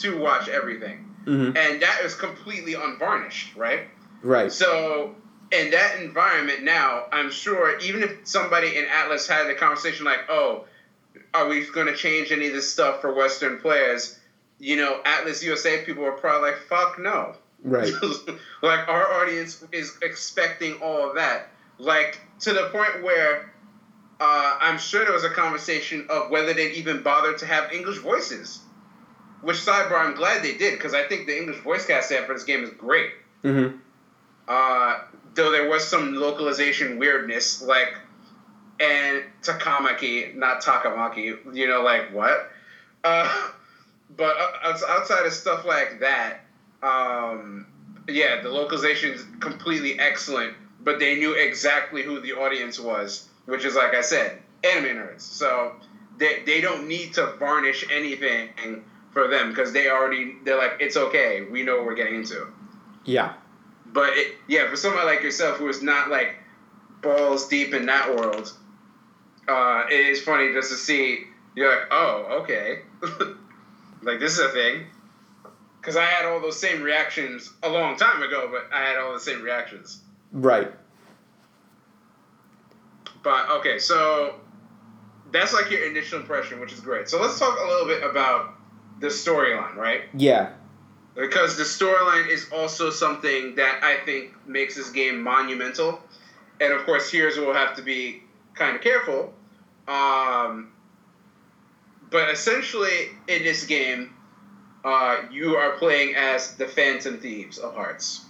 to 0.00 0.18
watch 0.18 0.48
everything. 0.48 1.06
Hmm 1.24 1.52
and 1.56 1.82
that 1.82 2.00
is 2.04 2.14
completely 2.14 2.74
unvarnished 2.74 3.54
right? 3.56 3.88
Right, 4.22 4.50
so 4.52 5.14
in 5.52 5.70
that 5.70 5.98
environment 6.00 6.62
now 6.62 7.04
i'm 7.12 7.30
sure 7.30 7.78
even 7.80 8.02
if 8.02 8.12
somebody 8.24 8.76
in 8.76 8.84
Atlus 8.84 9.28
had 9.28 9.48
the 9.48 9.54
conversation 9.54 10.06
like 10.06 10.20
oh 10.28 10.64
are 11.34 11.48
we 11.48 11.64
going 11.72 11.86
to 11.86 11.94
change 11.94 12.32
any 12.32 12.46
of 12.46 12.52
this 12.52 12.72
stuff 12.72 13.00
for 13.00 13.14
western 13.14 13.58
players? 13.58 14.18
You 14.58 14.76
know 14.76 15.00
Atlus 15.04 15.42
usa 15.42 15.84
people 15.84 16.04
are 16.04 16.12
probably 16.12 16.50
like 16.50 16.60
fuck 16.62 16.98
no. 16.98 17.34
Right, 17.62 17.92
like 18.62 18.88
our 18.88 19.22
audience 19.22 19.62
is 19.72 19.96
expecting 20.02 20.80
all 20.80 21.08
of 21.08 21.16
that. 21.16 21.48
Like 21.78 22.18
to 22.40 22.52
the 22.52 22.70
point 22.72 23.02
where 23.02 23.52
uh, 24.18 24.58
i'm 24.60 24.78
sure 24.78 25.04
there 25.04 25.14
was 25.14 25.24
a 25.24 25.30
conversation 25.30 26.06
of 26.10 26.30
whether 26.30 26.52
they'd 26.52 26.74
even 26.74 27.02
bother 27.02 27.34
to 27.38 27.46
have 27.46 27.72
english 27.72 27.98
voices 27.98 28.60
which 29.42 29.56
sidebar 29.56 30.04
i'm 30.04 30.14
glad 30.14 30.42
they 30.42 30.56
did 30.56 30.74
because 30.74 30.94
i 30.94 31.02
think 31.02 31.26
the 31.26 31.36
english 31.36 31.58
voice 31.60 31.86
cast 31.86 32.08
they 32.08 32.16
have 32.16 32.26
for 32.26 32.34
this 32.34 32.44
game 32.44 32.62
is 32.62 32.70
great. 32.70 33.10
Hmm 33.42 33.68
uh, 34.50 34.98
though 35.34 35.52
there 35.52 35.68
was 35.68 35.86
some 35.86 36.14
localization 36.14 36.98
weirdness 36.98 37.62
like 37.62 37.94
and 38.80 39.22
takamaki 39.42 40.34
not 40.34 40.60
takamaki 40.60 41.38
you 41.54 41.68
know 41.68 41.82
like 41.82 42.12
what? 42.12 42.50
Uh, 43.04 43.48
but 44.16 44.36
outs- 44.64 44.82
outside 44.88 45.24
of 45.24 45.32
stuff 45.32 45.64
like 45.64 46.00
that 46.00 46.40
um, 46.82 47.66
yeah 48.08 48.40
the 48.42 48.48
localization 48.48 49.12
is 49.14 49.24
completely 49.38 49.98
excellent 50.00 50.52
but 50.82 50.98
they 50.98 51.16
knew 51.16 51.34
exactly 51.34 52.02
who 52.02 52.20
the 52.20 52.32
audience 52.32 52.80
was 52.80 53.28
which 53.46 53.64
is 53.64 53.76
like 53.76 53.94
i 53.94 54.00
said 54.00 54.36
anime 54.64 54.96
nerds. 54.96 55.20
So 55.20 55.74
they, 56.18 56.42
they 56.44 56.60
don't 56.60 56.88
need 56.88 57.14
to 57.14 57.26
varnish 57.38 57.84
anything 57.90 58.48
for 59.12 59.28
them 59.28 59.50
because 59.50 59.72
they 59.72 59.88
already 59.88 60.36
they're 60.44 60.58
like 60.58 60.76
it's 60.80 60.96
okay 60.96 61.46
we 61.50 61.62
know 61.62 61.76
what 61.76 61.86
we're 61.86 61.94
getting 61.94 62.16
into 62.16 62.46
yeah, 63.04 63.34
but 63.92 64.10
it, 64.12 64.34
yeah, 64.46 64.68
for 64.68 64.76
somebody 64.76 65.06
like 65.06 65.22
yourself 65.22 65.56
who 65.56 65.68
is 65.68 65.82
not 65.82 66.10
like 66.10 66.36
balls 67.02 67.48
deep 67.48 67.72
in 67.74 67.86
that 67.86 68.14
world, 68.14 68.52
uh, 69.48 69.84
it 69.90 70.08
is 70.08 70.22
funny 70.22 70.52
just 70.52 70.70
to 70.70 70.76
see. 70.76 71.24
You're 71.56 71.68
like, 71.68 71.88
oh, 71.90 72.42
okay, 72.42 72.80
like 74.02 74.20
this 74.20 74.34
is 74.34 74.38
a 74.38 74.50
thing. 74.50 74.86
Because 75.80 75.96
I 75.96 76.04
had 76.04 76.26
all 76.26 76.40
those 76.40 76.60
same 76.60 76.82
reactions 76.82 77.50
a 77.62 77.68
long 77.68 77.96
time 77.96 78.22
ago, 78.22 78.50
but 78.52 78.68
I 78.72 78.82
had 78.82 78.98
all 78.98 79.14
the 79.14 79.20
same 79.20 79.42
reactions. 79.42 80.02
right, 80.30 80.70
But 83.22 83.50
okay, 83.50 83.78
so 83.78 84.34
that's 85.32 85.54
like 85.54 85.70
your 85.70 85.86
initial 85.86 86.20
impression, 86.20 86.60
which 86.60 86.72
is 86.72 86.80
great. 86.80 87.08
So 87.08 87.20
let's 87.20 87.38
talk 87.38 87.58
a 87.58 87.66
little 87.66 87.86
bit 87.86 88.02
about 88.02 88.59
the 89.00 89.08
storyline, 89.08 89.74
right? 89.76 90.02
yeah, 90.14 90.50
because 91.16 91.56
the 91.56 91.64
storyline 91.64 92.28
is 92.28 92.48
also 92.52 92.90
something 92.90 93.56
that 93.56 93.80
I 93.82 94.04
think 94.04 94.34
makes 94.46 94.76
this 94.76 94.90
game 94.90 95.22
monumental. 95.22 96.00
And 96.60 96.72
of 96.72 96.84
course, 96.84 97.10
here's 97.10 97.36
where 97.36 97.46
we'll 97.46 97.56
have 97.56 97.76
to 97.76 97.82
be 97.82 98.22
kind 98.54 98.76
of 98.76 98.82
careful. 98.82 99.32
Um, 99.88 100.72
but 102.10 102.30
essentially, 102.30 103.08
in 103.28 103.42
this 103.42 103.64
game, 103.66 104.14
uh, 104.84 105.22
you 105.30 105.56
are 105.56 105.72
playing 105.72 106.14
as 106.16 106.56
the 106.56 106.66
Phantom 106.66 107.18
Thieves 107.18 107.58
of 107.58 107.74
Hearts. 107.74 108.24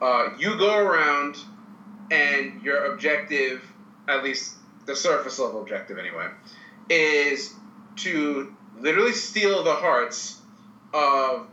Uh, 0.00 0.30
you 0.38 0.58
go 0.58 0.76
around, 0.76 1.36
and 2.10 2.62
your 2.62 2.92
objective, 2.92 3.62
at 4.08 4.22
least 4.22 4.54
the 4.86 4.94
surface 4.94 5.38
level 5.38 5.62
objective 5.62 5.98
anyway, 5.98 6.28
is 6.88 7.54
to 7.96 8.54
literally 8.80 9.12
steal 9.12 9.62
the 9.62 9.74
hearts 9.74 10.40
of 10.92 11.46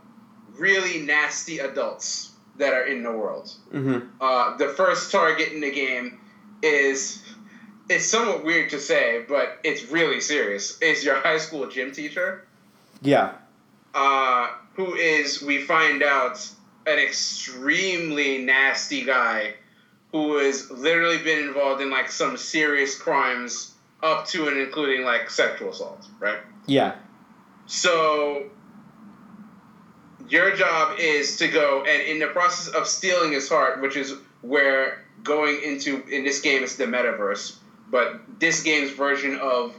really 0.56 1.00
nasty 1.00 1.58
adults 1.58 2.30
that 2.56 2.72
are 2.72 2.84
in 2.84 3.02
the 3.02 3.12
world. 3.12 3.50
hmm 3.70 3.98
Uh, 4.20 4.56
the 4.56 4.68
first 4.68 5.10
target 5.10 5.52
in 5.52 5.60
the 5.60 5.70
game 5.70 6.18
is 6.62 7.20
it's 7.88 8.06
somewhat 8.06 8.44
weird 8.44 8.70
to 8.70 8.78
say, 8.78 9.24
but 9.28 9.58
it's 9.62 9.90
really 9.90 10.20
serious. 10.20 10.80
Is 10.80 11.04
your 11.04 11.16
high 11.16 11.38
school 11.38 11.68
gym 11.68 11.92
teacher, 11.92 12.42
yeah, 13.02 13.32
uh, 13.94 14.50
who 14.74 14.94
is 14.94 15.42
we 15.42 15.60
find 15.60 16.02
out 16.02 16.48
an 16.86 16.98
extremely 16.98 18.38
nasty 18.38 19.04
guy 19.04 19.54
who 20.12 20.36
has 20.36 20.70
literally 20.70 21.18
been 21.18 21.48
involved 21.48 21.82
in 21.82 21.90
like 21.90 22.10
some 22.10 22.36
serious 22.36 22.96
crimes 22.96 23.74
up 24.02 24.26
to 24.26 24.48
and 24.48 24.58
including 24.58 25.04
like 25.04 25.28
sexual 25.28 25.70
assault, 25.70 26.06
right? 26.20 26.38
Yeah. 26.66 26.94
So 27.66 28.50
your 30.28 30.54
job 30.56 30.98
is 30.98 31.36
to 31.38 31.48
go 31.48 31.84
and 31.86 32.02
in 32.02 32.18
the 32.18 32.26
process 32.28 32.74
of 32.74 32.86
stealing 32.86 33.32
his 33.32 33.48
heart, 33.48 33.80
which 33.80 33.96
is 33.96 34.14
where 34.42 35.04
going 35.22 35.62
into 35.62 36.02
in 36.08 36.24
this 36.24 36.40
game 36.40 36.62
is 36.62 36.76
the 36.76 36.84
metaverse, 36.84 37.56
but 37.90 38.20
this 38.38 38.62
game's 38.62 38.90
version 38.90 39.38
of 39.38 39.74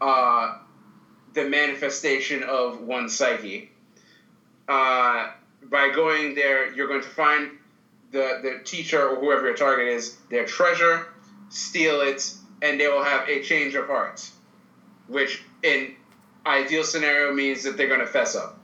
uh, 0.00 0.58
the 1.34 1.48
manifestation 1.48 2.42
of 2.42 2.80
one 2.80 3.08
psyche. 3.08 3.70
Uh, 4.68 5.30
by 5.64 5.90
going 5.94 6.34
there, 6.34 6.72
you're 6.72 6.88
going 6.88 7.02
to 7.02 7.08
find 7.08 7.50
the, 8.12 8.40
the 8.42 8.60
teacher 8.64 9.08
or 9.08 9.16
whoever 9.16 9.46
your 9.46 9.56
target 9.56 9.88
is, 9.88 10.16
their 10.30 10.46
treasure, 10.46 11.08
steal 11.48 12.00
it, 12.00 12.32
and 12.62 12.80
they 12.80 12.86
will 12.86 13.02
have 13.02 13.28
a 13.28 13.42
change 13.42 13.74
of 13.74 13.86
heart, 13.86 14.28
which 15.08 15.42
in 15.62 15.96
ideal 16.46 16.84
scenario 16.84 17.32
means 17.32 17.62
that 17.64 17.76
they're 17.76 17.88
going 17.88 18.00
to 18.00 18.06
fess 18.06 18.36
up. 18.36 18.58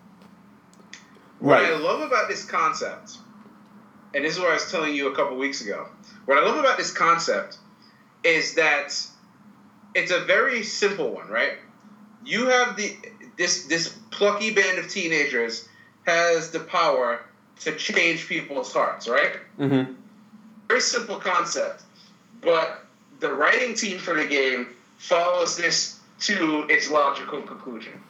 What 1.38 1.64
I 1.64 1.76
love 1.78 2.02
about 2.02 2.28
this 2.28 2.44
concept, 2.44 3.16
and 4.14 4.24
this 4.24 4.34
is 4.34 4.40
what 4.40 4.50
I 4.50 4.54
was 4.54 4.70
telling 4.70 4.94
you 4.94 5.10
a 5.10 5.16
couple 5.16 5.36
weeks 5.38 5.62
ago, 5.62 5.88
what 6.26 6.36
I 6.36 6.44
love 6.44 6.58
about 6.58 6.76
this 6.76 6.92
concept 6.92 7.56
is 8.22 8.54
that 8.56 8.94
it's 9.94 10.10
a 10.10 10.20
very 10.20 10.62
simple 10.62 11.10
one, 11.10 11.28
right? 11.28 11.54
You 12.24 12.46
have 12.48 12.76
the 12.76 12.94
this 13.38 13.64
this 13.64 13.88
plucky 14.10 14.52
band 14.52 14.78
of 14.78 14.88
teenagers 14.88 15.66
has 16.06 16.50
the 16.50 16.60
power 16.60 17.24
to 17.60 17.74
change 17.76 18.28
people's 18.28 18.72
hearts, 18.72 19.08
right? 19.08 19.36
Mm-hmm. 19.58 19.94
Very 20.68 20.80
simple 20.80 21.16
concept, 21.16 21.82
but 22.42 22.84
the 23.20 23.32
writing 23.32 23.74
team 23.74 23.98
for 23.98 24.14
the 24.14 24.26
game 24.26 24.68
follows 24.98 25.56
this 25.56 25.99
to 26.20 26.66
its 26.68 26.90
logical 26.90 27.42
conclusion, 27.42 28.00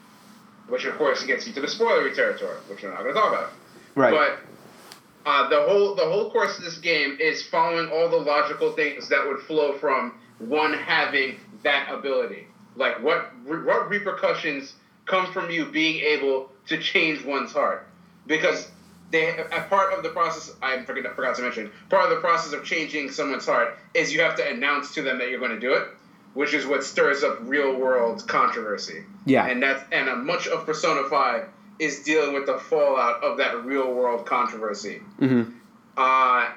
which 0.69 0.85
of 0.85 0.97
course 0.97 1.25
gets 1.25 1.47
you 1.47 1.53
to 1.53 1.61
the 1.61 1.67
spoilery 1.67 2.15
territory, 2.15 2.57
which 2.69 2.83
we're 2.83 2.91
not 2.91 3.03
going 3.03 3.15
to 3.15 3.21
talk 3.21 3.33
about. 3.33 3.53
Right. 3.95 4.13
But 4.13 5.31
uh, 5.31 5.49
the 5.49 5.63
whole 5.63 5.95
the 5.95 6.05
whole 6.05 6.31
course 6.31 6.59
of 6.59 6.65
this 6.65 6.79
game 6.79 7.19
is 7.21 7.43
following 7.43 7.91
all 7.91 8.09
the 8.09 8.17
logical 8.17 8.73
things 8.73 9.09
that 9.09 9.27
would 9.27 9.41
flow 9.41 9.77
from 9.79 10.15
one 10.39 10.73
having 10.73 11.37
that 11.63 11.93
ability. 11.93 12.47
Like 12.77 13.03
what 13.03 13.33
re- 13.45 13.63
what 13.63 13.89
repercussions 13.89 14.75
come 15.07 15.33
from 15.33 15.51
you 15.51 15.67
being 15.67 16.01
able 16.01 16.51
to 16.69 16.79
change 16.79 17.25
one's 17.25 17.53
heart, 17.53 17.87
because 18.27 18.71
they 19.11 19.29
a 19.29 19.67
part 19.69 19.93
of 19.93 20.03
the 20.03 20.11
process 20.11 20.55
I 20.63 20.83
forgot 20.85 21.37
to 21.37 21.43
mention 21.43 21.71
part 21.89 22.05
of 22.05 22.11
the 22.11 22.21
process 22.21 22.53
of 22.53 22.65
changing 22.65 23.11
someone's 23.11 23.45
heart 23.45 23.77
is 23.93 24.13
you 24.13 24.21
have 24.23 24.37
to 24.37 24.49
announce 24.49 24.95
to 24.95 25.03
them 25.03 25.19
that 25.19 25.31
you're 25.31 25.41
going 25.41 25.51
to 25.51 25.61
do 25.61 25.75
it, 25.75 25.89
which 26.35 26.55
is 26.55 26.67
what 26.67 26.85
stirs 26.85 27.23
up 27.23 27.39
real 27.43 27.77
world 27.77 28.27
controversy. 28.29 29.05
Yeah. 29.27 29.47
and 29.47 29.63
that's 29.63 29.83
and 29.93 30.09
a 30.09 30.17
much 30.17 30.47
of 30.47 30.67
Persona 30.67 31.09
Five 31.09 31.49
is 31.79 32.03
dealing 32.03 32.35
with 32.35 32.47
the 32.47 32.59
fallout 32.59 33.25
of 33.25 33.39
that 33.39 33.65
real 33.65 33.93
world 33.93 34.27
controversy. 34.27 35.01
Mm-hmm. 35.19 35.51
Uh, 35.97 36.49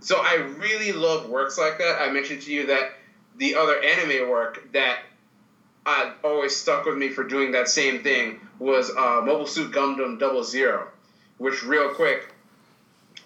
so 0.00 0.16
I 0.18 0.34
really 0.58 0.92
love 0.92 1.28
works 1.28 1.58
like 1.58 1.78
that. 1.78 2.00
I 2.00 2.10
mentioned 2.10 2.42
to 2.42 2.52
you 2.52 2.66
that 2.66 2.92
the 3.36 3.56
other 3.56 3.82
anime 3.82 4.28
work 4.28 4.72
that 4.72 4.98
I 5.86 6.12
always 6.22 6.54
stuck 6.54 6.84
with 6.84 6.96
me 6.96 7.08
for 7.08 7.24
doing 7.24 7.52
that 7.52 7.68
same 7.68 8.02
thing 8.02 8.40
was 8.58 8.90
uh, 8.90 9.22
Mobile 9.24 9.46
Suit 9.46 9.72
Gundam 9.72 10.18
Double 10.18 10.44
Zero, 10.44 10.88
which 11.38 11.64
real 11.64 11.94
quick, 11.94 12.32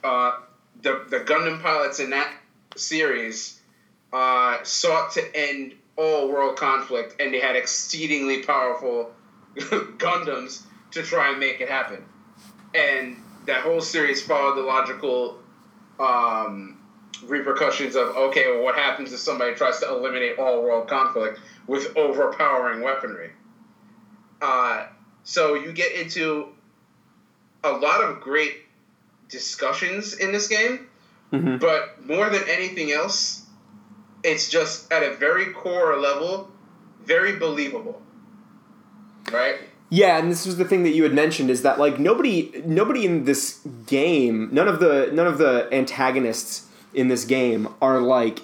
uh, 0.02 0.38
the 0.82 1.04
the 1.08 1.18
Gundam 1.18 1.60
pilots 1.60 2.00
in 2.00 2.10
that 2.10 2.32
series 2.76 3.57
uh, 4.12 4.62
sought 4.62 5.12
to 5.12 5.36
end 5.36 5.74
all 5.96 6.28
world 6.28 6.56
conflict, 6.56 7.20
and 7.20 7.32
they 7.34 7.40
had 7.40 7.56
exceedingly 7.56 8.42
powerful 8.42 9.11
Gundams 9.56 10.62
to 10.92 11.02
try 11.02 11.30
and 11.30 11.40
make 11.40 11.61
it 11.61 11.68
happen. 11.68 12.04
And 12.74 13.16
that 13.46 13.62
whole 13.62 13.80
series 13.80 14.22
followed 14.22 14.56
the 14.56 14.62
logical 14.62 15.38
um, 15.98 16.78
repercussions 17.24 17.96
of 17.96 18.09
okay, 18.16 18.50
well, 18.50 18.62
what 18.62 18.76
happens 18.76 19.12
if 19.12 19.18
somebody 19.20 19.54
tries 19.54 19.80
to 19.80 19.88
eliminate 19.88 20.38
all 20.38 20.62
world 20.62 20.88
conflict 20.88 21.40
with 21.66 21.96
overpowering 21.96 22.82
weaponry? 22.82 23.30
Uh, 24.40 24.86
so 25.24 25.54
you 25.54 25.72
get 25.72 25.92
into 25.92 26.48
a 27.64 27.70
lot 27.70 28.02
of 28.04 28.20
great 28.20 28.54
discussions 29.28 30.14
in 30.14 30.32
this 30.32 30.48
game, 30.48 30.86
Mm-hmm. 31.32 31.59
but 31.59 32.06
more 32.06 32.30
than 32.30 32.42
anything 32.48 32.90
else, 32.90 33.44
it's 34.22 34.48
just 34.48 34.92
at 34.92 35.02
a 35.02 35.14
very 35.14 35.52
core 35.52 35.96
level, 35.98 36.50
very 37.02 37.36
believable. 37.36 38.02
Right? 39.32 39.56
Yeah, 39.90 40.18
and 40.18 40.30
this 40.30 40.44
was 40.44 40.58
the 40.58 40.64
thing 40.64 40.82
that 40.82 40.90
you 40.90 41.02
had 41.02 41.14
mentioned 41.14 41.50
is 41.50 41.62
that 41.62 41.78
like 41.78 41.98
nobody 41.98 42.62
nobody 42.64 43.06
in 43.06 43.24
this 43.24 43.60
game, 43.86 44.48
none 44.52 44.68
of 44.68 44.80
the 44.80 45.10
none 45.12 45.26
of 45.26 45.38
the 45.38 45.68
antagonists 45.72 46.66
in 46.92 47.08
this 47.08 47.24
game 47.24 47.68
are 47.80 48.00
like 48.00 48.40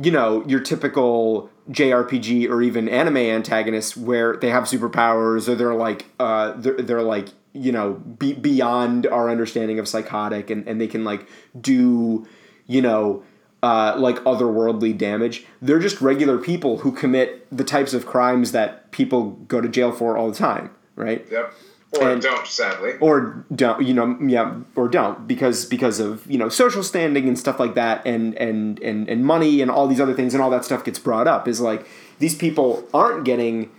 you 0.00 0.10
know, 0.10 0.42
your 0.46 0.60
typical 0.60 1.50
JRPG 1.70 2.48
or 2.48 2.62
even 2.62 2.88
anime 2.88 3.18
antagonists 3.18 3.96
where 3.96 4.36
they 4.36 4.48
have 4.48 4.64
superpowers 4.64 5.48
or 5.48 5.54
they're 5.54 5.74
like 5.74 6.06
uh 6.18 6.52
they're, 6.56 6.76
they're 6.82 7.02
like 7.02 7.28
you 7.52 7.70
know 7.70 7.92
be, 7.92 8.32
beyond 8.32 9.06
our 9.06 9.30
understanding 9.30 9.78
of 9.78 9.86
psychotic 9.86 10.50
and, 10.50 10.66
and 10.66 10.80
they 10.80 10.88
can 10.88 11.04
like 11.04 11.28
do 11.60 12.26
you 12.66 12.82
know 12.82 13.22
uh, 13.62 13.94
like 13.96 14.16
otherworldly 14.24 14.96
damage 14.96 15.44
they're 15.60 15.78
just 15.78 16.00
regular 16.00 16.36
people 16.38 16.78
who 16.78 16.90
commit 16.92 17.46
the 17.56 17.64
types 17.64 17.94
of 17.94 18.04
crimes 18.06 18.52
that 18.52 18.90
people 18.90 19.30
go 19.46 19.60
to 19.60 19.68
jail 19.68 19.92
for 19.92 20.16
all 20.16 20.28
the 20.30 20.36
time 20.36 20.70
right 20.96 21.26
Yep. 21.30 21.52
Or 22.00 22.08
And- 22.10 22.22
don't, 22.22 22.46
sadly. 22.46 22.92
or 23.00 23.44
don't 23.54 23.82
you 23.82 23.92
know 23.92 24.16
yeah 24.26 24.54
or 24.76 24.88
don't 24.88 25.28
because 25.28 25.66
because 25.66 26.00
of 26.00 26.26
you 26.30 26.38
know 26.38 26.48
social 26.48 26.82
standing 26.82 27.28
and 27.28 27.38
stuff 27.38 27.60
like 27.60 27.74
that 27.74 28.04
and 28.06 28.34
and 28.36 28.80
and 28.80 29.08
and 29.10 29.24
money 29.26 29.60
and 29.60 29.70
all 29.70 29.86
these 29.86 30.00
other 30.00 30.14
things 30.14 30.32
and 30.32 30.42
all 30.42 30.48
that 30.50 30.64
stuff 30.64 30.84
gets 30.84 30.98
brought 30.98 31.28
up 31.28 31.46
is 31.46 31.60
like 31.60 31.86
these 32.18 32.34
people 32.34 32.88
aren't 32.94 33.24
getting 33.24 33.70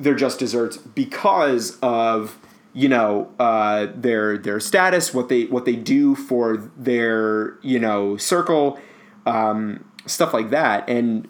their 0.00 0.14
just 0.14 0.38
desserts 0.38 0.78
because 0.78 1.78
of 1.80 2.38
you 2.72 2.88
know 2.88 3.30
uh, 3.38 3.86
their 3.94 4.38
their 4.38 4.58
status 4.58 5.12
what 5.12 5.28
they 5.28 5.44
what 5.44 5.66
they 5.66 5.76
do 5.76 6.14
for 6.14 6.56
their 6.78 7.58
you 7.60 7.78
know 7.78 8.16
circle 8.16 8.78
um, 9.26 9.84
stuff 10.06 10.32
like 10.34 10.50
that 10.50 10.88
and 10.88 11.28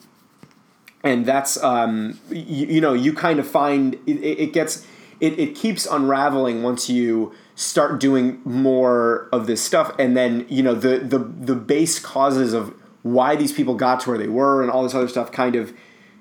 and 1.05 1.27
that's 1.27 1.63
um, 1.63 2.19
you, 2.31 2.67
you 2.67 2.81
know 2.81 2.93
you 2.93 3.13
kind 3.13 3.39
of 3.39 3.47
find 3.47 3.95
it, 4.07 4.21
it 4.23 4.53
gets 4.53 4.87
it, 5.21 5.39
it 5.39 5.55
keeps 5.55 5.87
unraveling 5.87 6.63
once 6.63 6.89
you 6.89 7.33
start 7.55 8.01
doing 8.01 8.41
more 8.45 9.29
of 9.33 9.47
this 9.47 9.63
stuff 9.63 9.95
and 9.99 10.17
then 10.17 10.47
you 10.49 10.63
know 10.63 10.75
the 10.75 10.99
the 10.99 11.19
the 11.19 11.55
base 11.55 11.99
causes 11.99 12.53
of 12.53 12.75
why 13.03 13.35
these 13.37 13.53
people 13.53 13.75
got 13.75 14.01
to 14.01 14.11
where 14.11 14.19
they 14.19 14.29
were 14.29 14.63
and 14.63 14.71
all 14.71 14.83
this 14.83 14.95
other 14.95 15.09
stuff 15.09 15.31
kind 15.33 15.57
of 15.57 15.73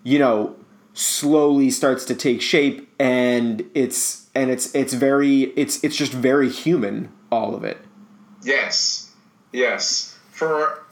you 0.03 0.17
know 0.19 0.55
slowly 0.93 1.69
starts 1.71 2.03
to 2.03 2.13
take 2.13 2.41
shape 2.41 2.91
and 2.99 3.63
it's 3.73 4.27
and 4.35 4.49
it's 4.49 4.73
it's 4.75 4.93
very 4.93 5.43
it's 5.55 5.81
it's 5.83 5.95
just 5.95 6.11
very 6.11 6.49
human 6.49 7.09
all 7.31 7.55
of 7.55 7.63
it 7.63 7.77
Yes. 8.43 9.11
Yes. 9.51 10.17
For 10.31 10.83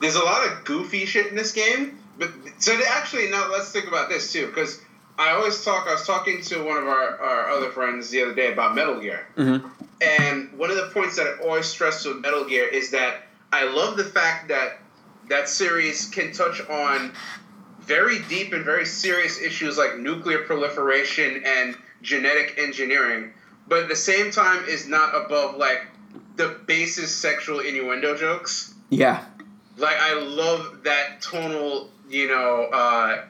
there's 0.00 0.16
a 0.16 0.22
lot 0.22 0.46
of 0.46 0.64
goofy 0.64 1.04
shit 1.06 1.26
in 1.26 1.36
this 1.36 1.52
game, 1.52 1.98
but 2.18 2.30
so 2.58 2.78
actually 2.88 3.30
now 3.30 3.50
let's 3.50 3.72
think 3.72 3.88
about 3.88 4.08
this 4.08 4.32
too, 4.32 4.46
because 4.46 4.80
I 5.18 5.30
always 5.30 5.64
talk. 5.64 5.86
I 5.88 5.92
was 5.92 6.06
talking 6.06 6.42
to 6.42 6.62
one 6.62 6.76
of 6.76 6.86
our, 6.86 7.18
our 7.18 7.50
other 7.50 7.70
friends 7.70 8.10
the 8.10 8.22
other 8.22 8.34
day 8.34 8.52
about 8.52 8.74
Metal 8.74 9.00
Gear, 9.00 9.26
mm-hmm. 9.36 9.66
and 10.00 10.52
one 10.58 10.70
of 10.70 10.76
the 10.76 10.90
points 10.94 11.16
that 11.16 11.26
I 11.26 11.44
always 11.44 11.66
stress 11.66 12.04
with 12.04 12.18
Metal 12.18 12.44
Gear 12.44 12.68
is 12.68 12.92
that 12.92 13.22
I 13.52 13.64
love 13.64 13.96
the 13.96 14.04
fact 14.04 14.48
that 14.48 14.78
that 15.28 15.48
series 15.48 16.08
can 16.08 16.32
touch 16.32 16.60
on 16.68 17.12
very 17.80 18.20
deep 18.28 18.52
and 18.52 18.64
very 18.64 18.86
serious 18.86 19.40
issues 19.40 19.76
like 19.78 19.98
nuclear 19.98 20.44
proliferation 20.44 21.42
and 21.44 21.76
genetic 22.02 22.54
engineering, 22.58 23.32
but 23.66 23.82
at 23.82 23.88
the 23.88 23.96
same 23.96 24.30
time 24.30 24.64
is 24.66 24.86
not 24.86 25.14
above 25.14 25.56
like 25.56 25.86
the 26.36 26.56
basest 26.66 27.20
sexual 27.20 27.60
innuendo 27.60 28.16
jokes. 28.16 28.74
yeah 28.90 29.24
Like 29.78 29.96
I 29.98 30.14
love 30.14 30.82
that 30.84 31.20
tonal, 31.20 31.90
you 32.08 32.28
know, 32.28 32.64
uh, 32.72 33.24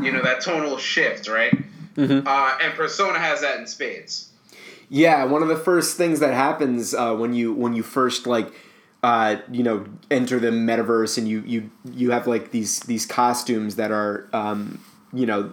you 0.00 0.12
know 0.12 0.22
that 0.22 0.40
tonal 0.40 0.76
shift, 0.78 1.28
right? 1.28 1.52
Mhm. 1.96 2.26
Uh, 2.26 2.58
and 2.62 2.74
Persona 2.74 3.18
has 3.18 3.40
that 3.40 3.58
in 3.58 3.66
spades. 3.66 4.30
Yeah, 4.88 5.24
one 5.24 5.42
of 5.42 5.48
the 5.48 5.56
first 5.56 5.96
things 5.96 6.20
that 6.20 6.34
happens 6.34 6.94
uh, 6.94 7.14
when 7.14 7.32
you 7.34 7.52
when 7.52 7.74
you 7.74 7.82
first 7.82 8.26
like 8.26 8.52
uh, 9.02 9.36
you 9.50 9.62
know 9.62 9.86
enter 10.10 10.38
the 10.38 10.48
metaverse 10.50 11.16
and 11.18 11.28
you 11.28 11.42
you 11.46 11.70
you 11.90 12.10
have 12.10 12.26
like 12.26 12.50
these 12.50 12.80
these 12.80 13.06
costumes 13.06 13.76
that 13.76 13.90
are 13.90 14.28
um, 14.32 14.80
you 15.12 15.26
know 15.26 15.52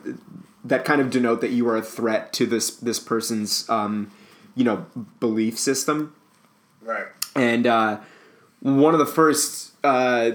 that 0.65 0.85
kind 0.85 1.01
of 1.01 1.09
denote 1.09 1.41
that 1.41 1.51
you 1.51 1.67
are 1.67 1.77
a 1.77 1.81
threat 1.81 2.31
to 2.33 2.45
this 2.45 2.75
this 2.77 2.99
person's 2.99 3.69
um, 3.69 4.11
you 4.55 4.63
know 4.63 4.85
belief 5.19 5.57
system 5.57 6.13
Right. 6.81 7.07
and 7.35 7.65
uh, 7.65 7.99
one 8.64 8.93
of 8.93 8.99
the 8.99 9.05
first 9.05 9.74
uh, 9.84 10.32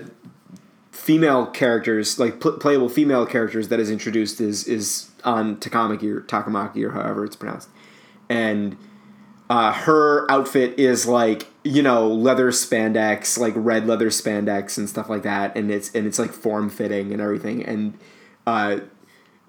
female 0.91 1.47
characters, 1.47 2.18
like 2.18 2.41
pl- 2.41 2.59
playable 2.59 2.91
female 2.91 3.24
characters 3.24 3.68
that 3.68 3.81
is 3.81 3.91
introduced 3.91 4.41
is 4.41 4.68
is 4.68 5.11
Ann 5.24 5.57
Takamaki 5.57 6.14
or 6.14 6.20
Takamaki 6.20 6.85
or 6.85 6.93
however 6.93 7.24
it's 7.24 7.37
pronounced, 7.37 7.70
and 8.29 8.76
uh, 9.49 9.72
her 9.72 10.31
outfit 10.31 10.79
is 10.79 11.07
like 11.07 11.47
you 11.64 11.83
know 11.83 12.07
leather 12.07 12.51
spandex, 12.51 13.39
like 13.39 13.55
red 13.57 13.87
leather 13.87 14.11
spandex 14.11 14.76
and 14.76 14.91
stuff 14.91 15.09
like 15.09 15.22
that, 15.22 15.57
and 15.57 15.70
it's 15.70 15.91
and 15.95 16.07
it's 16.07 16.18
like 16.18 16.33
form 16.33 16.68
fitting 16.68 17.12
and 17.12 17.22
everything, 17.22 17.64
and 17.64 17.99
uh, 18.47 18.81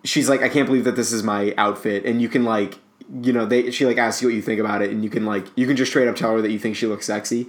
she's 0.06 0.30
like, 0.30 0.42
I 0.42 0.48
can't 0.48 0.68
believe 0.68 0.86
that 0.86 0.96
this 0.96 1.12
is 1.12 1.22
my 1.22 1.54
outfit, 1.58 2.06
and 2.06 2.22
you 2.22 2.30
can 2.30 2.46
like 2.46 2.80
you 3.22 3.34
know 3.34 3.46
they 3.46 3.72
she 3.72 3.86
like 3.86 3.98
asks 3.98 4.22
you 4.22 4.30
what 4.30 4.36
you 4.36 4.42
think 4.42 4.62
about 4.62 4.82
it, 4.82 4.90
and 4.90 5.04
you 5.04 5.10
can 5.10 5.26
like 5.26 5.48
you 5.58 5.68
can 5.68 5.76
just 5.76 5.92
straight 5.92 6.08
up 6.08 6.16
tell 6.16 6.32
her 6.32 6.42
that 6.42 6.52
you 6.52 6.60
think 6.60 6.78
she 6.78 6.88
looks 6.88 7.06
sexy, 7.06 7.48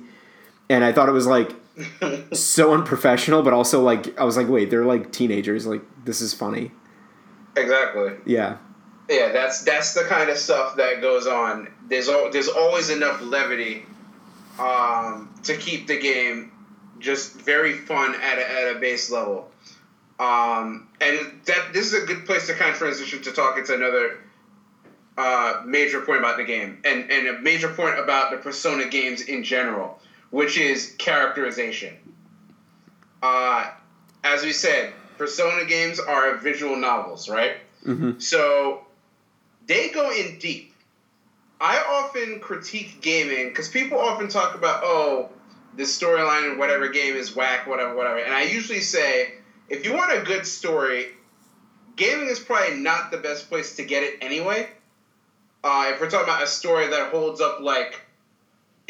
and 0.70 0.84
I 0.84 0.92
thought 0.92 1.08
it 1.08 1.12
was 1.12 1.26
like 1.26 1.54
so 2.32 2.72
unprofessional, 2.72 3.42
but 3.42 3.52
also 3.52 3.82
like 3.82 4.18
I 4.18 4.24
was 4.24 4.36
like, 4.36 4.48
wait, 4.48 4.70
they're 4.70 4.86
like 4.86 5.12
teenagers, 5.12 5.66
like 5.66 5.82
this 6.04 6.22
is 6.22 6.32
funny. 6.32 6.70
Exactly. 7.56 8.12
Yeah. 8.24 8.56
Yeah, 9.08 9.32
that's 9.32 9.62
that's 9.62 9.92
the 9.92 10.04
kind 10.04 10.30
of 10.30 10.38
stuff 10.38 10.76
that 10.76 11.00
goes 11.02 11.26
on. 11.26 11.68
There's 11.88 12.08
al- 12.08 12.30
there's 12.30 12.48
always 12.48 12.90
enough 12.90 13.20
levity 13.20 13.84
um, 14.58 15.34
to 15.42 15.56
keep 15.56 15.88
the 15.88 15.98
game 15.98 16.52
just 17.00 17.32
very 17.32 17.72
fun 17.72 18.14
at 18.14 18.38
a, 18.38 18.50
at 18.50 18.76
a 18.76 18.78
base 18.78 19.10
level. 19.10 19.50
Um, 20.20 20.88
and 21.00 21.40
that 21.46 21.72
this 21.72 21.92
is 21.92 22.00
a 22.00 22.06
good 22.06 22.24
place 22.24 22.46
to 22.46 22.54
kind 22.54 22.70
of 22.70 22.76
transition 22.76 23.20
to 23.22 23.32
talk 23.32 23.58
into 23.58 23.74
another 23.74 24.18
uh, 25.18 25.62
major 25.66 26.02
point 26.02 26.20
about 26.20 26.36
the 26.36 26.44
game, 26.44 26.80
and 26.84 27.10
and 27.10 27.26
a 27.26 27.40
major 27.40 27.68
point 27.68 27.98
about 27.98 28.30
the 28.30 28.36
Persona 28.36 28.88
games 28.88 29.22
in 29.22 29.42
general, 29.42 29.98
which 30.30 30.58
is 30.58 30.94
characterization. 30.98 31.96
Uh, 33.22 33.70
as 34.24 34.42
we 34.42 34.52
said, 34.52 34.92
Persona 35.18 35.64
games 35.66 36.00
are 36.00 36.36
visual 36.36 36.76
novels, 36.76 37.28
right? 37.28 37.56
Mm-hmm. 37.86 38.18
So 38.18 38.86
they 39.66 39.90
go 39.90 40.10
in 40.10 40.38
deep. 40.38 40.72
I 41.60 41.78
often 41.78 42.40
critique 42.40 43.02
gaming 43.02 43.48
because 43.48 43.68
people 43.68 43.98
often 43.98 44.28
talk 44.28 44.54
about, 44.54 44.80
oh, 44.82 45.28
the 45.76 45.82
storyline 45.82 46.52
in 46.52 46.58
whatever 46.58 46.88
game 46.88 47.14
is 47.14 47.36
whack, 47.36 47.66
whatever, 47.66 47.94
whatever. 47.94 48.18
And 48.18 48.32
I 48.32 48.44
usually 48.44 48.80
say, 48.80 49.34
if 49.68 49.84
you 49.84 49.92
want 49.92 50.18
a 50.18 50.24
good 50.24 50.46
story, 50.46 51.08
gaming 51.96 52.28
is 52.28 52.40
probably 52.40 52.78
not 52.78 53.10
the 53.10 53.18
best 53.18 53.48
place 53.48 53.76
to 53.76 53.84
get 53.84 54.02
it 54.02 54.18
anyway. 54.22 54.68
Uh, 55.62 55.90
if 55.92 56.00
we're 56.00 56.08
talking 56.08 56.28
about 56.28 56.42
a 56.42 56.46
story 56.46 56.88
that 56.88 57.12
holds 57.12 57.40
up 57.42 57.60
like 57.60 58.00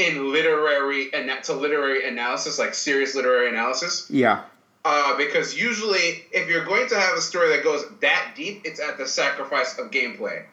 in 0.00 0.32
literary 0.32 1.12
and 1.12 1.30
to 1.44 1.52
literary 1.52 2.08
analysis, 2.08 2.58
like 2.58 2.72
serious 2.74 3.14
literary 3.14 3.50
analysis, 3.50 4.06
Yeah. 4.08 4.42
uh, 4.84 5.16
because 5.16 5.56
usually, 5.56 6.24
if 6.32 6.48
you're 6.48 6.64
going 6.64 6.88
to 6.88 6.98
have 6.98 7.16
a 7.16 7.20
story 7.20 7.50
that 7.50 7.62
goes 7.62 7.84
that 8.00 8.32
deep, 8.34 8.62
it's 8.64 8.80
at 8.80 8.96
the 8.96 9.06
sacrifice 9.06 9.78
of 9.78 9.90
gameplay. 9.90 10.44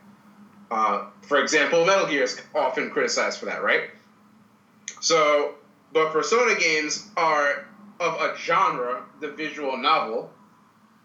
Uh, 0.69 1.05
for 1.21 1.39
example, 1.39 1.85
Metal 1.85 2.07
Gear 2.07 2.23
is 2.23 2.39
often 2.53 2.89
criticized 2.89 3.39
for 3.39 3.45
that, 3.45 3.63
right? 3.63 3.89
So, 4.99 5.55
but 5.93 6.11
Persona 6.11 6.59
games 6.59 7.07
are 7.15 7.65
of 7.99 8.15
a 8.21 8.35
genre, 8.37 9.03
the 9.21 9.29
visual 9.29 9.77
novel, 9.77 10.29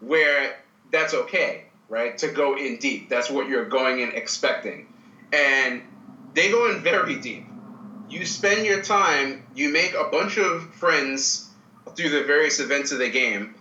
where 0.01 0.57
that's 0.91 1.13
okay, 1.13 1.65
right? 1.87 2.17
To 2.17 2.27
go 2.27 2.57
in 2.57 2.77
deep. 2.77 3.07
That's 3.09 3.29
what 3.29 3.47
you're 3.47 3.69
going 3.69 4.01
in 4.01 4.11
expecting. 4.11 4.87
And 5.31 5.81
they 6.33 6.51
go 6.51 6.69
in 6.69 6.81
very 6.81 7.15
deep. 7.15 7.45
You 8.09 8.25
spend 8.25 8.65
your 8.65 8.81
time, 8.81 9.43
you 9.55 9.71
make 9.71 9.93
a 9.93 10.09
bunch 10.11 10.37
of 10.37 10.73
friends 10.75 11.49
through 11.95 12.09
the 12.09 12.23
various 12.23 12.59
events 12.59 12.91
of 12.91 12.99
the 12.99 13.09
game, 13.09 13.55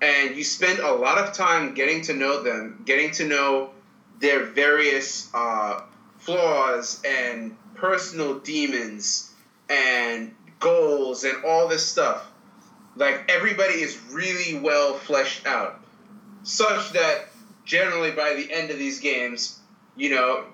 and 0.00 0.36
you 0.36 0.44
spend 0.44 0.78
a 0.80 0.92
lot 0.92 1.18
of 1.18 1.32
time 1.32 1.74
getting 1.74 2.02
to 2.02 2.14
know 2.14 2.42
them, 2.42 2.82
getting 2.84 3.10
to 3.12 3.26
know 3.26 3.70
their 4.20 4.44
various 4.44 5.30
uh, 5.34 5.80
flaws 6.18 7.02
and 7.06 7.56
personal 7.74 8.38
demons 8.38 9.32
and 9.68 10.34
goals 10.60 11.24
and 11.24 11.44
all 11.44 11.68
this 11.68 11.84
stuff. 11.84 12.26
Like 12.96 13.30
everybody 13.30 13.74
is 13.74 13.98
really 14.10 14.58
well 14.58 14.94
fleshed 14.94 15.46
out, 15.46 15.80
such 16.42 16.92
that 16.92 17.28
generally 17.64 18.12
by 18.12 18.34
the 18.34 18.50
end 18.52 18.70
of 18.70 18.78
these 18.78 19.00
games, 19.00 19.58
you 19.96 20.10
know, 20.10 20.44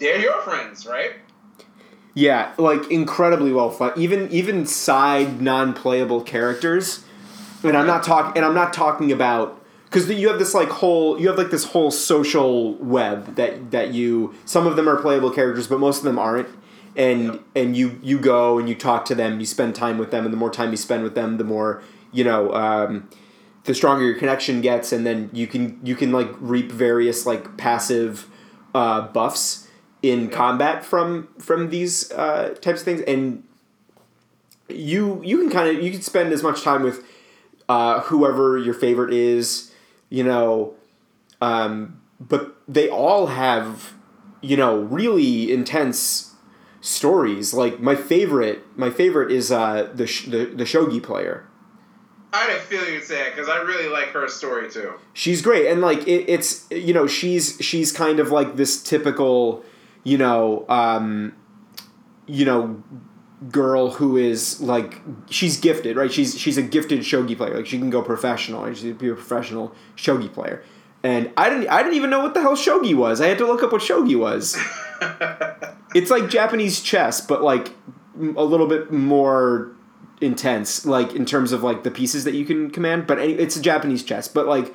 they're 0.00 0.18
your 0.18 0.40
friends, 0.42 0.86
right? 0.86 1.12
Yeah, 2.14 2.52
like 2.58 2.90
incredibly 2.90 3.52
well 3.52 3.70
fun. 3.70 3.92
Even 3.96 4.30
even 4.30 4.66
side 4.66 5.42
non-playable 5.42 6.22
characters, 6.22 7.04
and 7.64 7.76
I'm 7.76 7.86
not 7.86 8.04
talking. 8.04 8.36
And 8.36 8.44
I'm 8.46 8.54
not 8.54 8.72
talking 8.72 9.10
about 9.10 9.60
because 9.86 10.08
you 10.08 10.28
have 10.28 10.38
this 10.38 10.54
like 10.54 10.68
whole 10.68 11.20
you 11.20 11.26
have 11.28 11.36
like 11.36 11.50
this 11.50 11.64
whole 11.64 11.90
social 11.90 12.74
web 12.74 13.34
that 13.34 13.72
that 13.72 13.92
you 13.92 14.32
some 14.44 14.66
of 14.66 14.76
them 14.76 14.88
are 14.88 14.96
playable 15.00 15.30
characters, 15.30 15.66
but 15.66 15.80
most 15.80 15.98
of 15.98 16.04
them 16.04 16.18
aren't. 16.18 16.48
And 16.96 17.24
Yep. 17.24 17.42
and 17.56 17.76
you 17.76 17.98
you 18.00 18.20
go 18.20 18.58
and 18.58 18.68
you 18.68 18.76
talk 18.76 19.04
to 19.06 19.16
them, 19.16 19.40
you 19.40 19.46
spend 19.46 19.74
time 19.74 19.98
with 19.98 20.12
them, 20.12 20.24
and 20.24 20.32
the 20.32 20.38
more 20.38 20.50
time 20.50 20.70
you 20.70 20.76
spend 20.76 21.02
with 21.02 21.16
them, 21.16 21.36
the 21.38 21.44
more 21.44 21.82
you 22.12 22.22
know. 22.24 22.52
Um, 22.54 23.08
the 23.64 23.74
stronger 23.74 24.04
your 24.04 24.14
connection 24.14 24.60
gets, 24.60 24.92
and 24.92 25.06
then 25.06 25.30
you 25.32 25.46
can 25.46 25.80
you 25.82 25.96
can 25.96 26.12
like 26.12 26.28
reap 26.38 26.70
various 26.70 27.24
like 27.26 27.56
passive 27.56 28.28
uh, 28.74 29.00
buffs 29.08 29.63
in 30.10 30.28
combat 30.28 30.84
from 30.84 31.28
from 31.38 31.70
these 31.70 32.10
uh, 32.12 32.54
types 32.60 32.80
of 32.80 32.84
things, 32.84 33.00
and 33.02 33.42
you 34.68 35.20
you 35.24 35.38
can 35.38 35.50
kind 35.50 35.74
of 35.74 35.82
you 35.82 35.90
can 35.90 36.02
spend 36.02 36.32
as 36.32 36.42
much 36.42 36.62
time 36.62 36.82
with 36.82 37.04
uh, 37.68 38.00
whoever 38.00 38.58
your 38.58 38.74
favorite 38.74 39.14
is, 39.14 39.72
you 40.10 40.22
know, 40.22 40.74
um, 41.40 42.00
but 42.20 42.56
they 42.68 42.88
all 42.88 43.28
have 43.28 43.94
you 44.42 44.56
know 44.56 44.80
really 44.80 45.50
intense 45.50 46.34
stories. 46.82 47.54
Like 47.54 47.80
my 47.80 47.94
favorite, 47.94 48.62
my 48.76 48.90
favorite 48.90 49.32
is 49.32 49.50
uh, 49.50 49.90
the, 49.94 50.06
sh- 50.06 50.26
the 50.26 50.44
the 50.44 50.64
shogi 50.64 51.02
player. 51.02 51.46
I 52.34 52.48
didn't 52.48 52.62
feel 52.62 52.86
you'd 52.90 53.04
say 53.04 53.28
it 53.28 53.34
because 53.34 53.48
I 53.48 53.58
really 53.58 53.88
like 53.88 54.08
her 54.08 54.26
story 54.28 54.68
too. 54.68 54.94
she's 55.12 55.40
great 55.40 55.68
and 55.68 55.80
like 55.80 56.00
it, 56.08 56.28
it's 56.28 56.68
you 56.68 56.92
know 56.92 57.06
she's 57.06 57.56
she's 57.60 57.92
kind 57.92 58.18
of 58.18 58.32
like 58.32 58.56
this 58.56 58.82
typical 58.82 59.64
you 60.04 60.18
know 60.18 60.64
um 60.68 61.34
you 62.26 62.44
know 62.44 62.82
girl 63.50 63.90
who 63.90 64.16
is 64.16 64.60
like 64.60 65.00
she's 65.28 65.58
gifted 65.58 65.96
right? 65.96 66.12
She's 66.12 66.38
she's 66.38 66.56
a 66.56 66.62
gifted 66.62 67.00
shogi 67.00 67.36
player. 67.36 67.56
Like 67.56 67.66
she 67.66 67.78
can 67.78 67.90
go 67.90 68.02
professional 68.02 68.64
right? 68.64 68.76
she 68.76 68.88
can 68.88 68.94
be 68.94 69.08
a 69.08 69.14
professional 69.14 69.74
shogi 69.96 70.32
player. 70.32 70.62
And 71.02 71.30
i 71.36 71.50
didn't 71.50 71.68
i 71.68 71.82
didn't 71.82 71.96
even 71.96 72.10
know 72.10 72.20
what 72.20 72.34
the 72.34 72.40
hell 72.40 72.56
shogi 72.56 72.94
was. 72.94 73.20
I 73.20 73.26
had 73.26 73.38
to 73.38 73.46
look 73.46 73.62
up 73.62 73.72
what 73.72 73.82
shogi 73.82 74.18
was. 74.18 74.56
It's 75.94 76.10
like 76.10 76.28
japanese 76.28 76.80
chess 76.80 77.20
but 77.20 77.42
like 77.42 77.70
a 78.18 78.42
little 78.44 78.66
bit 78.66 78.90
more 78.90 79.70
intense 80.20 80.84
like 80.84 81.14
in 81.14 81.24
terms 81.24 81.52
of 81.52 81.62
like 81.62 81.84
the 81.84 81.90
pieces 81.90 82.24
that 82.24 82.34
you 82.34 82.44
can 82.44 82.70
command. 82.70 83.06
But 83.06 83.18
it's 83.18 83.56
a 83.56 83.60
japanese 83.60 84.02
chess 84.02 84.26
but 84.26 84.46
like 84.46 84.74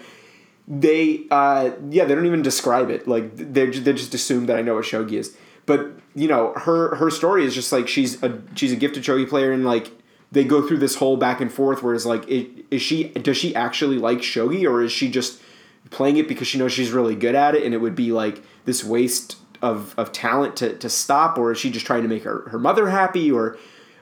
they 0.70 1.26
uh 1.32 1.72
yeah 1.90 2.06
they 2.06 2.16
don't 2.16 2.26
even 2.26 2.42
describe 2.42 2.90
it. 2.90 3.08
Like 3.08 3.36
they 3.36 3.66
they 3.66 3.94
just 3.94 4.14
assume 4.14 4.46
that 4.46 4.58
i 4.58 4.62
know 4.62 4.76
what 4.76 4.86
shogi 4.86 5.14
is. 5.14 5.36
But 5.66 5.92
you 6.16 6.28
know 6.28 6.54
her 6.54 6.96
her 6.96 7.10
story 7.10 7.44
is 7.44 7.54
just 7.54 7.72
like 7.72 7.88
she's 7.88 8.22
a 8.24 8.42
she's 8.56 8.72
a 8.72 8.76
gifted 8.76 9.04
shogi 9.04 9.28
player 9.28 9.52
and 9.52 9.66
like 9.66 9.92
they 10.32 10.44
go 10.44 10.66
through 10.66 10.78
this 10.78 10.96
whole 10.96 11.18
back 11.18 11.42
and 11.42 11.52
forth 11.52 11.82
where 11.82 11.96
it's 11.96 12.06
like 12.06 12.24
is 12.28 12.82
she 12.82 13.10
does 13.10 13.36
she 13.36 13.56
actually 13.56 13.98
like 13.98 14.20
shogi 14.20 14.70
or 14.70 14.84
is 14.84 14.92
she 14.92 15.10
just 15.10 15.42
playing 15.90 16.18
it 16.18 16.28
because 16.28 16.48
she 16.48 16.58
knows 16.58 16.72
she's 16.72 16.92
really 16.92 17.16
good 17.16 17.36
at 17.36 17.56
it 17.56 17.64
and 17.64 17.74
it 17.74 17.78
would 17.78 17.96
be 17.96 18.12
like 18.12 18.44
this 18.66 18.84
waste 18.84 19.38
of, 19.62 19.94
of 19.98 20.12
talent 20.12 20.56
to, 20.58 20.78
to 20.78 20.90
stop? 20.90 21.38
Or 21.38 21.52
is 21.52 21.60
she 21.60 21.70
just 21.70 21.86
trying 21.86 22.04
to 22.04 22.10
make 22.10 22.24
her, 22.24 22.48
her 22.50 22.60
mother 22.60 22.90
happy? 22.90 23.32
Or 23.32 23.58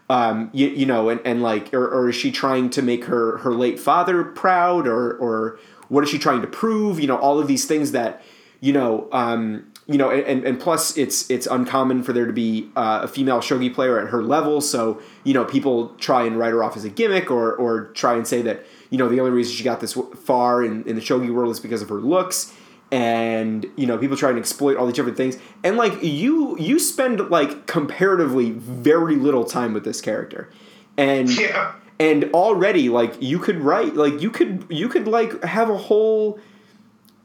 um, 0.10 0.50
you, 0.54 0.68
you 0.68 0.86
know 0.86 1.10
and, 1.10 1.22
and 1.26 1.42
like 1.42 1.74
or, 1.74 1.88
or 1.88 2.10
is 2.10 2.16
she 2.16 2.32
trying 2.32 2.70
to 2.72 2.82
make 2.82 3.06
her, 3.06 3.38
her 3.40 3.54
late 3.54 3.80
father 3.80 4.24
proud? 4.24 4.88
Or, 4.88 5.14
or 5.16 5.60
what 5.90 6.04
is 6.04 6.10
she 6.10 6.20
trying 6.20 6.42
to 6.42 6.48
prove? 6.48 7.00
You 7.00 7.08
know 7.08 7.18
all 7.18 7.40
of 7.40 7.48
these 7.48 7.66
things 7.66 7.92
that 7.92 8.22
you 8.60 8.74
know 8.74 9.08
um, 9.12 9.72
you 9.88 9.98
know 9.98 10.10
and, 10.12 10.44
and 10.44 10.60
plus 10.60 10.98
it's 10.98 11.30
it's 11.30 11.48
uncommon 11.48 12.04
for 12.04 12.14
there 12.14 12.26
to 12.26 12.34
be 12.34 12.70
uh, 12.76 13.02
a 13.04 13.08
female 13.08 13.40
shogi 13.40 13.74
player 13.74 14.00
at 14.00 14.10
her 14.10 14.22
level. 14.22 14.62
So 14.62 15.02
you 15.24 15.34
know 15.34 15.46
people 15.46 15.90
try 15.98 16.24
and 16.24 16.38
write 16.38 16.52
her 16.52 16.64
off 16.64 16.76
as 16.78 16.86
a 16.86 16.90
gimmick 16.90 17.32
or 17.32 17.54
or 17.54 17.86
try 17.94 18.16
and 18.16 18.28
say 18.28 18.42
that 18.44 18.66
you 18.90 18.98
know 18.98 19.10
the 19.10 19.20
only 19.20 19.32
reason 19.32 19.54
she 19.54 19.64
got 19.64 19.80
this 19.80 19.98
far 20.24 20.64
in, 20.64 20.84
in 20.86 20.96
the 20.96 21.02
shogi 21.02 21.34
world 21.34 21.52
is 21.52 21.60
because 21.60 21.82
of 21.82 21.90
her 21.90 21.96
looks 21.96 22.54
and 22.92 23.66
you 23.76 23.86
know 23.86 23.98
people 23.98 24.16
try 24.16 24.30
and 24.30 24.40
exploit 24.40 24.78
all 24.78 24.86
these 24.86 24.96
different 24.96 25.18
things. 25.18 25.38
And 25.64 25.78
like 25.78 26.02
you 26.02 26.58
you 26.58 26.80
spend 26.80 27.30
like 27.30 27.68
comparatively 27.68 28.52
very 28.52 29.16
little 29.16 29.44
time 29.44 29.74
with 29.74 29.84
this 29.84 30.02
character. 30.02 30.50
And 30.98 31.30
Yeah. 31.38 31.74
And 32.00 32.26
already 32.34 32.90
like 32.90 33.20
you 33.22 33.40
could 33.40 33.60
write 33.60 33.96
like 33.96 34.22
you 34.22 34.30
could 34.30 34.66
you 34.70 34.88
could 34.88 35.08
like 35.08 35.44
have 35.44 35.70
a 35.70 35.78
whole 35.78 36.40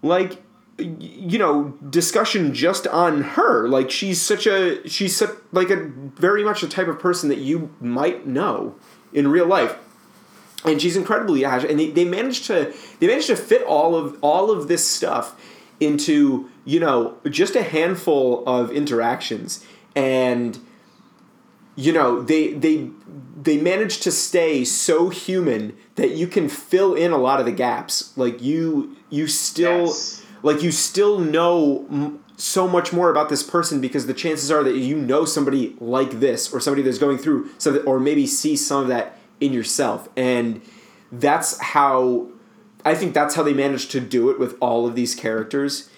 like 0.03 0.43
you 0.79 1.39
know 1.39 1.71
discussion 1.89 2.55
just 2.55 2.87
on 2.87 3.23
her. 3.23 3.69
Like 3.69 3.91
she's 3.91 4.21
such 4.21 4.47
a 4.47 4.87
she's 4.89 5.17
such 5.17 5.31
like 5.53 5.71
a 5.71 5.77
very 5.87 6.45
much 6.45 6.61
the 6.61 6.69
type 6.69 6.89
of 6.89 6.99
person 6.99 7.29
that 7.29 7.39
you 7.39 7.75
might 7.81 8.27
know 8.27 8.75
in 9.13 9.29
real 9.29 9.47
life. 9.47 9.77
And 10.65 10.81
she's 10.81 10.97
incredibly 10.97 11.43
hash 11.43 11.65
and 11.65 11.79
they, 11.79 11.91
they 11.91 12.05
managed 12.05 12.47
to 12.47 12.73
they 13.01 13.07
managed 13.07 13.27
to 13.29 13.37
fit 13.37 13.63
all 13.65 13.95
of 13.95 14.17
all 14.23 14.51
of 14.51 14.69
this 14.69 14.89
stuff 14.89 15.41
into 15.81 16.49
you 16.65 16.81
know 16.81 17.19
just 17.29 17.57
a 17.57 17.63
handful 17.63 18.45
of 18.47 18.71
interactions. 18.71 19.65
And 19.95 20.59
you 21.77 21.93
know 21.93 22.23
they 22.23 22.53
they 22.55 22.91
they 23.43 23.57
manage 23.59 23.99
to 24.01 24.11
stay 24.13 24.65
so 24.65 25.09
human 25.09 25.75
that 25.97 26.11
you 26.11 26.27
can 26.27 26.49
fill 26.49 26.95
in 26.95 27.11
a 27.13 27.19
lot 27.19 27.41
of 27.41 27.47
the 27.47 27.53
gaps. 27.53 28.13
Like 28.17 28.43
you 28.43 28.97
you 29.11 29.27
still 29.27 29.87
Yes. 29.87 30.23
like 30.43 30.63
you 30.63 30.71
still 30.73 31.19
know 31.19 31.87
m- 31.91 32.19
so 32.37 32.67
much 32.69 32.93
more 32.93 33.11
about 33.11 33.29
this 33.29 33.43
person 33.43 33.81
because 33.81 34.07
the 34.07 34.15
chances 34.15 34.51
are 34.51 34.63
that 34.65 34.77
you 34.77 34.97
know 34.97 35.25
somebody 35.25 35.77
like 35.81 36.21
this 36.21 36.53
or 36.53 36.61
somebody 36.61 36.83
that's 36.83 36.99
going 36.99 37.19
through 37.19 37.49
so 37.59 37.71
that, 37.73 37.81
or 37.87 38.01
maybe 38.01 38.27
see 38.27 38.57
some 38.57 38.83
of 38.83 38.89
that 38.89 39.17
in 39.41 39.53
yourself. 39.53 40.09
And 40.17 40.61
that's 41.11 41.59
how 41.61 42.29
i 42.85 42.95
think 42.95 43.13
that's 43.15 43.35
how 43.37 43.43
they 43.43 43.53
managed 43.53 43.91
to 43.93 44.01
do 44.01 44.31
it 44.31 44.39
with 44.41 44.57
all 44.61 44.87
of 44.87 44.95
these 44.95 45.15
characters. 45.15 45.89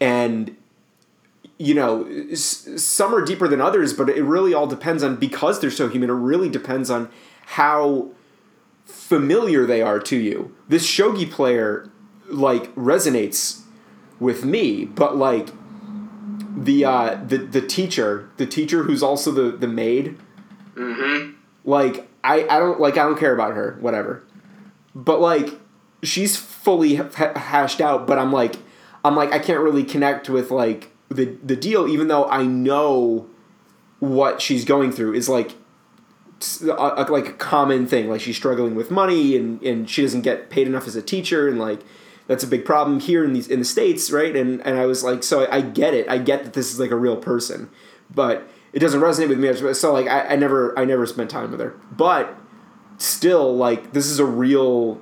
And 0.00 0.56
you 1.58 1.74
know 1.74 2.06
s- 2.30 2.68
some 2.82 3.14
are 3.14 3.24
deeper 3.24 3.46
than 3.48 3.60
others 3.60 3.92
but 3.92 4.08
it 4.08 4.22
really 4.22 4.52
all 4.54 4.66
depends 4.66 5.02
on 5.02 5.16
because 5.16 5.60
they're 5.60 5.70
so 5.70 5.88
human 5.88 6.10
it 6.10 6.14
really 6.14 6.48
depends 6.48 6.90
on 6.90 7.08
how 7.46 8.08
familiar 8.86 9.64
they 9.66 9.80
are 9.82 9.98
to 10.00 10.16
you 10.16 10.54
this 10.68 10.86
shogi 10.86 11.30
player 11.30 11.88
like 12.28 12.74
resonates 12.74 13.62
with 14.20 14.44
me 14.44 14.84
but 14.84 15.16
like 15.16 15.48
the 16.56 16.84
uh 16.84 17.14
the 17.26 17.38
the 17.38 17.60
teacher 17.60 18.28
the 18.36 18.46
teacher 18.46 18.84
who's 18.84 19.02
also 19.02 19.30
the 19.30 19.50
the 19.56 19.68
maid 19.68 20.16
Mm-hmm. 20.76 21.34
like 21.64 22.08
I, 22.24 22.48
I 22.48 22.58
don't 22.58 22.80
like 22.80 22.94
I 22.98 23.04
don't 23.04 23.16
care 23.16 23.32
about 23.32 23.54
her 23.54 23.76
whatever 23.80 24.24
but 24.92 25.20
like 25.20 25.50
she's 26.02 26.36
fully 26.36 26.96
ha- 26.96 27.32
hashed 27.36 27.80
out 27.80 28.08
but 28.08 28.18
I'm 28.18 28.32
like 28.32 28.56
I'm 29.04 29.14
like 29.14 29.32
I 29.32 29.38
can't 29.38 29.60
really 29.60 29.84
connect 29.84 30.28
with 30.28 30.50
like 30.50 30.90
the 31.08 31.36
the 31.42 31.56
deal 31.56 31.86
even 31.88 32.08
though 32.08 32.26
I 32.26 32.44
know 32.44 33.28
what 34.00 34.42
she's 34.42 34.64
going 34.64 34.92
through 34.92 35.14
is 35.14 35.28
like 35.28 35.52
a, 36.62 36.70
a- 36.70 37.06
like 37.10 37.28
a 37.28 37.32
common 37.32 37.86
thing. 37.86 38.08
Like 38.08 38.20
she's 38.20 38.36
struggling 38.36 38.74
with 38.74 38.90
money 38.90 39.36
and 39.36 39.62
and 39.62 39.88
she 39.88 40.02
doesn't 40.02 40.22
get 40.22 40.50
paid 40.50 40.66
enough 40.66 40.86
as 40.86 40.96
a 40.96 41.02
teacher 41.02 41.48
and 41.48 41.58
like 41.58 41.80
that's 42.26 42.42
a 42.42 42.46
big 42.46 42.64
problem 42.64 43.00
here 43.00 43.24
in 43.24 43.32
these 43.32 43.48
in 43.48 43.60
the 43.60 43.64
states 43.64 44.10
right? 44.10 44.34
And 44.34 44.60
and 44.66 44.78
I 44.78 44.86
was 44.86 45.02
like 45.04 45.22
so 45.22 45.44
I, 45.44 45.56
I 45.56 45.60
get 45.60 45.94
it. 45.94 46.08
I 46.08 46.18
get 46.18 46.44
that 46.44 46.52
this 46.52 46.72
is 46.72 46.80
like 46.80 46.90
a 46.90 46.96
real 46.96 47.16
person 47.16 47.70
but 48.14 48.46
it 48.72 48.80
doesn't 48.80 49.00
resonate 49.00 49.28
with 49.28 49.38
me. 49.38 49.74
So 49.74 49.92
like 49.92 50.06
I, 50.08 50.28
I 50.28 50.36
never 50.36 50.78
I 50.78 50.84
never 50.84 51.06
spent 51.06 51.30
time 51.30 51.50
with 51.50 51.60
her. 51.60 51.74
But 51.92 52.36
still 52.98 53.56
like 53.56 53.92
this 53.92 54.06
is 54.06 54.18
a 54.18 54.24
real 54.24 55.00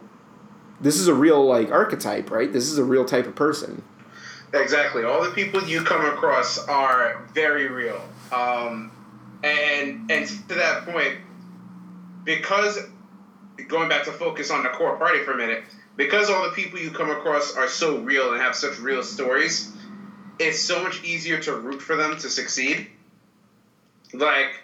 this 0.80 0.96
is 0.96 1.08
a 1.08 1.14
real 1.14 1.44
like 1.44 1.70
archetype 1.70 2.30
right? 2.30 2.52
This 2.52 2.70
is 2.70 2.78
a 2.78 2.84
real 2.84 3.04
type 3.04 3.26
of 3.26 3.34
person 3.34 3.82
Exactly. 4.54 5.04
All 5.04 5.22
the 5.22 5.30
people 5.30 5.62
you 5.62 5.82
come 5.82 6.04
across 6.04 6.66
are 6.68 7.22
very 7.32 7.68
real. 7.68 8.00
Um, 8.30 8.90
and 9.42 10.10
and 10.10 10.26
to 10.48 10.54
that 10.54 10.84
point, 10.86 11.16
because 12.24 12.78
going 13.68 13.88
back 13.88 14.04
to 14.04 14.12
focus 14.12 14.50
on 14.50 14.62
the 14.62 14.68
core 14.68 14.96
party 14.96 15.20
for 15.20 15.32
a 15.32 15.36
minute, 15.36 15.64
because 15.96 16.30
all 16.30 16.42
the 16.42 16.50
people 16.50 16.78
you 16.78 16.90
come 16.90 17.10
across 17.10 17.56
are 17.56 17.68
so 17.68 17.98
real 17.98 18.32
and 18.32 18.40
have 18.40 18.54
such 18.54 18.78
real 18.78 19.02
stories, 19.02 19.72
it's 20.38 20.60
so 20.60 20.82
much 20.82 21.02
easier 21.02 21.40
to 21.40 21.54
root 21.54 21.80
for 21.80 21.96
them 21.96 22.16
to 22.18 22.28
succeed. 22.28 22.88
Like 24.12 24.62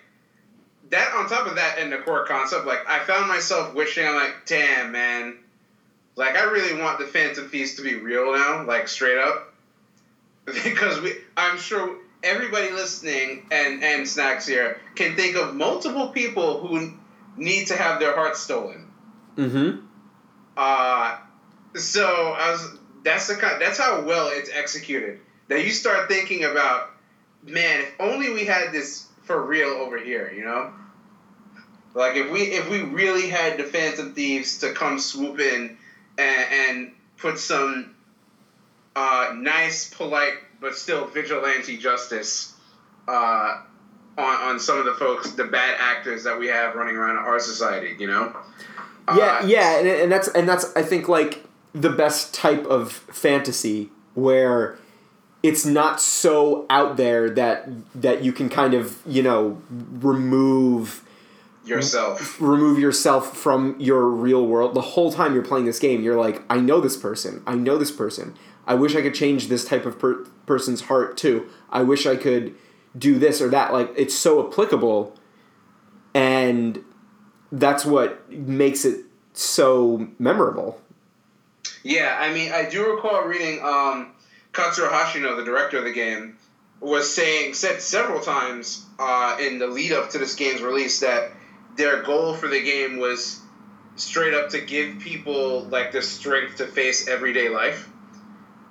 that 0.91 1.13
on 1.15 1.29
top 1.29 1.47
of 1.47 1.57
that 1.57 1.79
and 1.79 1.91
the 1.91 1.99
core 1.99 2.27
concept, 2.27 2.67
like 2.67 2.89
I 2.89 3.01
found 3.01 3.29
myself 3.29 3.75
wishing 3.75 4.07
I'm 4.07 4.15
like, 4.15 4.47
damn 4.47 4.93
man, 4.93 5.39
like 6.17 6.37
I 6.37 6.45
really 6.45 6.81
want 6.81 6.99
the 6.99 7.07
Phantom 7.07 7.49
Thieves 7.49 7.77
to 7.77 7.83
be 7.83 7.95
real 7.95 8.33
now, 8.33 8.65
like 8.65 8.89
straight 8.89 9.19
up. 9.19 9.48
Because 10.65 11.01
we 11.01 11.15
I'm 11.37 11.59
sure 11.59 11.97
everybody 12.23 12.71
listening 12.71 13.47
and, 13.51 13.83
and 13.83 14.09
snacks 14.09 14.47
here 14.47 14.81
can 14.95 15.15
think 15.15 15.37
of 15.37 15.55
multiple 15.55 16.09
people 16.09 16.59
who 16.59 16.93
need 17.37 17.67
to 17.69 17.77
have 17.77 18.01
their 18.01 18.15
hearts 18.15 18.41
stolen. 18.41 18.89
mm-hmm 19.37 19.87
Uh, 20.57 21.17
so 21.75 22.05
I 22.05 22.51
was 22.51 22.79
that's 23.05 23.29
the 23.29 23.37
kind 23.37 23.61
that's 23.61 23.79
how 23.79 24.03
well 24.03 24.29
it's 24.33 24.51
executed. 24.51 25.21
That 25.49 25.65
you 25.65 25.71
start 25.71 26.09
thinking 26.09 26.45
about, 26.45 26.91
man, 27.43 27.81
if 27.81 27.95
only 28.01 28.31
we 28.31 28.45
had 28.45 28.73
this 28.73 29.07
for 29.23 29.47
real 29.47 29.69
over 29.69 29.99
here, 29.99 30.33
you 30.35 30.45
know? 30.45 30.73
Like 31.95 32.17
if 32.17 32.31
we 32.31 32.41
if 32.43 32.69
we 32.69 32.83
really 32.83 33.29
had 33.29 33.59
the 33.59 33.65
Phantom 33.65 34.13
Thieves 34.15 34.59
to 34.59 34.73
come 34.73 34.99
swoop 34.99 35.39
in 35.41 35.77
and, 36.19 36.47
and 36.53 36.93
put 37.17 37.39
some 37.39 37.95
uh, 38.99 39.33
nice, 39.35 39.89
polite, 39.95 40.35
but 40.61 40.75
still 40.75 41.07
vigilante 41.07 41.77
justice 41.79 42.55
uh, 43.07 43.63
on, 44.17 44.37
on 44.49 44.61
some 44.61 44.79
of 44.79 44.85
the 44.85 44.95
folks, 44.95 45.31
the 45.33 45.45
bad 45.45 45.77
actors 45.79 46.25
that 46.25 46.39
we 46.39 46.49
have 46.49 46.75
running 46.75 46.97
around 46.97 47.17
our 47.17 47.39
society, 47.39 47.95
you 47.99 48.07
know? 48.07 48.35
yeah 49.17 49.41
Uh, 49.43 49.47
yeah 49.47 49.79
and, 49.79 49.89
and 49.89 50.13
that's 50.13 50.29
and 50.29 50.47
that's 50.47 50.67
i 50.77 50.83
think 50.83 51.09
like 51.09 51.43
the 51.73 51.89
best 51.89 52.35
type 52.35 52.65
of 52.67 52.93
fantasy 52.93 53.89
where 54.15 54.77
it's 55.43 55.65
not 55.65 55.99
so 55.99 56.67
out 56.69 56.99
there 56.99 57.31
that 57.31 57.67
that 57.95 58.23
you 58.23 58.33
can 58.33 58.49
kind 58.51 58.75
of 58.75 58.99
you 59.07 59.23
know 59.23 59.63
remove 59.71 61.03
yourself. 61.69 62.41
remove 62.41 62.79
yourself 62.79 63.37
from 63.37 63.77
your 63.79 64.09
real 64.09 64.47
world. 64.47 64.75
The 64.75 64.81
whole 64.81 65.13
time 65.13 65.35
you're 65.35 65.45
playing 65.45 65.67
this 65.67 65.79
game 65.79 66.03
you're 66.03 66.19
like 66.19 66.43
i 66.51 66.59
know 66.59 66.81
this 66.81 66.97
person. 66.97 67.43
I 67.47 67.55
know 67.55 67.79
this 67.79 67.91
person. 67.91 68.35
I 68.67 68.75
wish 68.75 68.95
i 68.95 69.03
could 69.03 69.15
change 69.15 69.49
this 69.49 69.65
type 69.65 69.87
of 69.87 69.99
per- 69.99 70.25
person's 70.47 70.83
heart 70.83 71.17
too. 71.17 71.49
I 71.71 71.83
wish 71.83 72.07
i 72.07 72.17
could 72.17 72.55
do 72.97 73.19
this 73.19 73.41
or 73.41 73.49
that. 73.51 73.73
Like 73.73 73.93
it's 73.97 74.15
so 74.15 74.47
applicable. 74.47 75.17
And 76.15 76.85
that's 77.53 77.85
what 77.85 78.31
makes 78.31 78.85
it 78.85 79.05
so 79.33 80.09
memorable. 80.19 80.81
Yeah, 81.83 82.17
I 82.21 82.33
mean, 82.33 82.53
I 82.53 82.69
do 82.69 82.91
recall 82.91 83.23
reading 83.23 83.61
um, 83.63 84.13
Katsura 84.53 84.89
Hashino, 84.89 85.37
the 85.37 85.45
director 85.45 85.79
of 85.79 85.85
the 85.85 85.93
game, 85.93 86.37
was 86.81 87.13
saying 87.13 87.55
said 87.55 87.81
several 87.81 88.21
times 88.21 88.85
uh, 88.99 89.37
in 89.41 89.59
the 89.59 89.67
lead 89.67 89.93
up 89.93 90.11
to 90.11 90.19
this 90.19 90.35
game's 90.35 90.61
release 90.61 91.01
that 91.01 91.33
their 91.79 92.03
goal 92.03 92.35
for 92.35 92.49
the 92.49 92.61
game 92.61 92.99
was 92.99 93.41
straight 93.97 94.35
up 94.35 94.51
to 94.51 94.61
give 94.61 94.99
people 94.99 95.63
like 95.71 95.93
the 95.93 96.03
strength 96.03 96.57
to 96.57 96.67
face 96.67 97.09
everyday 97.09 97.49
life, 97.49 97.89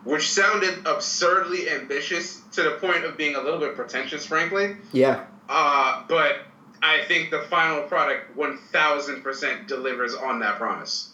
which 0.03 0.29
sounded 0.29 0.85
absurdly 0.85 1.69
ambitious 1.69 2.41
to 2.51 2.63
the 2.63 2.71
point 2.71 3.03
of 3.05 3.17
being 3.17 3.35
a 3.35 3.41
little 3.41 3.59
bit 3.59 3.75
pretentious, 3.75 4.25
frankly. 4.25 4.75
yeah 4.91 5.23
Uh, 5.49 6.03
but 6.07 6.35
I 6.83 7.03
think 7.05 7.31
the 7.31 7.39
final 7.49 7.83
product 7.83 8.37
1000% 8.37 9.67
delivers 9.67 10.13
on 10.13 10.39
that 10.41 10.57
promise. 10.57 11.11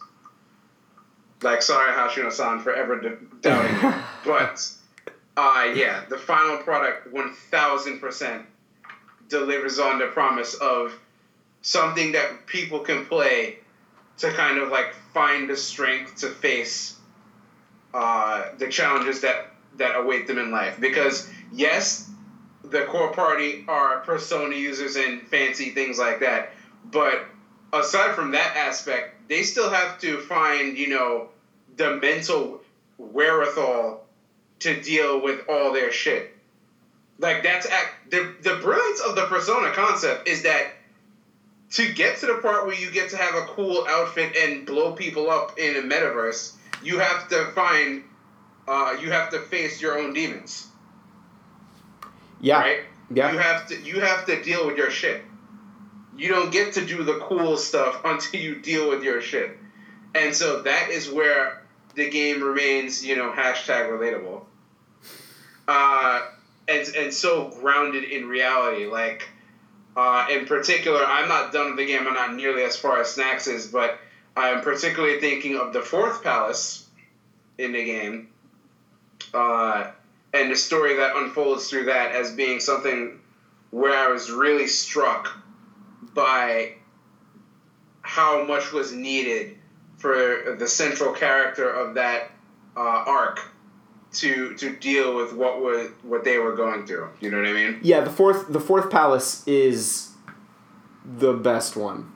Like, 1.41 1.61
sorry, 1.61 1.91
Hashino-san, 1.91 2.59
for 2.59 2.73
ever 2.73 2.99
d- 2.99 3.09
doubting 3.41 3.75
you. 3.81 3.93
But, 4.25 4.67
uh, 5.37 5.71
yeah, 5.75 6.05
the 6.09 6.17
final 6.17 6.57
product 6.57 7.13
1000% 7.13 8.45
delivers 9.27 9.79
on 9.79 9.99
the 9.99 10.07
promise 10.07 10.53
of 10.55 10.97
something 11.63 12.11
that 12.11 12.45
people 12.45 12.81
can 12.81 13.05
play 13.05 13.57
to 14.19 14.31
kind 14.31 14.59
of, 14.59 14.69
like, 14.69 14.93
find 15.13 15.49
the 15.49 15.57
strength 15.57 16.17
to 16.17 16.27
face 16.29 16.95
uh, 17.95 18.49
the 18.59 18.67
challenges 18.67 19.21
that, 19.21 19.47
that 19.77 19.95
await 19.95 20.27
them 20.27 20.37
in 20.37 20.51
life. 20.51 20.79
Because, 20.79 21.27
yes, 21.51 22.07
the 22.63 22.83
core 22.85 23.11
party 23.11 23.65
are 23.67 23.97
persona 24.01 24.55
users 24.55 24.95
and 24.95 25.21
fancy 25.27 25.71
things 25.71 25.97
like 25.97 26.19
that. 26.19 26.51
But 26.91 27.25
aside 27.73 28.13
from 28.13 28.31
that 28.31 28.55
aspect, 28.55 29.15
they 29.27 29.41
still 29.41 29.71
have 29.71 29.97
to 29.99 30.19
find, 30.19 30.77
you 30.77 30.89
know, 30.89 31.29
the 31.75 31.95
mental 31.95 32.61
wherewithal 32.97 34.03
to 34.59 34.79
deal 34.81 35.21
with 35.21 35.41
all 35.49 35.71
their 35.73 35.91
shit. 35.91 36.31
Like 37.19 37.43
that's 37.43 37.65
act 37.65 38.11
the 38.11 38.33
the 38.41 38.55
brilliance 38.55 38.99
of 38.99 39.15
the 39.15 39.25
persona 39.25 39.71
concept 39.71 40.27
is 40.27 40.43
that 40.43 40.73
to 41.73 41.93
get 41.93 42.17
to 42.19 42.27
the 42.27 42.35
part 42.35 42.65
where 42.65 42.75
you 42.75 42.91
get 42.91 43.09
to 43.09 43.17
have 43.17 43.35
a 43.35 43.45
cool 43.47 43.85
outfit 43.87 44.35
and 44.35 44.65
blow 44.65 44.93
people 44.93 45.29
up 45.29 45.57
in 45.57 45.75
a 45.75 45.81
metaverse, 45.81 46.53
you 46.83 46.99
have 46.99 47.27
to 47.29 47.45
find 47.55 48.03
uh, 48.67 48.95
you 49.01 49.11
have 49.11 49.29
to 49.31 49.39
face 49.39 49.81
your 49.81 49.99
own 49.99 50.13
demons 50.13 50.67
yeah 52.43 52.59
right? 52.59 52.79
yeah 53.11 53.31
You 53.31 53.37
have 53.39 53.67
to 53.67 53.81
you 53.81 53.99
have 54.01 54.25
to 54.27 54.43
deal 54.43 54.67
with 54.67 54.77
your 54.77 54.91
shit. 54.91 55.23
You 56.15 56.27
don't 56.27 56.51
get 56.51 56.73
to 56.73 56.85
do 56.85 57.03
the 57.03 57.17
cool 57.19 57.57
stuff 57.57 58.01
until 58.05 58.39
you 58.39 58.61
deal 58.61 58.89
with 58.89 59.03
your 59.03 59.19
shit. 59.21 59.57
And 60.13 60.35
so 60.35 60.61
that 60.61 60.89
is 60.89 61.09
where 61.09 61.63
the 61.95 62.07
game 62.09 62.43
remains, 62.43 63.03
you 63.03 63.15
know, 63.15 63.31
hashtag 63.31 63.89
relatable. 63.89 64.43
Uh, 65.67 66.21
and 66.67 66.87
and 66.95 67.13
so 67.13 67.49
grounded 67.59 68.03
in 68.03 68.27
reality. 68.27 68.85
Like 68.85 69.27
Uh, 69.95 70.27
in 70.31 70.45
particular, 70.45 71.03
I'm 71.05 71.27
not 71.29 71.51
done 71.51 71.67
with 71.67 71.77
the 71.77 71.85
game. 71.85 72.07
I'm 72.07 72.13
not 72.13 72.33
nearly 72.33 72.63
as 72.63 72.75
far 72.75 72.99
as 73.01 73.11
Snacks 73.11 73.47
is, 73.47 73.67
but 73.67 73.99
I'm 74.35 74.61
particularly 74.61 75.19
thinking 75.19 75.57
of 75.57 75.73
the 75.73 75.81
fourth 75.81 76.23
palace 76.23 76.87
in 77.57 77.73
the 77.73 77.85
game, 77.85 78.29
uh, 79.33 79.91
and 80.33 80.49
the 80.49 80.55
story 80.55 80.95
that 80.95 81.15
unfolds 81.15 81.69
through 81.69 81.85
that 81.85 82.11
as 82.11 82.31
being 82.31 82.59
something 82.59 83.19
where 83.69 83.95
I 83.95 84.11
was 84.11 84.31
really 84.31 84.67
struck 84.67 85.37
by 86.13 86.73
how 88.01 88.43
much 88.43 88.71
was 88.71 88.91
needed 88.91 89.57
for 89.97 90.55
the 90.57 90.67
central 90.67 91.13
character 91.13 91.69
of 91.69 91.95
that 91.95 92.31
uh, 92.75 92.79
arc 92.79 93.39
to 94.13 94.55
to 94.55 94.75
deal 94.75 95.15
with 95.15 95.33
what 95.33 95.61
was 95.61 95.89
what 96.03 96.23
they 96.23 96.37
were 96.37 96.55
going 96.55 96.85
through. 96.85 97.09
You 97.19 97.31
know 97.31 97.37
what 97.37 97.47
I 97.47 97.53
mean? 97.53 97.79
Yeah, 97.81 98.01
the 98.01 98.09
fourth 98.09 98.51
the 98.51 98.59
fourth 98.59 98.89
palace 98.89 99.45
is 99.47 100.11
the 101.05 101.33
best 101.33 101.75
one. 101.75 102.11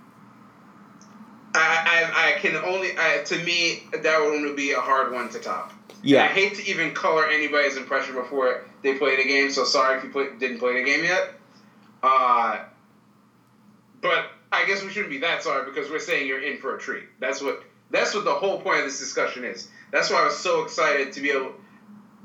I, 1.56 2.12
I, 2.14 2.30
I 2.30 2.40
can 2.40 2.56
only 2.56 2.92
I, 2.98 3.24
to 3.26 3.44
me 3.44 3.84
that 3.92 4.20
would 4.20 4.36
only 4.36 4.54
be 4.54 4.72
a 4.72 4.80
hard 4.80 5.12
one 5.12 5.30
to 5.30 5.40
top. 5.40 5.74
Yeah, 6.04 6.22
And 6.22 6.30
I 6.30 6.34
hate 6.34 6.56
to 6.56 6.70
even 6.70 6.94
color 6.94 7.28
anybody's 7.28 7.76
impression 7.76 8.14
before 8.14 8.64
they 8.84 8.98
play 8.98 9.16
the 9.16 9.24
game. 9.24 9.50
So 9.52 9.64
sorry 9.64 9.98
if 9.98 10.04
you 10.04 10.12
play, 10.12 10.28
didn't 10.40 10.60
play 10.60 10.78
the 10.78 10.84
game 10.84 11.04
yet. 11.04 11.32
Uh, 12.04 12.60
but 14.02 14.30
I 14.52 14.66
guess 14.66 14.84
we 14.84 14.92
shouldn't 14.92 15.10
be 15.10 15.18
that 15.20 15.42
sorry 15.42 15.66
because 15.66 15.90
we're 15.90 16.00
saying 16.00 16.28
you're 16.28 16.42
in 16.42 16.60
for 16.60 16.76
a 16.76 16.80
treat. 16.80 17.06
That's 17.20 17.42
what 17.42 17.64
that's 17.90 18.14
what 18.14 18.26
the 18.26 18.34
whole 18.34 18.60
point 18.62 18.80
of 18.80 18.86
this 18.86 19.00
discussion 19.00 19.44
is. 19.44 19.70
That's 19.92 20.10
why 20.10 20.22
I 20.22 20.26
was 20.26 20.38
so 20.38 20.64
excited 20.64 21.14
to 21.14 21.22
be 21.22 21.32
able. 21.32 21.54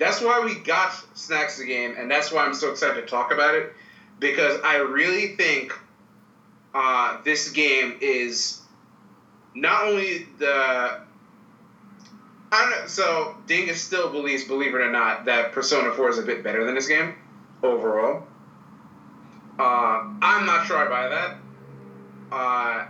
That's 0.02 0.20
why 0.20 0.40
we 0.44 0.56
got 0.56 0.92
Snacks 1.14 1.58
the 1.58 1.64
game, 1.64 1.94
and 1.96 2.10
that's 2.10 2.32
why 2.32 2.44
I'm 2.44 2.54
so 2.54 2.72
excited 2.72 3.02
to 3.02 3.06
talk 3.06 3.32
about 3.32 3.54
it 3.54 3.72
because 4.18 4.58
I 4.64 4.78
really 4.78 5.36
think 5.36 5.78
uh, 6.74 7.22
this 7.24 7.50
game 7.52 7.98
is 8.00 8.60
not 9.54 9.84
only 9.86 10.26
the. 10.40 10.98
I 12.50 12.60
don't 12.60 12.70
know. 12.70 12.86
So 12.88 13.36
Dingus 13.46 13.80
still 13.80 14.10
believes, 14.10 14.42
believe 14.42 14.74
it 14.74 14.80
or 14.80 14.90
not, 14.90 15.26
that 15.26 15.52
Persona 15.52 15.92
Four 15.92 16.10
is 16.10 16.18
a 16.18 16.22
bit 16.22 16.42
better 16.42 16.64
than 16.64 16.74
this 16.74 16.88
game 16.88 17.14
overall. 17.62 18.24
Uh, 19.56 20.10
I'm 20.20 20.46
not 20.46 20.66
sure 20.66 20.78
I 20.78 20.88
buy 20.88 21.08
that. 21.10 21.36
Uh, 22.32 22.88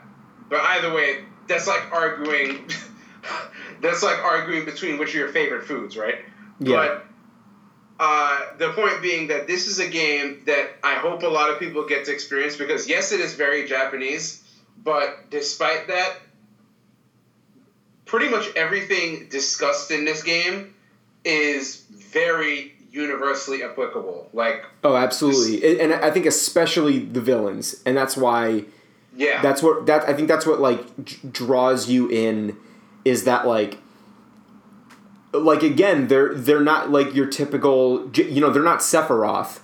but 0.49 0.61
either 0.63 0.95
way, 0.95 1.27
that's 1.47 1.67
like 1.67 1.93
arguing. 1.93 2.71
that's 3.83 4.03
like 4.03 4.17
arguing 4.25 4.65
between 4.65 4.97
which 4.97 5.15
are 5.15 5.19
your 5.19 5.29
favorite 5.29 5.65
foods, 5.65 5.99
right? 5.99 6.17
Yeah, 6.67 6.99
But 7.99 8.05
uh, 8.05 8.41
the 8.59 8.71
point 8.73 9.01
being 9.03 9.29
that 9.29 9.47
this 9.47 9.67
is 9.67 9.79
a 9.79 9.89
game 9.89 10.43
that 10.47 10.71
I 10.83 10.95
hope 10.95 11.23
a 11.23 11.29
lot 11.29 11.51
of 11.51 11.59
people 11.59 11.87
get 11.87 12.05
to 12.07 12.13
experience 12.13 12.57
because 12.57 12.89
yes, 12.89 13.13
it 13.13 13.21
is 13.21 13.35
very 13.35 13.67
Japanese, 13.67 14.43
but 14.83 15.31
despite 15.31 15.89
that, 15.89 16.17
pretty 18.07 18.29
much 18.29 18.49
everything 18.57 19.29
discussed 19.29 19.91
in 19.91 20.05
this 20.05 20.23
game 20.23 20.75
is 21.25 21.85
very 21.91 22.73
universally 22.91 23.63
applicable. 23.63 24.29
Like, 24.33 24.65
oh, 24.85 24.97
absolutely, 24.97 25.81
and 25.81 25.93
and 25.93 26.05
I 26.05 26.11
think 26.11 26.27
especially 26.27 26.99
the 26.99 27.21
villains, 27.21 27.83
and 27.87 27.97
that's 27.97 28.17
why 28.17 28.65
yeah, 29.17 29.43
that's 29.43 29.63
what 29.63 29.87
that 29.87 30.09
I 30.09 30.15
think 30.15 30.29
that's 30.29 30.47
what 30.47 30.61
like 30.61 31.05
d- 31.05 31.17
draws 31.31 31.89
you 31.89 32.09
in 32.09 32.57
is 33.05 33.25
that 33.25 33.47
like 33.47 33.79
like 35.33 35.63
again 35.63 36.09
they're 36.09 36.35
they're 36.35 36.61
not 36.61 36.91
like 36.91 37.15
your 37.15 37.27
typical 37.27 38.11
you 38.15 38.41
know 38.41 38.51
they're 38.51 38.63
not 38.63 38.81
Sephiroth 38.81 39.61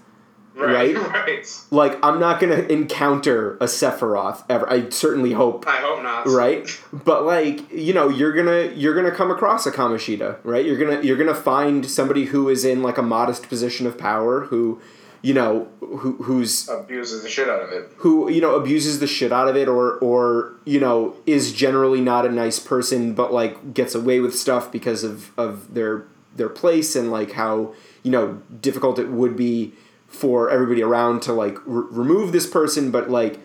right, 0.55 0.97
right? 0.97 0.97
right. 1.14 1.64
like 1.71 1.99
I'm 2.05 2.19
not 2.19 2.41
gonna 2.41 2.62
encounter 2.62 3.55
a 3.57 3.64
Sephiroth 3.66 4.45
ever 4.49 4.69
I 4.71 4.89
certainly 4.89 5.33
hope 5.33 5.66
I 5.66 5.77
hope 5.77 6.03
not. 6.03 6.27
right 6.27 6.69
but 6.93 7.25
like 7.25 7.71
you 7.71 7.93
know 7.93 8.09
you're 8.09 8.33
gonna 8.33 8.73
you're 8.75 8.95
gonna 8.95 9.14
come 9.14 9.31
across 9.31 9.66
a 9.66 9.71
Kamoshida 9.73 10.39
right 10.43 10.64
you're 10.64 10.79
gonna 10.79 11.03
you're 11.03 11.16
gonna 11.19 11.35
find 11.35 11.89
somebody 11.89 12.27
who 12.27 12.49
is 12.49 12.64
in 12.64 12.83
like 12.83 12.99
a 12.99 13.03
modest 13.03 13.49
position 13.49 13.87
of 13.87 13.99
power 13.99 14.47
who 14.47 14.81
you 15.23 15.35
know 15.35 15.69
who 15.81 16.12
who's 16.23 16.69
Abuses 16.69 17.23
the 17.23 17.29
shit 17.29 17.49
out 17.49 17.62
of 17.62 17.73
it. 17.73 17.91
who 17.99 18.31
you 18.31 18.41
know 18.41 18.55
abuses 18.55 19.01
the 19.01 19.07
shit 19.07 19.33
out 19.33 19.49
of 19.49 19.57
it 19.57 19.69
or 19.69 19.95
or 19.99 20.55
you 20.64 20.79
know 20.79 21.14
is 21.27 21.53
generally 21.53 22.01
not 22.01 22.25
a 22.25 22.29
nice 22.31 22.59
person 22.59 23.14
but 23.14 23.33
like 23.33 23.75
gets 23.75 23.95
away 23.95 24.21
with 24.21 24.35
stuff 24.37 24.71
because 24.71 25.03
of 25.05 25.33
of 25.37 25.75
their 25.75 26.05
their 26.37 26.49
place 26.49 26.95
and 26.95 27.11
like 27.11 27.33
how 27.33 27.75
you 28.03 28.11
know 28.11 28.41
difficult 28.61 28.99
it 28.99 29.09
would 29.09 29.37
be 29.37 29.73
for 30.07 30.49
everybody 30.51 30.83
around 30.83 31.21
to 31.23 31.33
like 31.33 31.57
r- 31.59 31.64
remove 31.91 32.33
this 32.33 32.47
person 32.47 32.91
but 32.91 33.11
like 33.11 33.41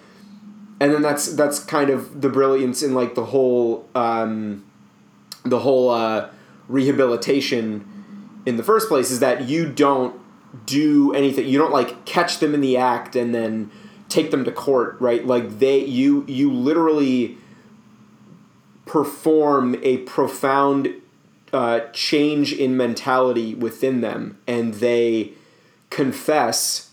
and 0.79 0.93
then 0.93 1.01
that's 1.01 1.33
that's 1.35 1.59
kind 1.59 1.89
of 1.89 2.21
the 2.21 2.29
brilliance 2.29 2.83
in 2.83 2.93
like 2.93 3.15
the 3.15 3.25
whole 3.25 3.87
um 3.95 4.63
the 5.43 5.59
whole 5.59 5.89
uh 5.89 6.29
rehabilitation 6.67 7.87
in 8.45 8.57
the 8.57 8.63
first 8.63 8.87
place 8.87 9.09
is 9.11 9.19
that 9.19 9.47
you 9.47 9.69
don't 9.71 10.19
do 10.65 11.13
anything. 11.13 11.47
You 11.47 11.57
don't 11.57 11.71
like 11.71 12.05
catch 12.05 12.39
them 12.39 12.53
in 12.53 12.61
the 12.61 12.77
act 12.77 13.15
and 13.15 13.33
then 13.33 13.71
take 14.09 14.31
them 14.31 14.45
to 14.45 14.51
court 14.51 14.97
right? 14.99 15.25
Like 15.25 15.59
they 15.59 15.83
you 15.83 16.25
you 16.27 16.51
literally 16.51 17.37
perform 18.85 19.75
a 19.81 19.97
profound 19.97 20.89
uh, 21.51 21.81
change 21.93 22.53
in 22.53 22.75
mentality 22.75 23.55
within 23.55 24.01
them 24.01 24.39
and 24.47 24.75
they 24.75 25.31
confess 25.89 26.89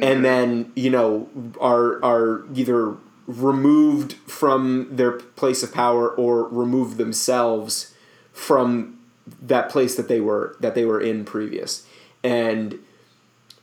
and 0.00 0.24
then 0.24 0.72
you 0.74 0.88
know 0.90 1.28
are 1.60 2.02
are 2.02 2.44
either 2.54 2.96
removed 3.26 4.14
from 4.26 4.88
their 4.90 5.12
place 5.12 5.62
of 5.62 5.72
power 5.72 6.08
or 6.08 6.48
remove 6.48 6.96
themselves 6.96 7.94
from 8.32 8.98
that 9.40 9.68
place 9.68 9.94
that 9.94 10.08
they 10.08 10.20
were 10.20 10.56
that 10.60 10.74
they 10.74 10.84
were 10.84 11.00
in 11.00 11.24
previous 11.24 11.86
and 12.22 12.78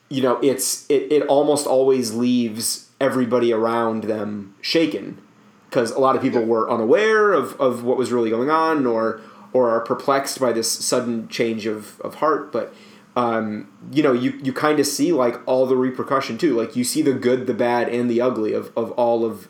you 0.09 0.21
know 0.21 0.39
it's 0.41 0.85
it, 0.89 1.11
it 1.11 1.23
almost 1.27 1.67
always 1.67 2.13
leaves 2.13 2.89
everybody 2.99 3.53
around 3.53 4.03
them 4.03 4.55
shaken. 4.61 5.21
Because 5.69 5.91
a 5.91 5.99
lot 5.99 6.15
of 6.15 6.23
people 6.23 6.43
were 6.43 6.69
unaware 6.69 7.31
of, 7.31 7.53
of 7.61 7.83
what 7.83 7.95
was 7.95 8.11
really 8.11 8.31
going 8.31 8.49
on 8.49 8.87
or 8.87 9.21
or 9.53 9.69
are 9.69 9.81
perplexed 9.81 10.39
by 10.39 10.51
this 10.51 10.71
sudden 10.71 11.27
change 11.27 11.65
of, 11.65 11.99
of 12.01 12.15
heart. 12.15 12.51
But 12.51 12.73
um, 13.15 13.71
you 13.91 14.01
know 14.01 14.13
you, 14.13 14.39
you 14.43 14.53
kind 14.53 14.79
of 14.79 14.87
see 14.87 15.11
like 15.11 15.35
all 15.47 15.65
the 15.65 15.75
repercussion 15.75 16.37
too. 16.37 16.55
Like 16.55 16.75
you 16.75 16.83
see 16.83 17.01
the 17.01 17.13
good 17.13 17.47
the 17.47 17.53
bad 17.53 17.89
and 17.89 18.09
the 18.09 18.21
ugly 18.21 18.53
of, 18.53 18.75
of 18.75 18.91
all 18.93 19.25
of 19.25 19.47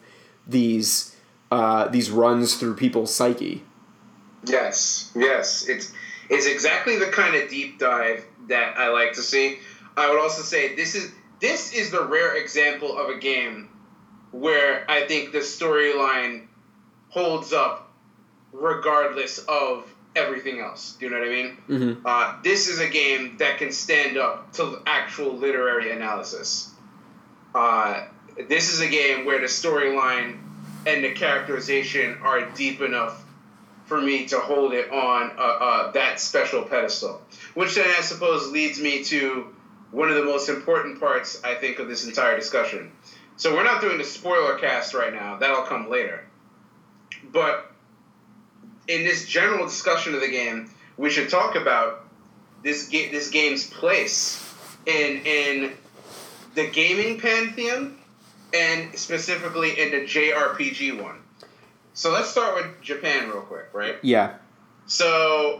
these 0.47 1.15
uh, 1.51 1.87
these 1.87 2.11
runs 2.11 2.55
through 2.55 2.75
people's 2.75 3.13
psyche. 3.13 3.63
Yes, 4.45 5.11
yes. 5.15 5.67
It's 5.67 5.93
it's 6.29 6.45
exactly 6.45 6.97
the 6.97 7.07
kind 7.07 7.35
of 7.35 7.49
deep 7.49 7.79
dive 7.79 8.25
that 8.49 8.77
I 8.77 8.89
like 8.89 9.13
to 9.13 9.21
see. 9.21 9.59
I 9.97 10.09
would 10.09 10.19
also 10.19 10.41
say 10.41 10.75
this 10.75 10.95
is 10.95 11.11
this 11.39 11.73
is 11.73 11.91
the 11.91 12.05
rare 12.05 12.35
example 12.35 12.97
of 12.97 13.09
a 13.09 13.17
game 13.17 13.69
where 14.31 14.89
I 14.89 15.07
think 15.07 15.31
the 15.31 15.39
storyline 15.39 16.47
holds 17.09 17.53
up 17.53 17.91
regardless 18.51 19.39
of 19.47 19.91
everything 20.15 20.59
else. 20.59 20.95
Do 20.99 21.05
you 21.05 21.11
know 21.11 21.19
what 21.19 21.27
I 21.27 21.31
mean? 21.31 21.57
mm-hmm. 21.67 22.05
Uh, 22.05 22.35
this 22.43 22.67
is 22.67 22.79
a 22.79 22.89
game 22.89 23.37
that 23.37 23.57
can 23.57 23.71
stand 23.71 24.17
up 24.17 24.51
to 24.53 24.81
actual 24.85 25.33
literary 25.33 25.91
analysis. 25.91 26.71
Uh, 27.53 28.05
this 28.47 28.73
is 28.73 28.81
a 28.81 28.87
game 28.87 29.25
where 29.25 29.39
the 29.39 29.47
storyline 29.47 30.39
and 30.85 31.03
the 31.03 31.11
characterization 31.11 32.17
are 32.21 32.49
deep 32.51 32.81
enough 32.81 33.23
for 33.89 33.99
me 33.99 34.25
to 34.27 34.39
hold 34.39 34.71
it 34.71 34.91
on 34.91 35.31
uh, 35.37 35.41
uh, 35.41 35.91
that 35.93 36.19
special 36.19 36.61
pedestal. 36.61 37.21
Which 37.55 37.73
then, 37.73 37.87
I 37.97 38.01
suppose, 38.01 38.51
leads 38.51 38.79
me 38.79 39.03
to 39.05 39.47
one 39.89 40.09
of 40.09 40.15
the 40.15 40.23
most 40.23 40.47
important 40.47 40.99
parts, 40.99 41.43
I 41.43 41.55
think, 41.55 41.79
of 41.79 41.87
this 41.87 42.05
entire 42.05 42.37
discussion. 42.37 42.91
So 43.35 43.55
we're 43.55 43.63
not 43.63 43.81
doing 43.81 43.97
the 43.97 44.03
spoiler 44.03 44.59
cast 44.59 44.93
right 44.93 45.11
now. 45.11 45.37
That'll 45.37 45.63
come 45.63 45.89
later. 45.89 46.23
But 47.33 47.71
in 48.87 49.03
this 49.03 49.27
general 49.27 49.65
discussion 49.65 50.13
of 50.13 50.21
the 50.21 50.29
game, 50.29 50.69
we 50.95 51.09
should 51.09 51.29
talk 51.29 51.55
about 51.55 52.05
this 52.63 52.89
ga- 52.89 53.09
this 53.09 53.31
game's 53.31 53.67
place 53.67 54.45
in 54.85 55.21
in 55.25 55.71
the 56.53 56.67
gaming 56.67 57.19
pantheon 57.19 57.97
and 58.53 58.95
specifically 58.95 59.79
in 59.79 59.91
the 59.91 60.01
JRPG 60.05 61.01
one. 61.01 61.21
So 61.99 62.13
let's 62.13 62.29
start 62.29 62.55
with 62.55 62.81
Japan 62.81 63.27
real 63.27 63.41
quick, 63.41 63.73
right? 63.73 63.97
yeah 64.01 64.35
So, 64.85 65.59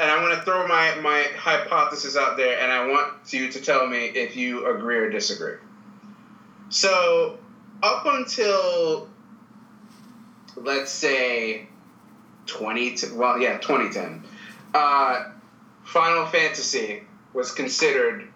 and 0.00 0.10
I 0.10 0.20
want 0.20 0.34
to 0.34 0.42
throw 0.44 0.66
my, 0.66 0.96
my 0.96 1.22
hypothesis 1.36 2.16
out 2.16 2.36
there, 2.36 2.58
and 2.58 2.72
I 2.72 2.88
want 2.88 3.32
you 3.32 3.52
to 3.52 3.60
tell 3.60 3.86
me 3.86 4.06
if 4.06 4.34
you 4.34 4.66
agree 4.66 4.96
or 4.96 5.08
disagree. 5.08 5.54
So, 6.68 7.38
up 7.80 8.06
until, 8.06 9.08
let's 10.56 10.90
say, 10.90 11.68
20, 12.46 12.96
well, 13.14 13.38
yeah, 13.38 13.58
2010, 13.58 14.24
uh, 14.74 15.30
Final 15.84 16.26
Fantasy 16.26 17.04
was 17.34 17.52
considered 17.52 18.26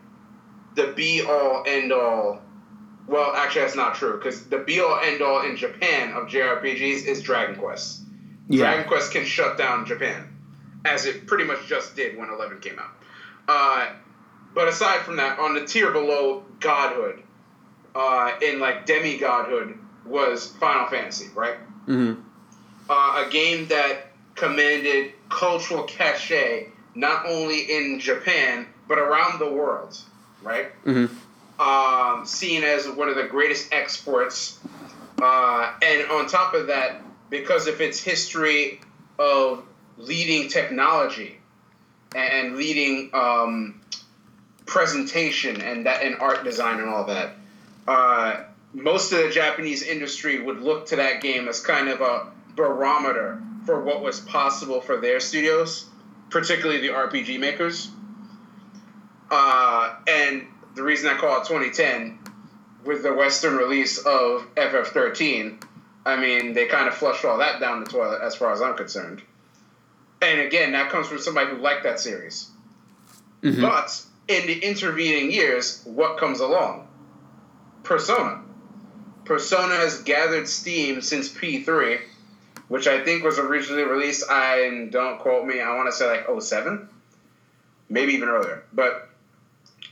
the 0.77 0.93
be 0.95 1.23
all 1.23 1.65
end 1.67 1.93
all 1.93 2.41
well, 3.07 3.33
actually, 3.35 3.63
that's 3.63 3.77
not 3.77 3.95
true 3.95 4.17
because 4.17 4.47
the 4.47 4.59
be 4.59 4.81
all 4.81 4.99
end 5.03 5.23
all 5.23 5.43
in 5.43 5.57
Japan 5.57 6.13
of 6.13 6.29
JRPGs 6.29 7.07
is 7.07 7.23
Dragon 7.23 7.57
Quest. 7.57 8.03
Yeah. 8.49 8.65
Dragon 8.65 8.89
Quest 8.89 9.13
can 9.13 9.25
shut 9.25 9.59
down 9.59 9.87
Japan, 9.87 10.29
as 10.85 11.07
it 11.07 11.27
pretty 11.27 11.45
much 11.45 11.67
just 11.67 11.97
did 11.97 12.17
when 12.17 12.31
11 12.31 12.61
came 12.61 12.79
out. 12.79 12.91
Uh, 13.49 13.93
but 14.55 14.69
aside 14.69 15.01
from 15.01 15.17
that, 15.17 15.39
on 15.39 15.55
the 15.55 15.65
tier 15.65 15.93
below 15.93 16.45
Godhood, 16.61 17.23
uh, 17.95 18.33
in 18.43 18.61
like 18.61 18.87
demi-godhood, 18.87 19.79
was 20.05 20.49
Final 20.57 20.87
Fantasy, 20.89 21.29
right? 21.35 21.57
Mm-hmm. 21.87 22.21
Uh, 22.89 23.25
a 23.27 23.31
game 23.31 23.67
that 23.69 24.09
commanded 24.35 25.13
cultural 25.29 25.85
cachet 25.85 26.69
not 26.95 27.27
only 27.27 27.61
in 27.61 28.01
Japan 28.01 28.67
but 28.89 28.99
around 28.99 29.39
the 29.39 29.51
world, 29.51 29.97
right? 30.43 30.73
Mm-hmm. 30.85 31.15
Um, 31.61 32.25
seen 32.25 32.65
as 32.65 32.89
one 32.89 33.09
of 33.09 33.17
the 33.17 33.25
greatest 33.25 33.73
exports. 33.73 34.59
Uh, 35.21 35.73
and 35.83 36.11
on 36.11 36.27
top 36.27 36.55
of 36.55 36.69
that, 36.69 37.03
because 37.29 37.67
of 37.67 37.81
its 37.81 38.03
history 38.03 38.81
of 39.19 39.63
leading 39.99 40.49
technology 40.49 41.39
and 42.17 42.57
leading 42.57 43.11
um, 43.13 43.81
presentation 44.65 45.61
and 45.61 45.85
that 45.87 46.03
and 46.03 46.17
art 46.17 46.43
design 46.43 46.81
and 46.81 46.89
all 46.89 47.05
that, 47.05 47.37
uh, 47.87 48.45
most 48.73 49.13
of 49.13 49.19
the 49.19 49.31
Japanese 49.31 49.83
industry 49.83 50.43
would 50.43 50.61
look 50.61 50.87
to 50.87 50.97
that 50.97 51.21
game 51.21 51.47
as 51.47 51.61
kind 51.61 51.89
of 51.89 52.01
a 52.01 52.29
barometer 52.57 53.43
for 53.67 53.83
what 53.83 54.03
was 54.03 54.21
possible 54.21 54.81
for 54.81 54.97
their 54.97 55.21
studios, 55.21 55.85
particularly 56.31 56.81
the 56.81 56.89
RPG 56.89 57.39
makers. 57.39 57.91
Uh, 59.31 59.95
and 60.09 60.47
the 60.75 60.83
reason 60.83 61.11
I 61.11 61.17
call 61.19 61.41
it 61.41 61.47
2010 61.47 62.19
with 62.85 63.03
the 63.03 63.13
Western 63.13 63.57
release 63.57 63.99
of 63.99 64.47
FF13, 64.55 65.63
I 66.07 66.17
mean, 66.17 66.55
they 66.55 66.67
kind 66.67 66.89
of 66.89 66.95
flushed 66.95 67.25
all 67.25 67.39
that 67.39 67.61
down 67.61 67.85
the 67.85 67.91
toilet 67.91 68.21
as 68.23 68.35
far 68.35 68.53
as 68.53 68.63
I'm 68.63 68.77
concerned. 68.77 69.23
And 70.23 70.41
again, 70.41 70.73
that 70.73 70.91
comes 70.91 71.09
from 71.09 71.19
somebody 71.19 71.51
who 71.51 71.59
liked 71.59 71.83
that 71.85 72.01
series. 72.01 72.49
Mhm. 73.43 73.61
But 73.61 74.03
in 74.29 74.47
the 74.47 74.59
intervening 74.59 75.31
years, 75.31 75.83
what 75.85 76.19
comes 76.19 76.41
along? 76.41 76.89
Persona. 77.83 78.43
Persona 79.25 79.77
has 79.77 80.03
gathered 80.03 80.49
steam 80.49 81.01
since 81.01 81.29
P3, 81.29 82.01
which 82.69 82.87
I 82.87 83.03
think 83.05 83.25
was 83.25 83.39
originally 83.39 83.85
released, 83.85 84.25
I 84.31 84.89
don't 84.91 85.19
quote 85.19 85.47
me, 85.47 85.61
I 85.61 85.75
want 85.75 85.91
to 85.91 85.93
say 85.97 86.09
like 86.09 86.27
07, 86.41 86.89
maybe 87.89 88.15
even 88.15 88.29
earlier. 88.29 88.65
But 88.73 89.09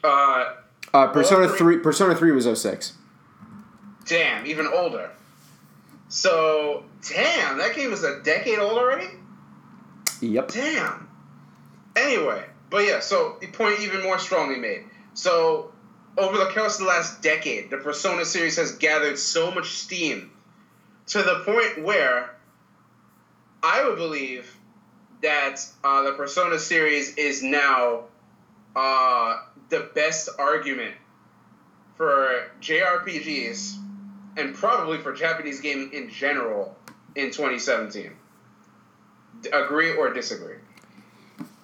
uh, 0.05 0.55
Uh, 0.93 1.07
Persona 1.09 1.49
three. 1.49 1.79
Persona 1.79 2.15
three 2.15 2.33
was 2.33 2.47
06. 2.61 2.95
damn, 4.07 4.47
even 4.47 4.67
older. 4.67 5.11
So, 6.09 6.85
damn, 7.07 7.59
that 7.59 7.77
game 7.77 7.93
is 7.93 8.03
a 8.03 8.23
decade 8.23 8.59
old 8.59 8.79
already? 8.79 9.09
Yep. 10.23 10.53
Damn. 10.53 11.09
Anyway, 11.95 12.45
but 12.71 12.87
yeah, 12.87 13.01
so 13.01 13.37
the 13.41 13.47
point 13.49 13.81
even 13.81 14.03
more 14.03 14.19
strongly 14.19 14.57
made. 14.57 14.85
So, 15.13 15.71
over 16.17 16.39
the 16.39 16.47
course 16.47 16.75
of 16.79 16.87
the 16.87 16.87
last 16.87 17.21
decade, 17.23 17.71
the 17.71 17.77
Persona 17.77 18.25
series 18.25 18.57
has 18.57 18.73
gathered 18.73 19.19
so 19.19 19.51
much 19.51 19.71
steam 19.79 20.31
to 21.09 21.23
the 21.23 21.43
point 21.45 21.85
where 21.85 22.35
I 23.63 23.87
would 23.87 23.97
believe 23.97 24.57
that 25.23 25.61
uh, 25.85 26.03
the 26.05 26.13
Persona 26.13 26.59
series 26.59 27.15
is 27.17 27.43
now 27.43 28.05
uh, 28.75 29.41
the 29.69 29.91
best 29.95 30.29
argument 30.39 30.95
for 31.97 32.51
JRPGs 32.61 33.77
and 34.37 34.55
probably 34.55 34.99
for 34.99 35.13
Japanese 35.13 35.61
gaming 35.61 35.93
in 35.93 36.09
general 36.11 36.77
in 37.17 37.27
2017. 37.27 38.13
D- 39.43 39.51
Agree 39.53 39.95
or 39.97 40.13
disagree? 40.13 40.57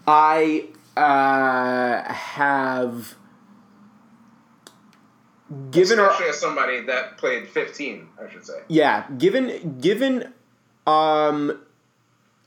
I 0.06 0.66
uh, 0.96 2.12
have 2.12 3.14
given 5.70 5.98
our 5.98 6.10
Especially 6.10 6.28
as 6.30 6.40
somebody 6.40 6.80
that 6.82 7.16
played 7.18 7.48
15, 7.48 8.08
I 8.20 8.30
should 8.32 8.44
say. 8.44 8.60
yeah 8.68 9.04
given 9.18 9.78
given 9.80 10.32
um 10.86 11.60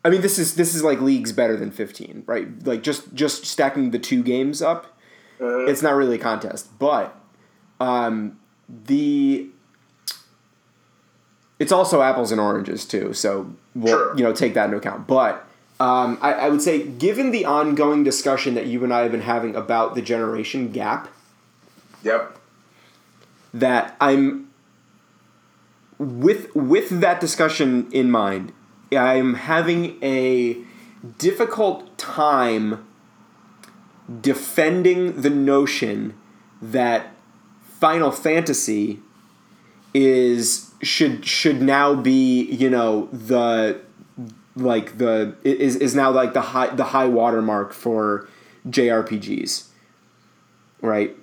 i 0.04 0.10
mean 0.10 0.22
this 0.22 0.38
is 0.40 0.56
this 0.56 0.76
is 0.76 0.84
like 0.84 1.00
leagues 1.02 1.32
better 1.32 1.56
than 1.56 1.72
15 1.72 2.24
right 2.26 2.48
like 2.66 2.84
just 2.84 3.14
just 3.14 3.46
stacking 3.46 3.92
the 3.92 4.00
two 4.00 4.24
games 4.24 4.62
up 4.62 4.97
Uh, 5.40 5.66
it's 5.66 5.82
not 5.82 5.94
really 5.94 6.16
a 6.16 6.20
contest 6.20 6.68
but 6.80 7.16
um 7.80 8.38
the 8.86 9.48
it's 11.60 11.72
also 11.72 12.02
apples 12.02 12.32
and 12.32 12.42
oranges 12.42 12.86
too 12.86 13.14
so 13.14 13.54
we'll 13.76 13.94
Sure. 13.94 14.18
you 14.18 14.24
know 14.24 14.34
take 14.34 14.54
that 14.54 14.66
into 14.66 14.78
account 14.78 15.08
but 15.08 15.44
um, 15.80 16.18
I, 16.24 16.34
I 16.34 16.50
would 16.50 16.64
say 16.64 16.88
given 16.88 17.30
the 17.30 17.46
ongoing 17.46 18.04
discussion 18.04 18.56
that 18.56 18.66
you 18.66 18.84
and 18.84 18.92
i 18.92 19.02
have 19.02 19.12
been 19.12 19.22
having 19.22 19.56
about 19.56 19.94
the 19.94 20.02
generation 20.02 20.72
gap 20.72 21.08
yep. 22.04 22.38
that 23.54 23.96
I'm 24.00 24.48
with 26.00 26.56
with 26.56 26.90
that 27.02 27.20
discussion 27.20 27.88
in 27.92 28.12
mind, 28.12 28.54
I'm 28.92 29.34
having 29.36 30.02
a 30.04 30.58
difficult 31.18 31.98
time 31.98 32.87
defending 34.22 35.22
the 35.22 35.30
notion 35.30 36.16
that 36.62 37.14
Final 37.80 38.12
Fantasy 38.12 39.00
is 39.94 40.72
should 40.82 41.26
should 41.26 41.62
now 41.62 41.96
be, 41.96 42.44
you 42.44 42.70
know, 42.70 43.08
the 43.12 43.82
like 44.56 44.98
the 44.98 45.36
is 45.44 45.76
is 45.76 45.96
now 45.96 46.12
like 46.12 46.34
the 46.34 46.42
high 46.42 46.74
the 46.76 46.86
high 46.86 47.08
watermark 47.08 47.74
for 47.74 48.28
JRPGs. 48.68 49.68
Right? 50.82 51.16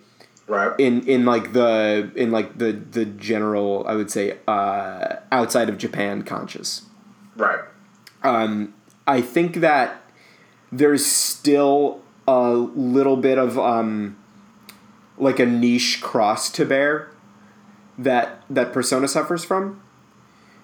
Right. 0.47 0.79
in 0.79 1.09
in 1.09 1.25
like 1.25 1.55
the 1.55 2.13
in 2.15 2.31
like 2.31 2.59
the 2.59 2.73
the 2.73 3.07
general 3.07 3.87
I 3.89 3.95
would 3.95 4.11
say 4.11 4.37
uh, 4.47 5.17
outside 5.33 5.71
of 5.71 5.79
Japan 5.79 6.23
conscious. 6.23 6.83
Right. 7.35 7.61
Um, 8.23 8.75
I 9.07 9.23
think 9.23 9.57
that 9.57 10.03
there's 10.71 11.05
still 11.07 12.04
a 12.27 12.53
little 12.53 13.17
bit 13.17 13.39
of 13.39 13.59
um, 13.59 14.17
like 15.19 15.39
a 15.39 15.47
niche 15.47 16.01
cross 16.01 16.51
to 16.51 16.65
bear 16.65 17.11
that 17.99 18.43
that 18.51 18.73
Persona 18.73 19.09
suffers 19.09 19.45
from. 19.45 19.81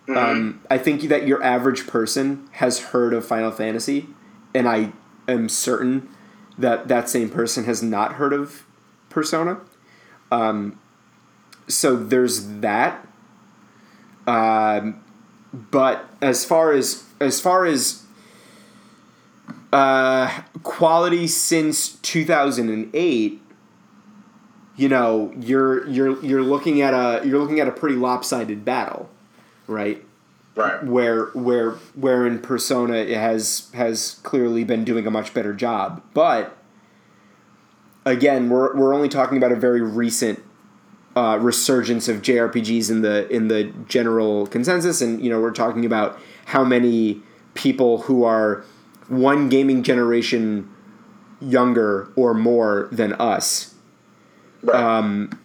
Um, 0.09 0.61
I 0.69 0.79
think 0.79 1.03
that 1.03 1.27
your 1.27 1.41
average 1.43 1.87
person 1.87 2.49
has 2.53 2.81
heard 2.87 3.15
of 3.15 3.25
Final 3.25 3.53
Fantasy, 3.53 4.09
and 4.53 4.69
I 4.69 4.93
am 5.29 5.49
certain 5.49 6.09
that 6.59 6.89
that 6.89 7.09
same 7.09 7.31
person 7.31 7.65
has 7.65 7.83
not 7.83 8.15
heard 8.15 8.33
of 8.33 8.67
Persona. 9.09 9.61
Um, 10.33 10.81
so 11.69 11.97
there's 11.97 12.61
that. 12.61 13.07
Um, 14.27 15.03
but 15.53 16.09
as 16.21 16.45
far 16.45 16.73
as 16.73 17.05
as 17.21 17.41
far 17.41 17.65
as 17.65 18.05
uh, 19.73 20.43
quality 20.62 21.27
since 21.27 21.91
2008 21.97 23.43
you 24.77 24.89
know 24.89 25.33
you're 25.39 25.87
you're 25.87 26.25
you're 26.25 26.43
looking 26.43 26.81
at 26.81 26.95
a 26.95 27.27
you're 27.27 27.39
looking 27.39 27.61
at 27.61 27.68
a 27.68 27.73
pretty 27.73 27.97
lopsided 27.97 28.64
battle 28.64 29.11
right? 29.71 30.05
Right. 30.57 30.85
where 30.85 31.27
where 31.27 31.71
where 31.95 32.27
in 32.27 32.41
persona 32.41 32.95
it 32.95 33.16
has 33.16 33.71
has 33.73 34.21
clearly 34.25 34.64
been 34.64 34.85
doing 34.85 35.07
a 35.07 35.11
much 35.11 35.33
better 35.33 35.55
job. 35.55 36.03
But 36.12 36.57
again 38.05 38.51
we're, 38.51 38.77
we're 38.77 38.93
only 38.93 39.09
talking 39.09 39.39
about 39.39 39.53
a 39.53 39.57
very 39.57 39.81
recent 39.81 40.43
uh, 41.16 41.39
resurgence 41.41 42.09
of 42.09 42.21
JRPGs 42.21 42.91
in 42.91 43.03
the 43.03 43.29
in 43.29 43.49
the 43.49 43.73
general 43.87 44.47
consensus. 44.49 45.01
And 45.01 45.23
you 45.23 45.31
know 45.31 45.41
we're 45.41 45.53
talking 45.53 45.87
about 45.87 46.18
how 46.47 46.64
many 46.64 47.23
people 47.55 48.03
who 48.03 48.25
are 48.25 48.64
one 49.11 49.49
gaming 49.49 49.83
generation 49.83 50.71
younger 51.41 52.13
or 52.17 52.35
more 52.35 52.89
than 52.93 53.13
us 53.15 53.75
um, 54.73 55.39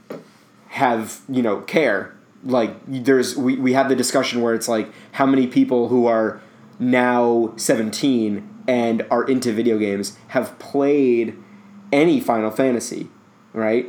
have 0.70 1.22
you 1.28 1.42
know 1.42 1.62
care. 1.62 2.16
Like 2.44 2.76
there's 2.88 3.36
we, 3.36 3.58
we 3.58 3.74
had 3.74 3.90
the 3.90 3.96
discussion 3.96 4.42
where 4.42 4.54
it's 4.54 4.68
like 4.68 4.90
how 5.14 5.26
many 5.26 5.48
people 5.48 5.90
who 5.90 6.06
are 6.06 6.42
now 6.78 7.54
17 7.56 8.64
and 8.68 9.06
are 9.10 9.24
into 9.24 9.52
video 9.52 9.78
games 9.78 10.18
have 10.30 10.58
played 10.60 11.38
any 11.92 12.20
final 12.20 12.52
fantasy 12.52 13.10
right? 13.56 13.88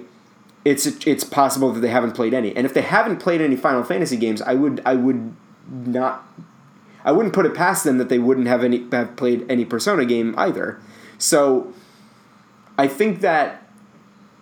It's 0.65 0.87
it's 1.07 1.25
possible 1.25 1.73
that 1.73 1.81
they 1.81 1.89
haven't 1.89 2.13
played 2.13 2.33
any. 2.33 2.57
And 2.57 2.65
if 2.65 2.73
they 2.73 2.83
haven't 2.83 3.19
played 3.19 3.41
any 3.41 3.57
final 3.57 3.83
fantasy 3.85 4.17
games 4.17 4.41
i 4.43 4.55
would 4.55 4.81
i 4.87 4.95
would 4.95 5.35
not 5.69 6.27
i 7.07 7.13
wouldn't 7.13 7.35
put 7.35 7.47
it 7.47 7.55
past 7.55 7.85
them 7.85 7.97
that 7.97 8.11
they 8.11 8.19
wouldn't 8.19 8.47
have 8.47 8.63
any 8.63 8.87
have 8.93 9.17
played 9.17 9.47
any 9.51 9.65
persona 9.65 10.05
game 10.05 10.35
either 10.37 10.79
so 11.17 11.73
i 12.77 12.87
think 12.87 13.21
that 13.21 13.63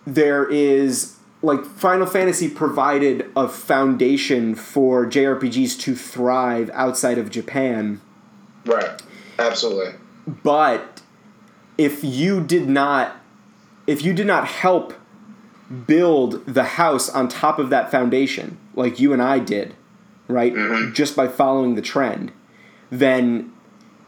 there 0.05 0.47
is 0.49 1.15
like 1.41 1.63
Final 1.63 2.07
Fantasy 2.07 2.49
provided 2.49 3.29
a 3.35 3.47
foundation 3.47 4.55
for 4.55 5.05
JRPGs 5.05 5.79
to 5.81 5.95
thrive 5.95 6.71
outside 6.73 7.17
of 7.17 7.29
Japan. 7.29 8.01
Right. 8.65 9.01
Absolutely. 9.37 9.93
But 10.27 11.01
if 11.77 12.03
you 12.03 12.41
did 12.41 12.67
not 12.67 13.17
if 13.85 14.03
you 14.03 14.13
did 14.13 14.25
not 14.25 14.47
help 14.47 14.93
build 15.85 16.45
the 16.47 16.63
house 16.63 17.09
on 17.09 17.27
top 17.27 17.59
of 17.59 17.69
that 17.69 17.91
foundation 17.91 18.57
like 18.73 18.99
you 18.99 19.13
and 19.13 19.21
I 19.21 19.37
did, 19.39 19.75
right? 20.27 20.53
Mm-hmm. 20.53 20.93
Just 20.93 21.15
by 21.15 21.27
following 21.27 21.75
the 21.75 21.81
trend, 21.81 22.31
then 22.89 23.51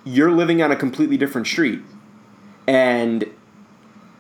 you're 0.04 0.32
living 0.32 0.62
on 0.62 0.72
a 0.72 0.76
completely 0.76 1.18
different 1.18 1.48
street. 1.48 1.82
And 2.68 3.26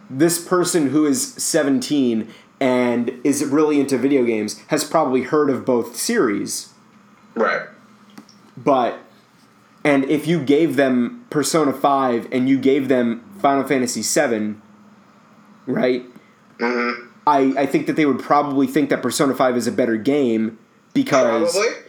this 0.09 0.43
person 0.43 0.89
who 0.89 1.05
is 1.05 1.33
17 1.33 2.27
and 2.59 3.09
is 3.23 3.43
really 3.45 3.79
into 3.79 3.97
video 3.97 4.23
games 4.23 4.59
has 4.67 4.83
probably 4.83 5.23
heard 5.23 5.49
of 5.49 5.65
both 5.65 5.95
series, 5.95 6.73
Right. 7.35 7.63
but 8.55 8.99
and 9.83 10.03
if 10.05 10.27
you 10.27 10.43
gave 10.43 10.75
them 10.75 11.25
Persona 11.29 11.71
5 11.71 12.27
and 12.31 12.49
you 12.49 12.57
gave 12.57 12.87
them 12.89 13.23
Final 13.41 13.63
Fantasy 13.63 14.01
7, 14.01 14.61
right? 15.65 16.03
Mm-hmm. 16.57 17.07
I, 17.27 17.53
I 17.61 17.65
think 17.65 17.87
that 17.87 17.95
they 17.95 18.05
would 18.05 18.19
probably 18.19 18.67
think 18.67 18.89
that 18.89 19.01
Persona 19.01 19.35
5 19.35 19.55
is 19.55 19.67
a 19.67 19.71
better 19.71 19.95
game 19.97 20.57
because 20.93 21.53
Probably. 21.53 21.83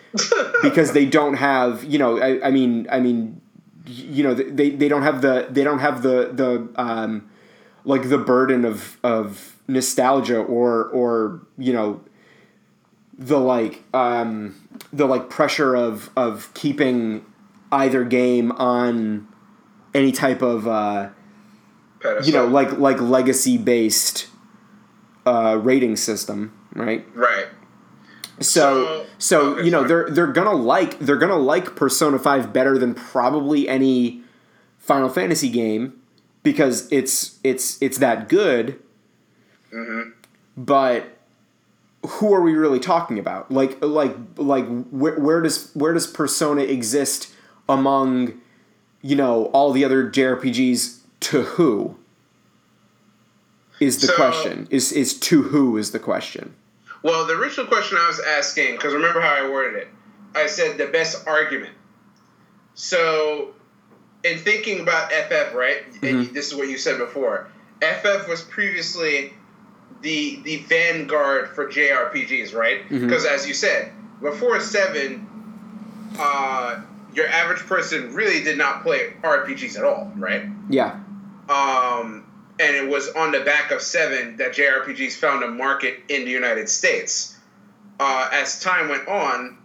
Because 0.62 0.92
they 0.92 1.04
don't 1.04 1.34
have 1.34 1.84
you 1.84 1.98
know 1.98 2.18
I, 2.18 2.48
I 2.48 2.50
mean 2.50 2.86
I 2.90 3.00
mean 3.00 3.40
you 3.86 4.22
know 4.22 4.34
they, 4.34 4.70
they 4.70 4.88
don't 4.88 5.02
have 5.02 5.22
the 5.22 5.46
they 5.50 5.64
don't 5.64 5.78
have 5.78 6.02
the 6.02 6.30
the 6.32 6.68
um, 6.80 7.28
like 7.84 8.08
the 8.08 8.18
burden 8.18 8.64
of 8.64 8.98
of 9.02 9.56
nostalgia 9.66 10.38
or 10.38 10.84
or 10.86 11.40
you 11.56 11.72
know 11.72 12.00
the 13.18 13.38
like 13.38 13.82
um, 13.94 14.54
the 14.92 15.06
like 15.06 15.28
pressure 15.28 15.74
of 15.74 16.10
of 16.16 16.52
keeping 16.54 17.24
either 17.72 18.04
game 18.04 18.52
on 18.52 19.26
any 19.94 20.12
type 20.12 20.42
of 20.42 20.68
uh, 20.68 21.08
you 22.24 22.32
know 22.32 22.46
like 22.46 22.72
like 22.78 23.00
legacy 23.00 23.58
based 23.58 24.28
uh, 25.26 25.58
rating 25.60 25.96
system 25.96 26.52
right 26.74 27.06
Right. 27.14 27.46
So 28.40 28.84
So- 28.84 29.06
so 29.18 29.40
okay, 29.54 29.64
you 29.64 29.70
know 29.70 29.86
sorry. 29.86 29.88
they're 29.88 30.10
they're 30.10 30.32
gonna 30.32 30.52
like 30.54 30.98
they're 31.00 31.16
gonna 31.16 31.36
like 31.38 31.74
Persona 31.76 32.18
Five 32.18 32.52
better 32.52 32.78
than 32.78 32.94
probably 32.94 33.68
any 33.68 34.22
Final 34.78 35.08
Fantasy 35.08 35.48
game 35.48 35.94
because 36.42 36.86
it's 36.92 37.38
it's 37.44 37.80
it's 37.82 37.98
that 37.98 38.28
good. 38.28 38.78
Mm-hmm. 39.72 40.10
But 40.56 41.16
who 42.06 42.32
are 42.32 42.40
we 42.40 42.52
really 42.54 42.78
talking 42.80 43.18
about? 43.18 43.50
Like 43.50 43.76
like 43.84 44.16
like 44.36 44.66
where, 44.90 45.18
where 45.18 45.40
does 45.42 45.70
where 45.74 45.92
does 45.92 46.06
Persona 46.06 46.62
exist 46.62 47.32
among 47.68 48.40
you 49.02 49.16
know 49.16 49.46
all 49.46 49.72
the 49.72 49.84
other 49.84 50.08
JRPGs 50.08 50.98
to 51.20 51.42
who? 51.42 51.96
Is 53.80 54.00
the 54.00 54.08
So- 54.08 54.14
question. 54.16 54.66
Is 54.70 54.92
is 54.92 55.18
to 55.20 55.42
who 55.42 55.76
is 55.76 55.90
the 55.92 55.98
question. 55.98 56.54
Well, 57.02 57.26
the 57.26 57.34
original 57.34 57.66
question 57.66 57.98
I 58.00 58.06
was 58.08 58.20
asking, 58.20 58.72
because 58.76 58.92
remember 58.94 59.20
how 59.20 59.34
I 59.46 59.48
worded 59.48 59.82
it? 59.82 59.88
I 60.34 60.46
said 60.46 60.78
the 60.78 60.86
best 60.86 61.26
argument. 61.26 61.74
So, 62.74 63.50
in 64.24 64.38
thinking 64.38 64.80
about 64.80 65.12
FF, 65.12 65.54
right? 65.54 65.82
And 66.02 66.26
Mhm. 66.28 66.32
this 66.32 66.48
is 66.48 66.54
what 66.54 66.68
you 66.68 66.78
said 66.78 66.98
before. 66.98 67.48
FF 67.80 68.28
was 68.28 68.42
previously 68.42 69.32
the 70.02 70.40
the 70.44 70.56
vanguard 70.68 71.48
for 71.50 71.66
JRPGs, 71.66 72.54
right? 72.54 72.88
Because 72.88 73.24
as 73.24 73.46
you 73.48 73.54
said, 73.54 73.92
before 74.20 74.58
seven, 74.60 75.26
uh, 76.18 76.80
your 77.14 77.28
average 77.28 77.60
person 77.60 78.14
really 78.14 78.42
did 78.42 78.58
not 78.58 78.82
play 78.82 79.14
RPGs 79.22 79.76
at 79.78 79.84
all, 79.84 80.12
right? 80.16 80.42
Yeah. 80.68 80.96
um, 81.48 82.24
and 82.60 82.76
it 82.76 82.88
was 82.88 83.08
on 83.10 83.32
the 83.32 83.40
back 83.40 83.70
of 83.70 83.80
seven 83.80 84.36
that 84.36 84.52
JRPGs 84.52 85.12
found 85.14 85.44
a 85.44 85.48
market 85.48 86.00
in 86.08 86.24
the 86.24 86.30
United 86.30 86.68
States. 86.68 87.36
Uh, 88.00 88.28
as 88.32 88.60
time 88.60 88.88
went 88.88 89.08
on, 89.08 89.58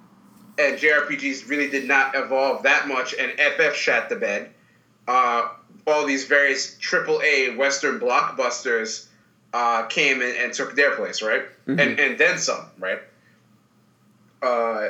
and 0.58 0.78
JRPGs 0.78 1.50
really 1.50 1.70
did 1.70 1.88
not 1.88 2.16
evolve 2.16 2.64
that 2.64 2.88
much, 2.88 3.14
and 3.14 3.32
FF 3.40 3.76
shat 3.76 4.10
the 4.10 4.16
bed. 4.16 4.52
Uh, 5.08 5.50
all 5.86 6.06
these 6.06 6.26
various 6.26 6.76
AAA 6.78 7.58
Western 7.58 8.00
blockbusters 8.00 9.08
uh, 9.54 9.84
came 9.84 10.22
and, 10.22 10.36
and 10.38 10.54
took 10.54 10.76
their 10.76 10.96
place, 10.96 11.22
right? 11.22 11.44
Mhm. 11.68 11.80
And 11.80 12.00
and 12.00 12.18
then 12.18 12.38
some, 12.38 12.66
right? 12.80 13.02
Uh, 14.42 14.90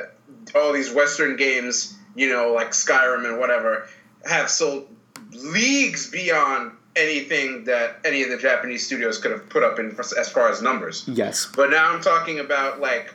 all 0.54 0.72
these 0.72 0.92
Western 0.92 1.36
games, 1.36 1.96
you 2.14 2.28
know, 2.30 2.52
like 2.52 2.70
Skyrim 2.70 3.28
and 3.28 3.38
whatever, 3.38 3.86
have 4.24 4.50
sold 4.50 4.88
leagues 5.32 6.10
beyond 6.10 6.72
anything 6.96 7.64
that 7.64 7.98
any 8.04 8.22
of 8.22 8.30
the 8.30 8.36
Japanese 8.36 8.86
studios 8.86 9.18
could 9.18 9.32
have 9.32 9.48
put 9.48 9.62
up 9.62 9.78
in 9.78 9.96
as 10.18 10.28
far 10.28 10.50
as 10.50 10.62
numbers. 10.62 11.04
Yes. 11.06 11.48
But 11.54 11.70
now 11.70 11.92
I'm 11.92 12.00
talking 12.00 12.40
about 12.40 12.80
like 12.80 13.12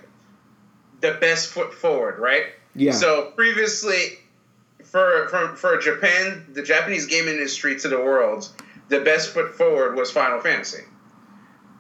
the 1.02 1.18
best 1.20 1.50
foot 1.50 1.74
forward, 1.74 2.20
right? 2.20 2.48
Yeah. 2.76 2.92
So 2.92 3.32
previously, 3.32 4.20
for 4.84 5.28
for 5.30 5.56
for 5.56 5.78
Japan, 5.78 6.46
the 6.54 6.64
Japanese 6.64 7.06
game 7.06 7.28
industry 7.28 7.80
to 7.80 7.88
the 7.88 7.98
world, 7.98 8.50
the 8.90 9.00
best 9.02 9.30
foot 9.30 9.56
forward 9.56 9.96
was 9.96 10.12
Final 10.12 10.42
Fantasy. 10.42 10.84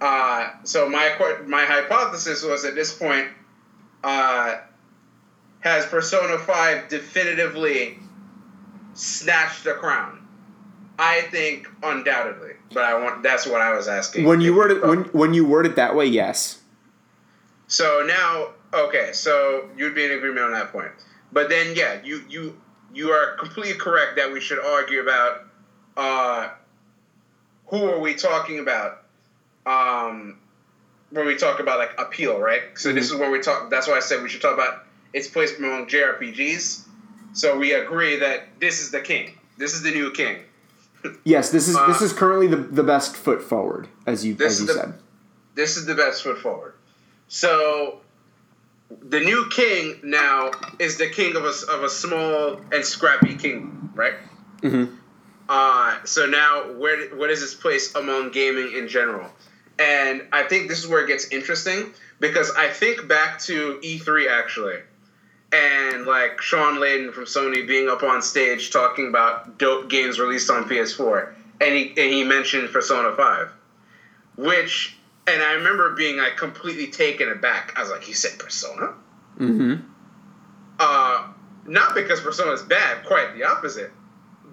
Uh, 0.02 0.50
so 0.64 0.90
my 0.90 1.16
my 1.46 1.66
hypothesis 1.66 2.44
was 2.44 2.64
at 2.64 2.76
this 2.76 2.98
point, 2.98 3.28
uh, 4.04 4.58
has 5.60 5.86
Persona 5.86 6.38
Five 6.38 6.88
definitively 6.88 8.00
snatched 8.94 9.66
the 9.66 9.74
crown? 9.74 10.19
I 11.00 11.22
think 11.22 11.70
undoubtedly, 11.82 12.52
but 12.74 12.84
I 12.84 13.02
want 13.02 13.24
that's 13.24 13.48
what 13.48 13.62
I 13.62 13.74
was 13.74 13.88
asking. 13.88 14.26
when 14.26 14.42
you 14.42 14.54
word 14.54 14.72
it 14.72 14.82
when 14.84 15.06
when 15.06 15.34
you 15.34 15.46
word 15.48 15.66
it 15.66 15.78
that 15.78 15.96
way, 15.96 16.06
yes. 16.06 16.62
So 17.68 18.04
now, 18.06 18.50
okay, 18.74 19.12
so 19.14 19.70
you'd 19.78 19.96
be 19.96 20.04
in 20.04 20.12
agreement 20.12 20.48
on 20.48 20.52
that 20.52 20.74
point. 20.74 20.92
But 21.32 21.48
then, 21.48 21.74
yeah, 21.74 22.02
you 22.04 22.22
you 22.28 22.60
you 22.94 23.12
are 23.12 23.38
completely 23.38 23.76
correct 23.76 24.18
that 24.18 24.34
we 24.34 24.42
should 24.42 24.60
argue 24.60 25.00
about 25.00 25.46
uh, 25.96 26.50
who 27.68 27.86
are 27.86 28.00
we 28.00 28.14
talking 28.16 28.60
about 28.60 29.04
um, 29.66 30.38
when 31.12 31.26
we 31.26 31.38
talk 31.38 31.62
about 31.62 31.80
like 31.80 31.98
appeal, 31.98 32.40
right? 32.40 32.62
So 32.76 32.92
this 32.92 33.10
is 33.10 33.16
where 33.16 33.32
we 33.32 33.40
talk. 33.40 33.70
That's 33.70 33.88
why 33.88 33.96
I 33.96 34.02
said 34.02 34.22
we 34.22 34.28
should 34.28 34.42
talk 34.42 34.54
about 34.54 34.84
its 35.14 35.30
place 35.30 35.58
among 35.58 35.88
JRPGs. 35.88 36.86
So 37.32 37.58
we 37.58 37.72
agree 37.72 38.18
that 38.18 38.60
this 38.60 38.82
is 38.82 38.92
the 38.92 39.00
king. 39.00 39.38
This 39.58 39.74
is 39.74 39.82
the 39.82 39.92
new 39.92 40.12
king. 40.12 40.40
Yes, 41.24 41.50
this 41.52 41.68
is 41.68 41.76
Uh, 41.76 41.88
this 41.88 42.02
is 42.02 42.12
currently 42.14 42.48
the, 42.48 42.58
the 42.58 42.84
best 42.84 43.16
foot 43.16 43.42
forward, 43.42 43.88
as 44.06 44.26
you 44.26 44.34
This 44.34 44.54
as 44.54 44.62
you 44.62 44.68
the- 44.68 44.74
said. 44.74 44.94
this 45.56 45.78
is 45.78 45.86
the 45.86 45.96
best 45.96 46.24
foot 46.24 46.38
forward. 46.40 46.74
So 47.28 48.02
the 49.02 49.20
new 49.20 49.48
king 49.50 50.00
now 50.04 50.52
is 50.80 50.98
the 50.98 51.08
king 51.10 51.36
of 51.36 51.46
a, 51.46 51.54
of 51.72 51.84
a 51.84 51.90
small 51.90 52.60
and 52.72 52.84
scrappy 52.84 53.36
kingdom, 53.36 53.92
right? 53.96 54.16
Mm-hmm. 54.62 54.96
Uh, 55.48 55.98
so 56.06 56.26
now 56.26 56.72
where 56.74 57.10
what 57.16 57.30
is 57.30 57.42
his 57.42 57.54
place 57.56 57.96
among 57.96 58.32
gaming 58.32 58.72
in 58.76 58.88
general? 58.88 59.30
And 59.80 60.24
I 60.34 60.44
think 60.44 60.68
this 60.70 60.80
is 60.80 60.88
where 60.88 61.04
it 61.04 61.08
gets 61.08 61.30
interesting 61.32 61.94
because 62.20 62.52
I 62.52 62.68
think 62.70 63.08
back 63.08 63.40
to 63.42 63.80
E3 63.82 64.30
actually. 64.30 64.80
And 65.52 66.06
like 66.06 66.42
Shawn 66.42 66.76
Layden 66.76 67.14
from 67.14 67.26
Sony 67.26 67.68
being 67.68 67.90
up 67.90 68.04
on 68.04 68.22
stage 68.22 68.72
talking 68.72 69.08
about 69.08 69.58
dope 69.58 69.90
games 69.90 70.20
released 70.20 70.50
on 70.52 70.66
PS4, 70.66 71.34
and 71.60 71.76
he 71.76 71.88
and 71.90 72.14
he 72.14 72.24
mentioned 72.24 72.70
Persona 72.70 73.16
Five, 73.16 73.52
which 74.36 74.96
and 75.26 75.42
I 75.42 75.54
remember 75.54 75.96
being 75.96 76.18
like 76.18 76.38
completely 76.38 76.88
taken 76.88 77.30
aback. 77.30 77.74
I 77.76 77.82
was 77.82 77.90
like, 77.90 78.08
"You 78.08 78.14
said 78.14 78.38
Persona?" 78.38 78.94
Mm-hmm. 79.40 79.76
Uh, 80.80 81.28
not 81.66 81.96
because 81.96 82.22
Persona 82.22 82.52
is 82.52 82.62
bad, 82.62 83.06
quite 83.06 83.36
the 83.36 83.46
opposite, 83.46 83.92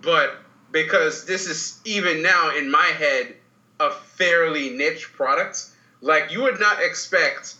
but 0.01 0.36
because 0.73 1.27
this 1.27 1.47
is 1.47 1.81
even 1.85 2.23
now 2.23 2.56
in 2.56 2.70
my 2.70 2.85
head 2.85 3.35
a 3.81 3.90
fairly 3.90 4.70
niche 4.70 5.12
product. 5.14 5.66
Like 6.01 6.31
you 6.31 6.43
would 6.43 6.60
not 6.60 6.82
expect 6.82 7.56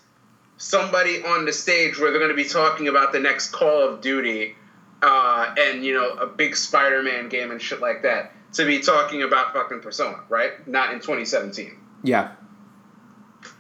somebody 0.57 1.23
on 1.25 1.45
the 1.45 1.53
stage 1.53 1.99
where 1.99 2.11
they're 2.11 2.21
going 2.21 2.31
to 2.31 2.37
be 2.37 2.49
talking 2.49 2.89
about 2.89 3.13
the 3.13 3.21
next 3.21 3.53
Call 3.53 3.89
of 3.89 4.01
Duty 4.01 4.55
uh, 5.03 5.55
and 5.59 5.85
you 5.85 5.95
know 5.95 6.11
a 6.11 6.27
big 6.27 6.57
Spider-Man 6.57 7.29
game 7.29 7.51
and 7.51 7.61
shit 7.61 7.81
like 7.81 8.03
that 8.03 8.33
to 8.55 8.65
be 8.65 8.81
talking 8.81 9.23
about 9.23 9.53
fucking 9.53 9.81
Persona, 9.81 10.21
right? 10.29 10.67
Not 10.67 10.93
in 10.93 11.01
2017. 11.01 11.77
Yeah. 12.03 12.33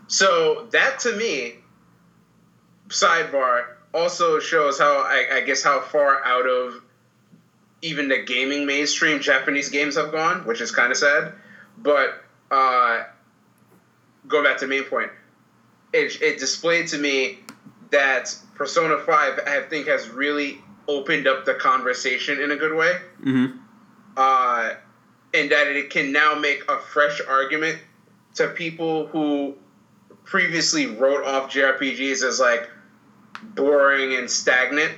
So 0.06 0.68
that 0.73 1.01
to 1.01 1.16
me, 1.16 1.56
sidebar, 2.89 3.66
also 3.93 4.39
shows 4.39 4.78
how 4.78 4.98
I, 4.98 5.27
I 5.35 5.40
guess 5.40 5.62
how 5.62 5.81
far 5.81 6.24
out 6.24 6.47
of 6.48 6.82
even 7.82 8.09
the 8.09 8.23
gaming 8.23 8.66
mainstream 8.66 9.20
Japanese 9.20 9.68
games 9.68 9.97
have 9.97 10.12
gone, 10.12 10.47
which 10.47 10.60
is 10.60 10.70
kind 10.70 10.90
of 10.90 10.97
sad. 10.97 11.32
But 11.78 12.23
uh, 12.51 13.05
go 14.27 14.43
back 14.43 14.59
to 14.59 14.66
the 14.66 14.70
main 14.70 14.85
point. 14.85 15.10
It, 15.97 16.23
it 16.23 16.39
displayed 16.39 16.89
to 16.89 16.98
me 16.98 17.39
that 17.90 18.35
Persona 18.55 18.98
Five, 18.98 19.40
I 19.47 19.62
think, 19.62 19.86
has 19.86 20.09
really 20.09 20.60
opened 20.89 21.27
up 21.27 21.44
the 21.44 21.55
conversation 21.55 22.40
in 22.40 22.51
a 22.51 22.56
good 22.56 22.74
way. 22.74 22.93
Mm-hmm. 23.23 23.59
Uh, 24.16 24.74
and 25.35 25.51
that 25.51 25.66
it 25.68 25.90
can 25.90 26.12
now 26.12 26.35
make 26.35 26.62
a 26.70 26.78
fresh 26.78 27.20
argument 27.28 27.78
to 28.35 28.48
people 28.48 29.06
who 29.09 29.55
previously 30.24 30.86
wrote 30.86 31.24
off 31.24 31.51
JRPGs 31.52 32.23
as 32.23 32.40
like 32.40 32.68
boring 33.43 34.14
and 34.14 34.31
stagnant. 34.31 34.93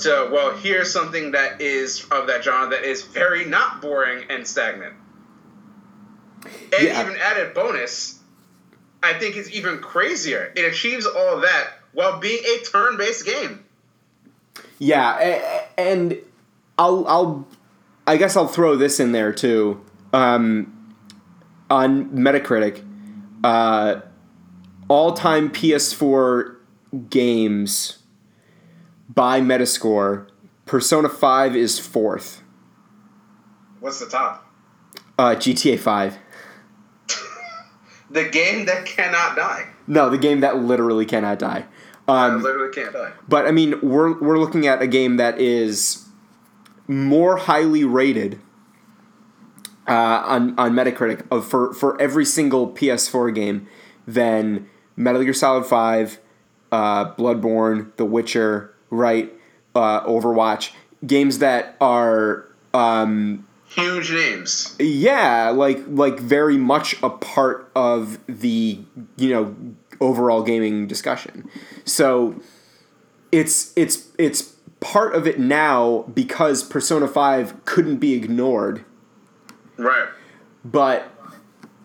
To 0.00 0.30
well, 0.32 0.56
here's 0.56 0.90
something 0.90 1.32
that 1.32 1.60
is 1.60 2.04
of 2.10 2.26
that 2.28 2.42
genre 2.42 2.70
that 2.70 2.84
is 2.84 3.02
very 3.02 3.44
not 3.44 3.82
boring 3.82 4.24
and 4.30 4.46
stagnant. 4.46 4.94
And 6.44 6.82
Yeah. 6.86 7.02
even 7.02 7.16
added 7.20 7.52
bonus, 7.54 8.18
I 9.02 9.14
think 9.14 9.36
it's 9.36 9.50
even 9.50 9.78
crazier. 9.78 10.52
It 10.54 10.64
achieves 10.64 11.06
all 11.06 11.40
that 11.40 11.70
while 11.92 12.18
being 12.18 12.42
a 12.44 12.64
turn-based 12.64 13.26
game. 13.26 13.64
Yeah, 14.78 15.64
and 15.76 16.18
I'll 16.78 17.06
I'll 17.06 17.48
I 18.06 18.16
guess 18.16 18.36
I'll 18.36 18.48
throw 18.48 18.76
this 18.76 19.00
in 19.00 19.12
there 19.12 19.32
too. 19.32 19.84
Um, 20.12 20.96
on 21.70 22.10
Metacritic, 22.10 22.84
uh, 23.42 24.00
all-time 24.88 25.50
PS4 25.50 26.56
games 27.08 27.98
by 29.08 29.40
Metascore, 29.40 30.28
Persona 30.66 31.08
5 31.08 31.56
is 31.56 31.78
fourth. 31.78 32.42
What's 33.80 34.00
the 34.00 34.06
top? 34.06 34.46
Uh, 35.18 35.34
GTA 35.34 35.78
5. 35.78 36.18
The 38.12 38.28
game 38.28 38.66
that 38.66 38.84
cannot 38.84 39.36
die. 39.36 39.68
No, 39.86 40.10
the 40.10 40.18
game 40.18 40.40
that 40.40 40.58
literally 40.58 41.06
cannot 41.06 41.38
die. 41.38 41.64
I 42.08 42.26
Um, 42.28 42.42
literally 42.42 42.72
can't 42.72 42.92
die. 42.92 43.12
But 43.28 43.46
I 43.46 43.50
mean, 43.52 43.80
we're 43.82 44.18
we're 44.20 44.38
looking 44.38 44.66
at 44.66 44.82
a 44.82 44.86
game 44.86 45.16
that 45.16 45.40
is 45.40 46.06
more 46.88 47.36
highly 47.36 47.84
rated 47.84 48.40
uh, 49.88 50.22
on 50.24 50.58
on 50.58 50.72
Metacritic 50.72 51.24
of 51.30 51.46
for 51.46 51.72
for 51.72 52.00
every 52.00 52.24
single 52.24 52.70
PS4 52.72 53.34
game 53.34 53.66
than 54.06 54.68
Metal 54.96 55.22
Gear 55.22 55.32
Solid 55.32 55.64
Five, 55.64 56.18
uh, 56.70 57.14
Bloodborne, 57.14 57.94
The 57.96 58.04
Witcher, 58.04 58.74
right, 58.90 59.32
uh, 59.74 60.02
Overwatch, 60.02 60.72
games 61.06 61.38
that 61.38 61.76
are. 61.80 62.48
Um, 62.74 63.46
Huge 63.74 64.12
names. 64.12 64.76
yeah, 64.78 65.50
like 65.50 65.80
like 65.88 66.18
very 66.18 66.56
much 66.58 66.96
a 67.02 67.10
part 67.10 67.70
of 67.74 68.18
the 68.26 68.80
you 69.16 69.28
know 69.30 69.56
overall 70.00 70.42
gaming 70.42 70.86
discussion. 70.86 71.48
So 71.84 72.34
it's 73.30 73.72
it's 73.76 74.08
it's 74.18 74.54
part 74.80 75.14
of 75.14 75.26
it 75.26 75.38
now 75.38 76.04
because 76.12 76.62
Persona 76.64 77.06
5 77.08 77.64
couldn't 77.64 77.96
be 77.98 78.14
ignored, 78.14 78.84
Right. 79.76 80.08
but 80.64 81.08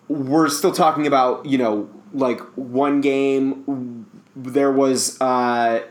we're 0.08 0.48
still 0.48 0.72
talking 0.72 1.06
about, 1.06 1.46
you 1.46 1.58
know, 1.58 1.88
like 2.12 2.40
one 2.56 3.00
game 3.00 4.06
there 4.34 4.72
was 4.72 5.18
uh 5.20 5.82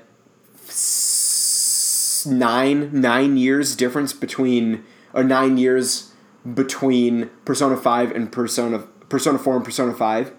s- 0.68 2.26
nine 2.30 2.90
nine 3.00 3.38
years 3.38 3.76
difference 3.76 4.14
between 4.14 4.84
or 5.14 5.24
nine 5.24 5.58
years 5.58 6.12
between 6.54 7.30
Persona 7.46 7.78
5 7.78 8.12
and 8.12 8.32
Persona 8.32 8.80
Persona 9.10 9.38
4 9.38 9.56
and 9.58 9.66
Persona 9.66 9.94
5. 9.94 10.34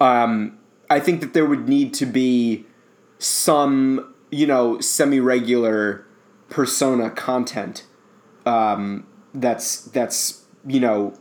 Um, 0.00 0.58
I 0.88 1.00
think 1.00 1.20
that 1.20 1.34
there 1.34 1.44
would 1.44 1.68
need 1.68 1.92
to 1.94 2.06
be 2.06 2.66
some, 3.18 4.14
you 4.30 4.46
know, 4.46 4.80
semi-regular 4.80 6.04
Persona 6.50 7.10
content 7.10 7.84
um, 8.46 9.06
that's 9.34 9.82
that's 9.82 10.44
you 10.66 10.80
know 10.80 11.14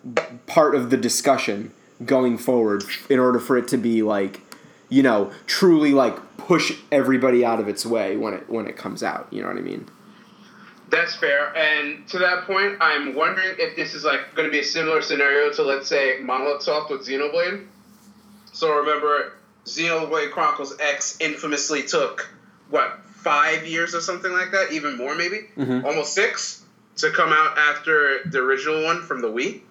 part 0.46 0.76
of 0.76 0.90
the 0.90 0.98
discussion 0.98 1.74
going 2.06 2.38
forward 2.38 2.84
in 3.10 3.20
order 3.20 3.40
for 3.40 3.58
it 3.58 3.68
to 3.68 3.78
be 3.78 4.02
like 4.02 4.42
you 4.90 5.04
know 5.04 5.32
truly 5.46 5.92
like 5.92 6.16
push 6.38 6.80
everybody 6.92 7.44
out 7.44 7.60
of 7.60 7.68
its 7.68 7.86
way 7.86 8.16
when 8.16 8.34
it 8.34 8.50
when 8.50 8.66
it 8.68 8.78
comes 8.78 9.04
out. 9.04 9.28
You 9.32 9.42
know 9.42 9.50
what 9.50 9.58
i 9.58 9.62
mean 9.62 9.88
That's 10.90 11.16
fair. 11.16 11.56
And 11.56 12.08
to 12.10 12.20
that 12.20 12.46
point, 12.46 12.78
I'm 12.80 13.14
wondering 13.14 13.56
if 13.60 13.76
this 13.76 13.94
is 13.94 14.06
like 14.06 14.36
going 14.36 14.48
to 14.48 14.52
be 14.52 14.60
a 14.60 14.64
similar 14.64 15.02
scenario 15.02 15.52
to 15.54 15.64
let's 15.64 15.88
say 15.88 16.20
Monolith 16.22 16.64
Soft 16.64 16.92
with 16.92 17.06
Xenoblade. 17.06 17.66
So 18.54 18.74
remember, 18.78 19.34
Xenoblade 19.66 20.32
Chronicles 20.32 20.78
X 20.80 21.18
infamously 21.20 21.84
took 21.84 22.30
what 22.70 23.00
five 23.06 23.68
years 23.68 23.94
or 23.94 24.00
something 24.02 24.32
like 24.32 24.52
that, 24.52 24.72
even 24.72 24.98
more 24.98 25.14
maybe, 25.16 25.50
almost 25.86 26.14
six, 26.14 26.64
to 26.98 27.12
come 27.12 27.34
out 27.34 27.58
after 27.58 28.24
the 28.26 28.40
original 28.40 28.84
one 28.84 29.02
from 29.02 29.22
the 29.22 29.28
Wii. 29.28 29.62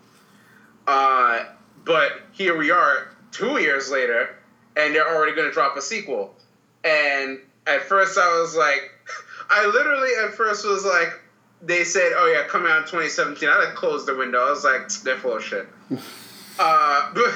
Uh, 0.87 1.45
but 1.85 2.13
here 2.33 2.57
we 2.57 2.71
are, 2.71 3.09
two 3.33 3.59
years 3.59 3.91
later, 3.91 4.37
and 4.77 4.95
they're 4.95 5.09
already 5.09 5.35
going 5.35 5.49
to 5.49 5.53
drop 5.55 5.77
a 5.77 5.83
sequel. 5.83 6.35
And 6.85 7.41
at 7.67 7.83
first, 7.83 8.19
I 8.19 8.41
was 8.41 8.55
like, 8.55 8.91
I 9.49 9.67
literally 9.67 10.11
at 10.25 10.35
first 10.35 10.67
was 10.67 10.85
like, 10.85 11.21
they 11.63 11.85
said, 11.85 12.13
"Oh 12.15 12.27
yeah, 12.27 12.47
coming 12.47 12.71
out 12.71 12.79
in 12.79 12.85
2017." 12.85 13.49
I 13.49 13.65
like 13.65 13.75
closed 13.75 14.07
the 14.07 14.15
window. 14.15 14.47
I 14.47 14.51
was 14.51 14.65
like, 14.65 14.89
"They're 15.03 15.17
full 15.17 15.37
of 15.37 15.45
shit." 15.45 15.69
uh, 16.59 17.13
but, 17.15 17.35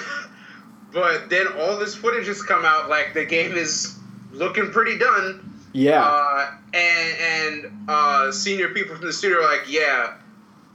but 0.92 1.30
then 1.30 1.46
all 1.58 1.78
this 1.78 1.94
footage 1.94 2.26
has 2.26 2.42
come 2.42 2.64
out. 2.64 2.88
Like 2.88 3.14
the 3.14 3.24
game 3.24 3.52
is 3.52 3.96
looking 4.32 4.70
pretty 4.70 4.98
done. 4.98 5.62
yeah 5.72 6.02
Uh, 6.02 6.52
and 6.74 7.64
and 7.64 7.88
uh, 7.88 8.32
senior 8.32 8.68
people 8.68 8.96
from 8.96 9.06
the 9.06 9.12
studio 9.12 9.38
are 9.38 9.56
like, 9.56 9.70
yeah, 9.70 10.14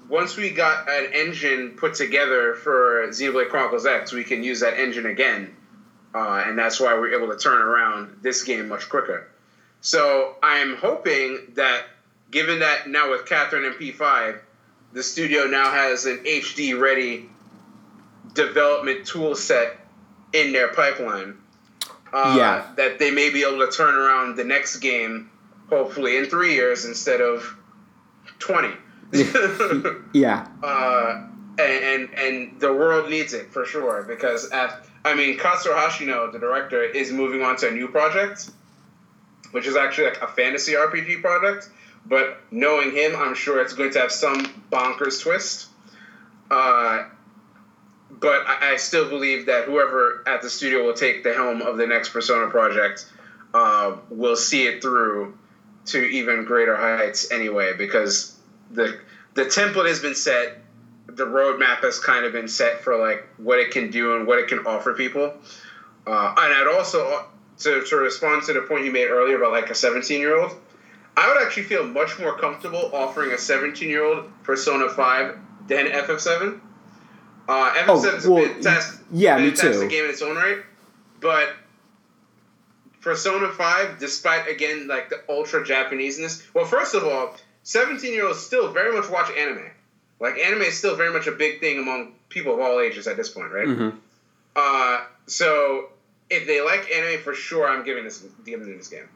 once 0.09 0.35
we 0.37 0.49
got 0.51 0.89
an 0.89 1.11
engine 1.13 1.71
put 1.71 1.93
together 1.95 2.55
for 2.55 3.07
Xenoblade 3.09 3.49
Chronicles 3.49 3.85
X, 3.85 4.11
we 4.11 4.23
can 4.23 4.43
use 4.43 4.59
that 4.61 4.79
engine 4.79 5.05
again. 5.05 5.55
Uh, 6.13 6.43
and 6.45 6.57
that's 6.57 6.79
why 6.79 6.93
we're 6.93 7.13
able 7.13 7.33
to 7.33 7.37
turn 7.37 7.61
around 7.61 8.19
this 8.21 8.43
game 8.43 8.69
much 8.69 8.89
quicker. 8.89 9.27
So 9.85 10.33
I'm 10.41 10.77
hoping 10.77 11.53
that, 11.57 11.83
given 12.31 12.57
that 12.61 12.89
now 12.89 13.11
with 13.11 13.27
Catherine 13.27 13.65
and 13.65 13.75
P5, 13.75 14.39
the 14.93 15.03
studio 15.03 15.45
now 15.45 15.69
has 15.69 16.07
an 16.07 16.23
HD 16.25 16.79
ready 16.79 17.29
development 18.33 19.05
tool 19.05 19.35
set 19.35 19.77
in 20.33 20.53
their 20.53 20.69
pipeline. 20.69 21.37
Uh, 22.11 22.33
Yeah. 22.35 22.65
That 22.77 22.97
they 22.97 23.11
may 23.11 23.29
be 23.29 23.43
able 23.43 23.59
to 23.59 23.71
turn 23.71 23.93
around 23.93 24.37
the 24.37 24.43
next 24.43 24.77
game, 24.77 25.29
hopefully 25.69 26.17
in 26.17 26.25
three 26.25 26.55
years 26.55 26.85
instead 26.85 27.21
of 27.21 27.55
20. 28.39 28.69
yeah 30.13 30.47
uh, 30.63 31.27
and, 31.59 31.83
and 31.83 32.13
and 32.17 32.59
the 32.59 32.73
world 32.73 33.07
needs 33.07 33.33
it 33.33 33.51
for 33.51 33.63
sure 33.63 34.01
because 34.01 34.49
at, 34.49 34.83
I 35.05 35.13
mean 35.13 35.37
Katsura 35.37 35.75
Hashino, 35.75 36.31
the 36.33 36.39
director, 36.39 36.81
is 36.81 37.11
moving 37.11 37.43
on 37.43 37.55
to 37.57 37.67
a 37.67 37.71
new 37.71 37.87
project, 37.87 38.49
which 39.55 39.67
is 39.67 39.77
actually 39.77 40.03
like 40.07 40.21
a 40.21 40.27
fantasy 40.27 40.73
RPG 40.73 41.21
project. 41.21 41.69
But 42.05 42.39
knowing 42.51 42.91
him, 42.91 43.15
I'm 43.15 43.33
sure 43.33 43.61
it's 43.61 43.71
going 43.71 43.91
to 43.91 43.99
have 43.99 44.11
some 44.11 44.45
bonkers 44.69 45.21
twist. 45.21 45.67
Uh, 46.51 47.05
but 48.09 48.45
I, 48.45 48.73
I 48.73 48.75
still 48.75 49.07
believe 49.07 49.45
that 49.45 49.63
whoever 49.63 50.23
at 50.27 50.41
the 50.41 50.49
studio 50.49 50.85
will 50.85 50.93
take 50.93 51.23
the 51.23 51.33
helm 51.33 51.61
of 51.61 51.77
the 51.77 51.87
next 51.87 52.09
Persona 52.09 52.49
project 52.49 53.09
uh, 53.53 53.95
will 54.09 54.35
see 54.35 54.67
it 54.67 54.81
through 54.81 55.37
to 55.85 56.03
even 56.03 56.43
greater 56.43 56.75
heights 56.75 57.31
anyway, 57.31 57.71
because 57.77 58.37
the 58.71 58.99
the 59.35 59.45
template 59.45 59.87
has 59.87 60.01
been 60.01 60.15
set, 60.15 60.57
the 61.07 61.25
roadmap 61.25 61.77
has 61.77 61.97
kind 61.97 62.25
of 62.25 62.33
been 62.33 62.49
set 62.49 62.81
for 62.81 62.97
like 62.97 63.25
what 63.37 63.59
it 63.59 63.71
can 63.71 63.89
do 63.89 64.17
and 64.17 64.27
what 64.27 64.37
it 64.37 64.49
can 64.49 64.67
offer 64.67 64.93
people. 64.95 65.33
Uh, 66.05 66.35
and 66.37 66.53
I'd 66.53 66.67
also 66.75 67.25
to 67.59 67.83
to 67.83 67.95
respond 67.97 68.43
to 68.43 68.53
the 68.53 68.61
point 68.61 68.85
you 68.85 68.91
made 68.91 69.07
earlier 69.07 69.37
about 69.37 69.51
like 69.51 69.69
a 69.69 69.75
17 69.75 70.19
year 70.19 70.37
old, 70.39 70.55
I 71.17 71.27
would 71.27 71.41
actually 71.45 71.63
feel 71.63 71.85
much 71.85 72.19
more 72.19 72.37
comfortable 72.37 72.91
offering 72.93 73.31
a 73.31 73.37
17 73.37 73.89
year 73.89 74.03
old 74.03 74.25
Persona 74.43 74.89
5 74.89 75.37
than 75.67 75.87
FF7. 75.87 76.59
Uh, 77.47 77.73
FF7 77.73 78.17
is 78.17 78.25
Oh, 78.25 78.31
well, 78.33 78.43
a 78.45 78.49
fantastic, 78.49 79.05
yeah, 79.11 79.37
me 79.37 79.51
too. 79.51 79.87
game 79.87 80.05
in 80.05 80.09
its 80.09 80.21
own 80.21 80.35
right, 80.35 80.59
but 81.21 81.49
Persona 83.01 83.49
5, 83.51 83.99
despite 83.99 84.47
again 84.49 84.87
like 84.87 85.09
the 85.09 85.21
ultra 85.29 85.63
Japaneseness. 85.63 86.43
Well, 86.55 86.65
first 86.65 86.95
of 86.95 87.03
all, 87.03 87.35
17 87.63 88.11
year 88.13 88.27
olds 88.27 88.39
still 88.39 88.71
very 88.73 88.95
much 88.99 89.09
watch 89.09 89.31
anime. 89.37 89.69
Like 90.19 90.37
anime 90.39 90.61
is 90.63 90.77
still 90.77 90.95
very 90.95 91.13
much 91.13 91.27
a 91.27 91.31
big 91.31 91.59
thing 91.59 91.77
among 91.79 92.13
people 92.29 92.53
of 92.55 92.59
all 92.59 92.79
ages 92.79 93.07
at 93.07 93.15
this 93.17 93.29
point, 93.29 93.51
right? 93.51 93.67
Mm-hmm. 93.67 93.97
Uh, 94.55 95.03
so 95.27 95.89
if 96.35 96.47
they 96.47 96.61
like 96.61 96.91
anime, 96.91 97.21
for 97.21 97.33
sure, 97.33 97.67
I'm 97.67 97.83
giving 97.83 98.03
this 98.03 98.25
giving 98.45 98.77
this 98.77 98.87
game. 98.87 99.09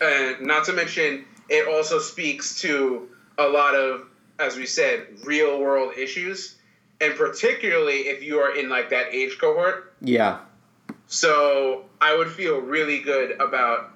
And 0.00 0.42
not 0.42 0.64
to 0.66 0.72
mention, 0.72 1.24
it 1.48 1.68
also 1.68 1.98
speaks 1.98 2.60
to 2.60 3.08
a 3.38 3.48
lot 3.48 3.74
of, 3.74 4.06
as 4.38 4.56
we 4.56 4.66
said, 4.66 5.06
real 5.24 5.58
world 5.58 5.94
issues, 5.96 6.56
and 7.00 7.14
particularly 7.16 8.08
if 8.08 8.22
you 8.22 8.38
are 8.38 8.54
in 8.54 8.68
like 8.68 8.90
that 8.90 9.14
age 9.14 9.38
cohort, 9.38 9.94
yeah 10.00 10.40
So 11.06 11.86
I 12.00 12.16
would 12.16 12.30
feel 12.30 12.58
really 12.60 13.00
good 13.00 13.32
about. 13.40 13.90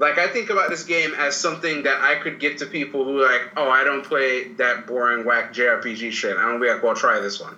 Like 0.00 0.18
I 0.18 0.26
think 0.26 0.50
about 0.50 0.70
this 0.70 0.82
game 0.84 1.12
as 1.14 1.36
something 1.36 1.84
that 1.84 2.00
I 2.00 2.16
could 2.16 2.40
give 2.40 2.56
to 2.56 2.66
people 2.66 3.04
who 3.04 3.22
like, 3.22 3.52
oh, 3.56 3.68
I 3.68 3.84
don't 3.84 4.04
play 4.04 4.48
that 4.54 4.88
boring 4.88 5.24
whack 5.24 5.54
JRPG 5.54 6.10
shit. 6.10 6.36
I 6.36 6.42
don't 6.50 6.60
be 6.60 6.68
like, 6.68 6.82
well, 6.82 6.96
try 6.96 7.20
this 7.20 7.40
one. 7.40 7.56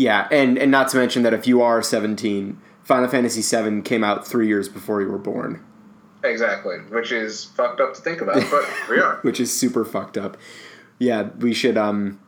Yeah, 0.00 0.28
and 0.30 0.56
and 0.56 0.70
not 0.70 0.88
to 0.88 0.96
mention 0.96 1.24
that 1.24 1.34
if 1.34 1.46
you 1.46 1.60
are 1.60 1.82
17, 1.82 2.58
Final 2.84 3.06
Fantasy 3.06 3.42
VII 3.42 3.82
came 3.82 4.02
out 4.02 4.26
three 4.26 4.48
years 4.48 4.66
before 4.66 5.02
you 5.02 5.08
were 5.08 5.18
born. 5.18 5.62
Exactly, 6.24 6.78
which 6.88 7.12
is 7.12 7.44
fucked 7.44 7.82
up 7.82 7.92
to 7.92 8.00
think 8.00 8.22
about, 8.22 8.42
but 8.50 8.66
we 8.88 8.98
are. 8.98 9.16
which 9.22 9.38
is 9.38 9.52
super 9.52 9.84
fucked 9.84 10.16
up. 10.16 10.38
Yeah, 10.98 11.24
we 11.38 11.52
should 11.52 11.76
um, 11.76 12.18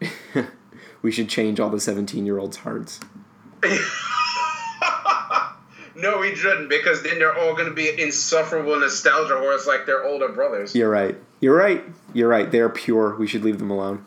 we 1.02 1.10
should 1.10 1.28
change 1.28 1.58
all 1.58 1.68
the 1.68 1.80
17 1.80 2.24
year 2.24 2.38
olds' 2.38 2.58
hearts. 2.58 3.00
no, 5.96 6.18
we 6.18 6.36
shouldn't, 6.36 6.68
because 6.68 7.02
then 7.02 7.18
they're 7.18 7.36
all 7.36 7.56
going 7.56 7.68
to 7.68 7.74
be 7.74 7.90
insufferable 8.00 8.78
nostalgia, 8.78 9.34
or 9.34 9.52
it's 9.54 9.66
like 9.66 9.84
their 9.84 10.04
older 10.04 10.28
brothers. 10.28 10.76
You're 10.76 10.90
right. 10.90 11.16
You're 11.40 11.56
right. 11.56 11.82
You're 12.14 12.28
right. 12.28 12.48
They're 12.48 12.68
pure. 12.68 13.16
We 13.16 13.26
should 13.26 13.42
leave 13.42 13.58
them 13.58 13.72
alone. 13.72 14.06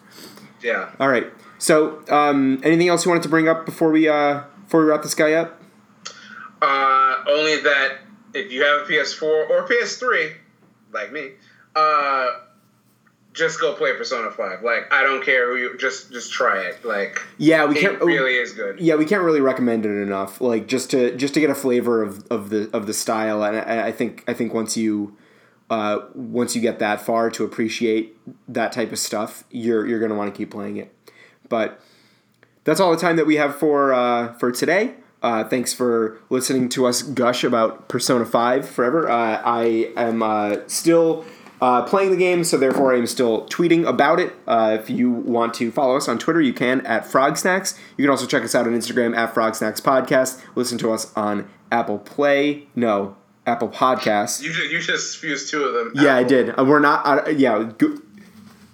Yeah. 0.62 0.90
All 1.02 1.10
right. 1.10 1.30
So, 1.64 2.03
um, 2.10 2.60
anything 2.61 2.90
else 2.90 3.06
you 3.06 3.10
wanted 3.10 3.23
to 3.23 3.30
bring 3.30 3.48
up 3.48 3.65
before 3.65 3.90
we 3.90 4.10
uh, 4.10 4.41
before 4.65 4.81
we 4.81 4.88
wrap 4.88 5.02
this 5.02 5.15
guy 5.15 5.31
up? 5.31 5.61
Uh, 6.61 7.23
only 7.30 7.56
that 7.61 7.99
if 8.34 8.52
you 8.52 8.65
have 8.65 8.81
a 8.81 8.91
PS4 8.91 9.23
or 9.49 9.65
PS3, 9.65 10.34
like 10.91 11.14
me, 11.14 11.30
uh, 11.73 12.31
just 13.31 13.61
go 13.61 13.72
play 13.76 13.94
Persona 13.94 14.30
Five. 14.30 14.61
Like 14.61 14.91
I 14.91 15.03
don't 15.03 15.23
care 15.23 15.48
who 15.48 15.56
you 15.56 15.77
just 15.77 16.11
just 16.11 16.34
try 16.34 16.64
it. 16.64 16.84
Like 16.84 17.22
Yeah, 17.38 17.64
we 17.64 17.77
it 17.77 17.80
can't. 17.80 18.02
really 18.02 18.34
is 18.34 18.52
good. 18.52 18.81
Yeah, 18.81 18.95
we 18.95 19.06
can't 19.06 19.23
really 19.23 19.40
recommend 19.40 19.85
it 19.85 20.02
enough. 20.02 20.41
Like 20.41 20.68
just 20.68 20.91
to 20.91 21.15
just 21.15 21.34
to 21.35 21.40
get 21.40 21.49
a 21.49 21.56
flavor 21.56 22.03
of, 22.03 22.27
of 22.30 22.49
the 22.49 22.69
of 22.73 22.88
the 22.88 22.94
style, 22.94 23.41
and 23.41 23.56
I, 23.56 23.88
I 23.88 23.91
think 23.94 24.26
I 24.27 24.34
think 24.34 24.53
once 24.53 24.76
you 24.76 25.15
uh, 25.69 25.99
once 26.14 26.57
you 26.57 26.61
get 26.61 26.80
that 26.80 26.99
far 26.99 27.30
to 27.31 27.45
appreciate 27.45 28.18
that 28.49 28.73
type 28.73 28.91
of 28.91 28.99
stuff, 28.99 29.45
you're 29.49 29.88
you're 29.88 30.02
gonna 30.02 30.15
want 30.15 30.34
to 30.34 30.38
keep 30.38 30.52
playing 30.52 30.76
it. 30.76 30.93
But 31.54 31.80
that's 32.64 32.80
all 32.80 32.90
the 32.90 32.98
time 32.98 33.16
that 33.18 33.28
we 33.28 33.36
have 33.36 33.56
for 33.56 33.94
uh, 33.94 34.34
for 34.40 34.52
today. 34.52 34.96
Uh, 35.22 35.44
thanks 35.44 35.72
for 35.72 36.18
listening 36.32 36.68
to 36.70 36.88
us 36.88 37.04
gush 37.04 37.44
about 37.44 37.88
Persona 37.88 38.26
Five 38.26 38.68
forever. 38.68 39.08
Uh, 39.08 39.40
I 39.46 39.92
am 39.96 40.24
uh, 40.24 40.58
still. 40.66 41.26
Uh, 41.62 41.82
playing 41.82 42.12
the 42.12 42.18
game, 42.18 42.44
so 42.44 42.58
therefore 42.58 42.94
I 42.94 42.98
am 42.98 43.08
still 43.08 43.46
tweeting 43.46 43.86
about 43.86 44.20
it. 44.20 44.34
Uh, 44.46 44.78
if 44.78 44.90
you 44.90 45.10
want 45.10 45.54
to 45.54 45.72
follow 45.72 45.96
us 45.96 46.10
on 46.10 46.20
Twitter, 46.20 46.42
you 46.42 46.52
can 46.52 46.86
at 46.86 47.06
Frogsnacks. 47.06 47.80
You 47.96 48.04
can 48.04 48.10
also 48.10 48.26
check 48.26 48.44
us 48.44 48.54
out 48.54 48.68
on 48.68 48.74
Instagram 48.74 49.16
at 49.16 49.34
Frogsnacks 49.34 49.80
Podcast. 49.82 50.42
Listen 50.56 50.78
to 50.80 50.92
us 50.92 51.14
on 51.16 51.48
Apple 51.72 52.00
Play, 52.00 52.68
no, 52.76 53.16
Apple 53.46 53.70
Podcasts. 53.70 54.42
You 54.42 54.52
just, 54.52 54.72
you 54.72 54.82
just 54.82 55.18
fused 55.20 55.52
two 55.52 55.64
of 55.64 55.74
them. 55.74 56.04
Yeah, 56.04 56.18
I 56.18 56.24
did. 56.24 56.58
We're 56.58 56.82
not. 56.82 57.06
Uh, 57.06 57.30
yeah, 57.30 57.72
go, 57.78 57.98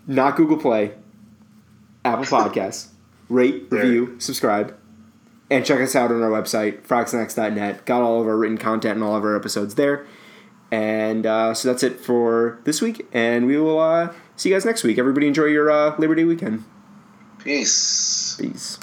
not 0.07 0.35
Google 0.35 0.57
Play. 0.57 0.93
Apple 2.05 2.25
Podcasts. 2.25 2.89
Rate, 3.29 3.67
review, 3.69 4.19
subscribe, 4.19 4.75
and 5.51 5.63
check 5.63 5.79
us 5.81 5.95
out 5.95 6.11
on 6.11 6.21
our 6.23 6.29
website 6.31 6.81
frogsnacks.net. 6.81 7.85
Got 7.85 8.01
all 8.01 8.21
of 8.21 8.27
our 8.27 8.35
written 8.35 8.57
content 8.57 8.95
and 8.95 9.03
all 9.03 9.15
of 9.15 9.23
our 9.23 9.35
episodes 9.35 9.75
there. 9.75 10.05
And 10.71 11.25
uh, 11.25 11.53
so 11.53 11.67
that's 11.67 11.83
it 11.83 11.99
for 11.99 12.59
this 12.63 12.81
week, 12.81 13.07
and 13.11 13.45
we 13.47 13.57
will 13.57 13.79
uh, 13.79 14.13
see 14.35 14.49
you 14.49 14.55
guys 14.55 14.65
next 14.65 14.83
week. 14.83 14.97
Everybody 14.97 15.27
enjoy 15.27 15.45
your 15.45 15.69
uh, 15.69 15.95
Labor 15.97 16.15
Day 16.15 16.23
weekend. 16.25 16.63
Peace. 17.39 18.35
Peace. 18.39 18.79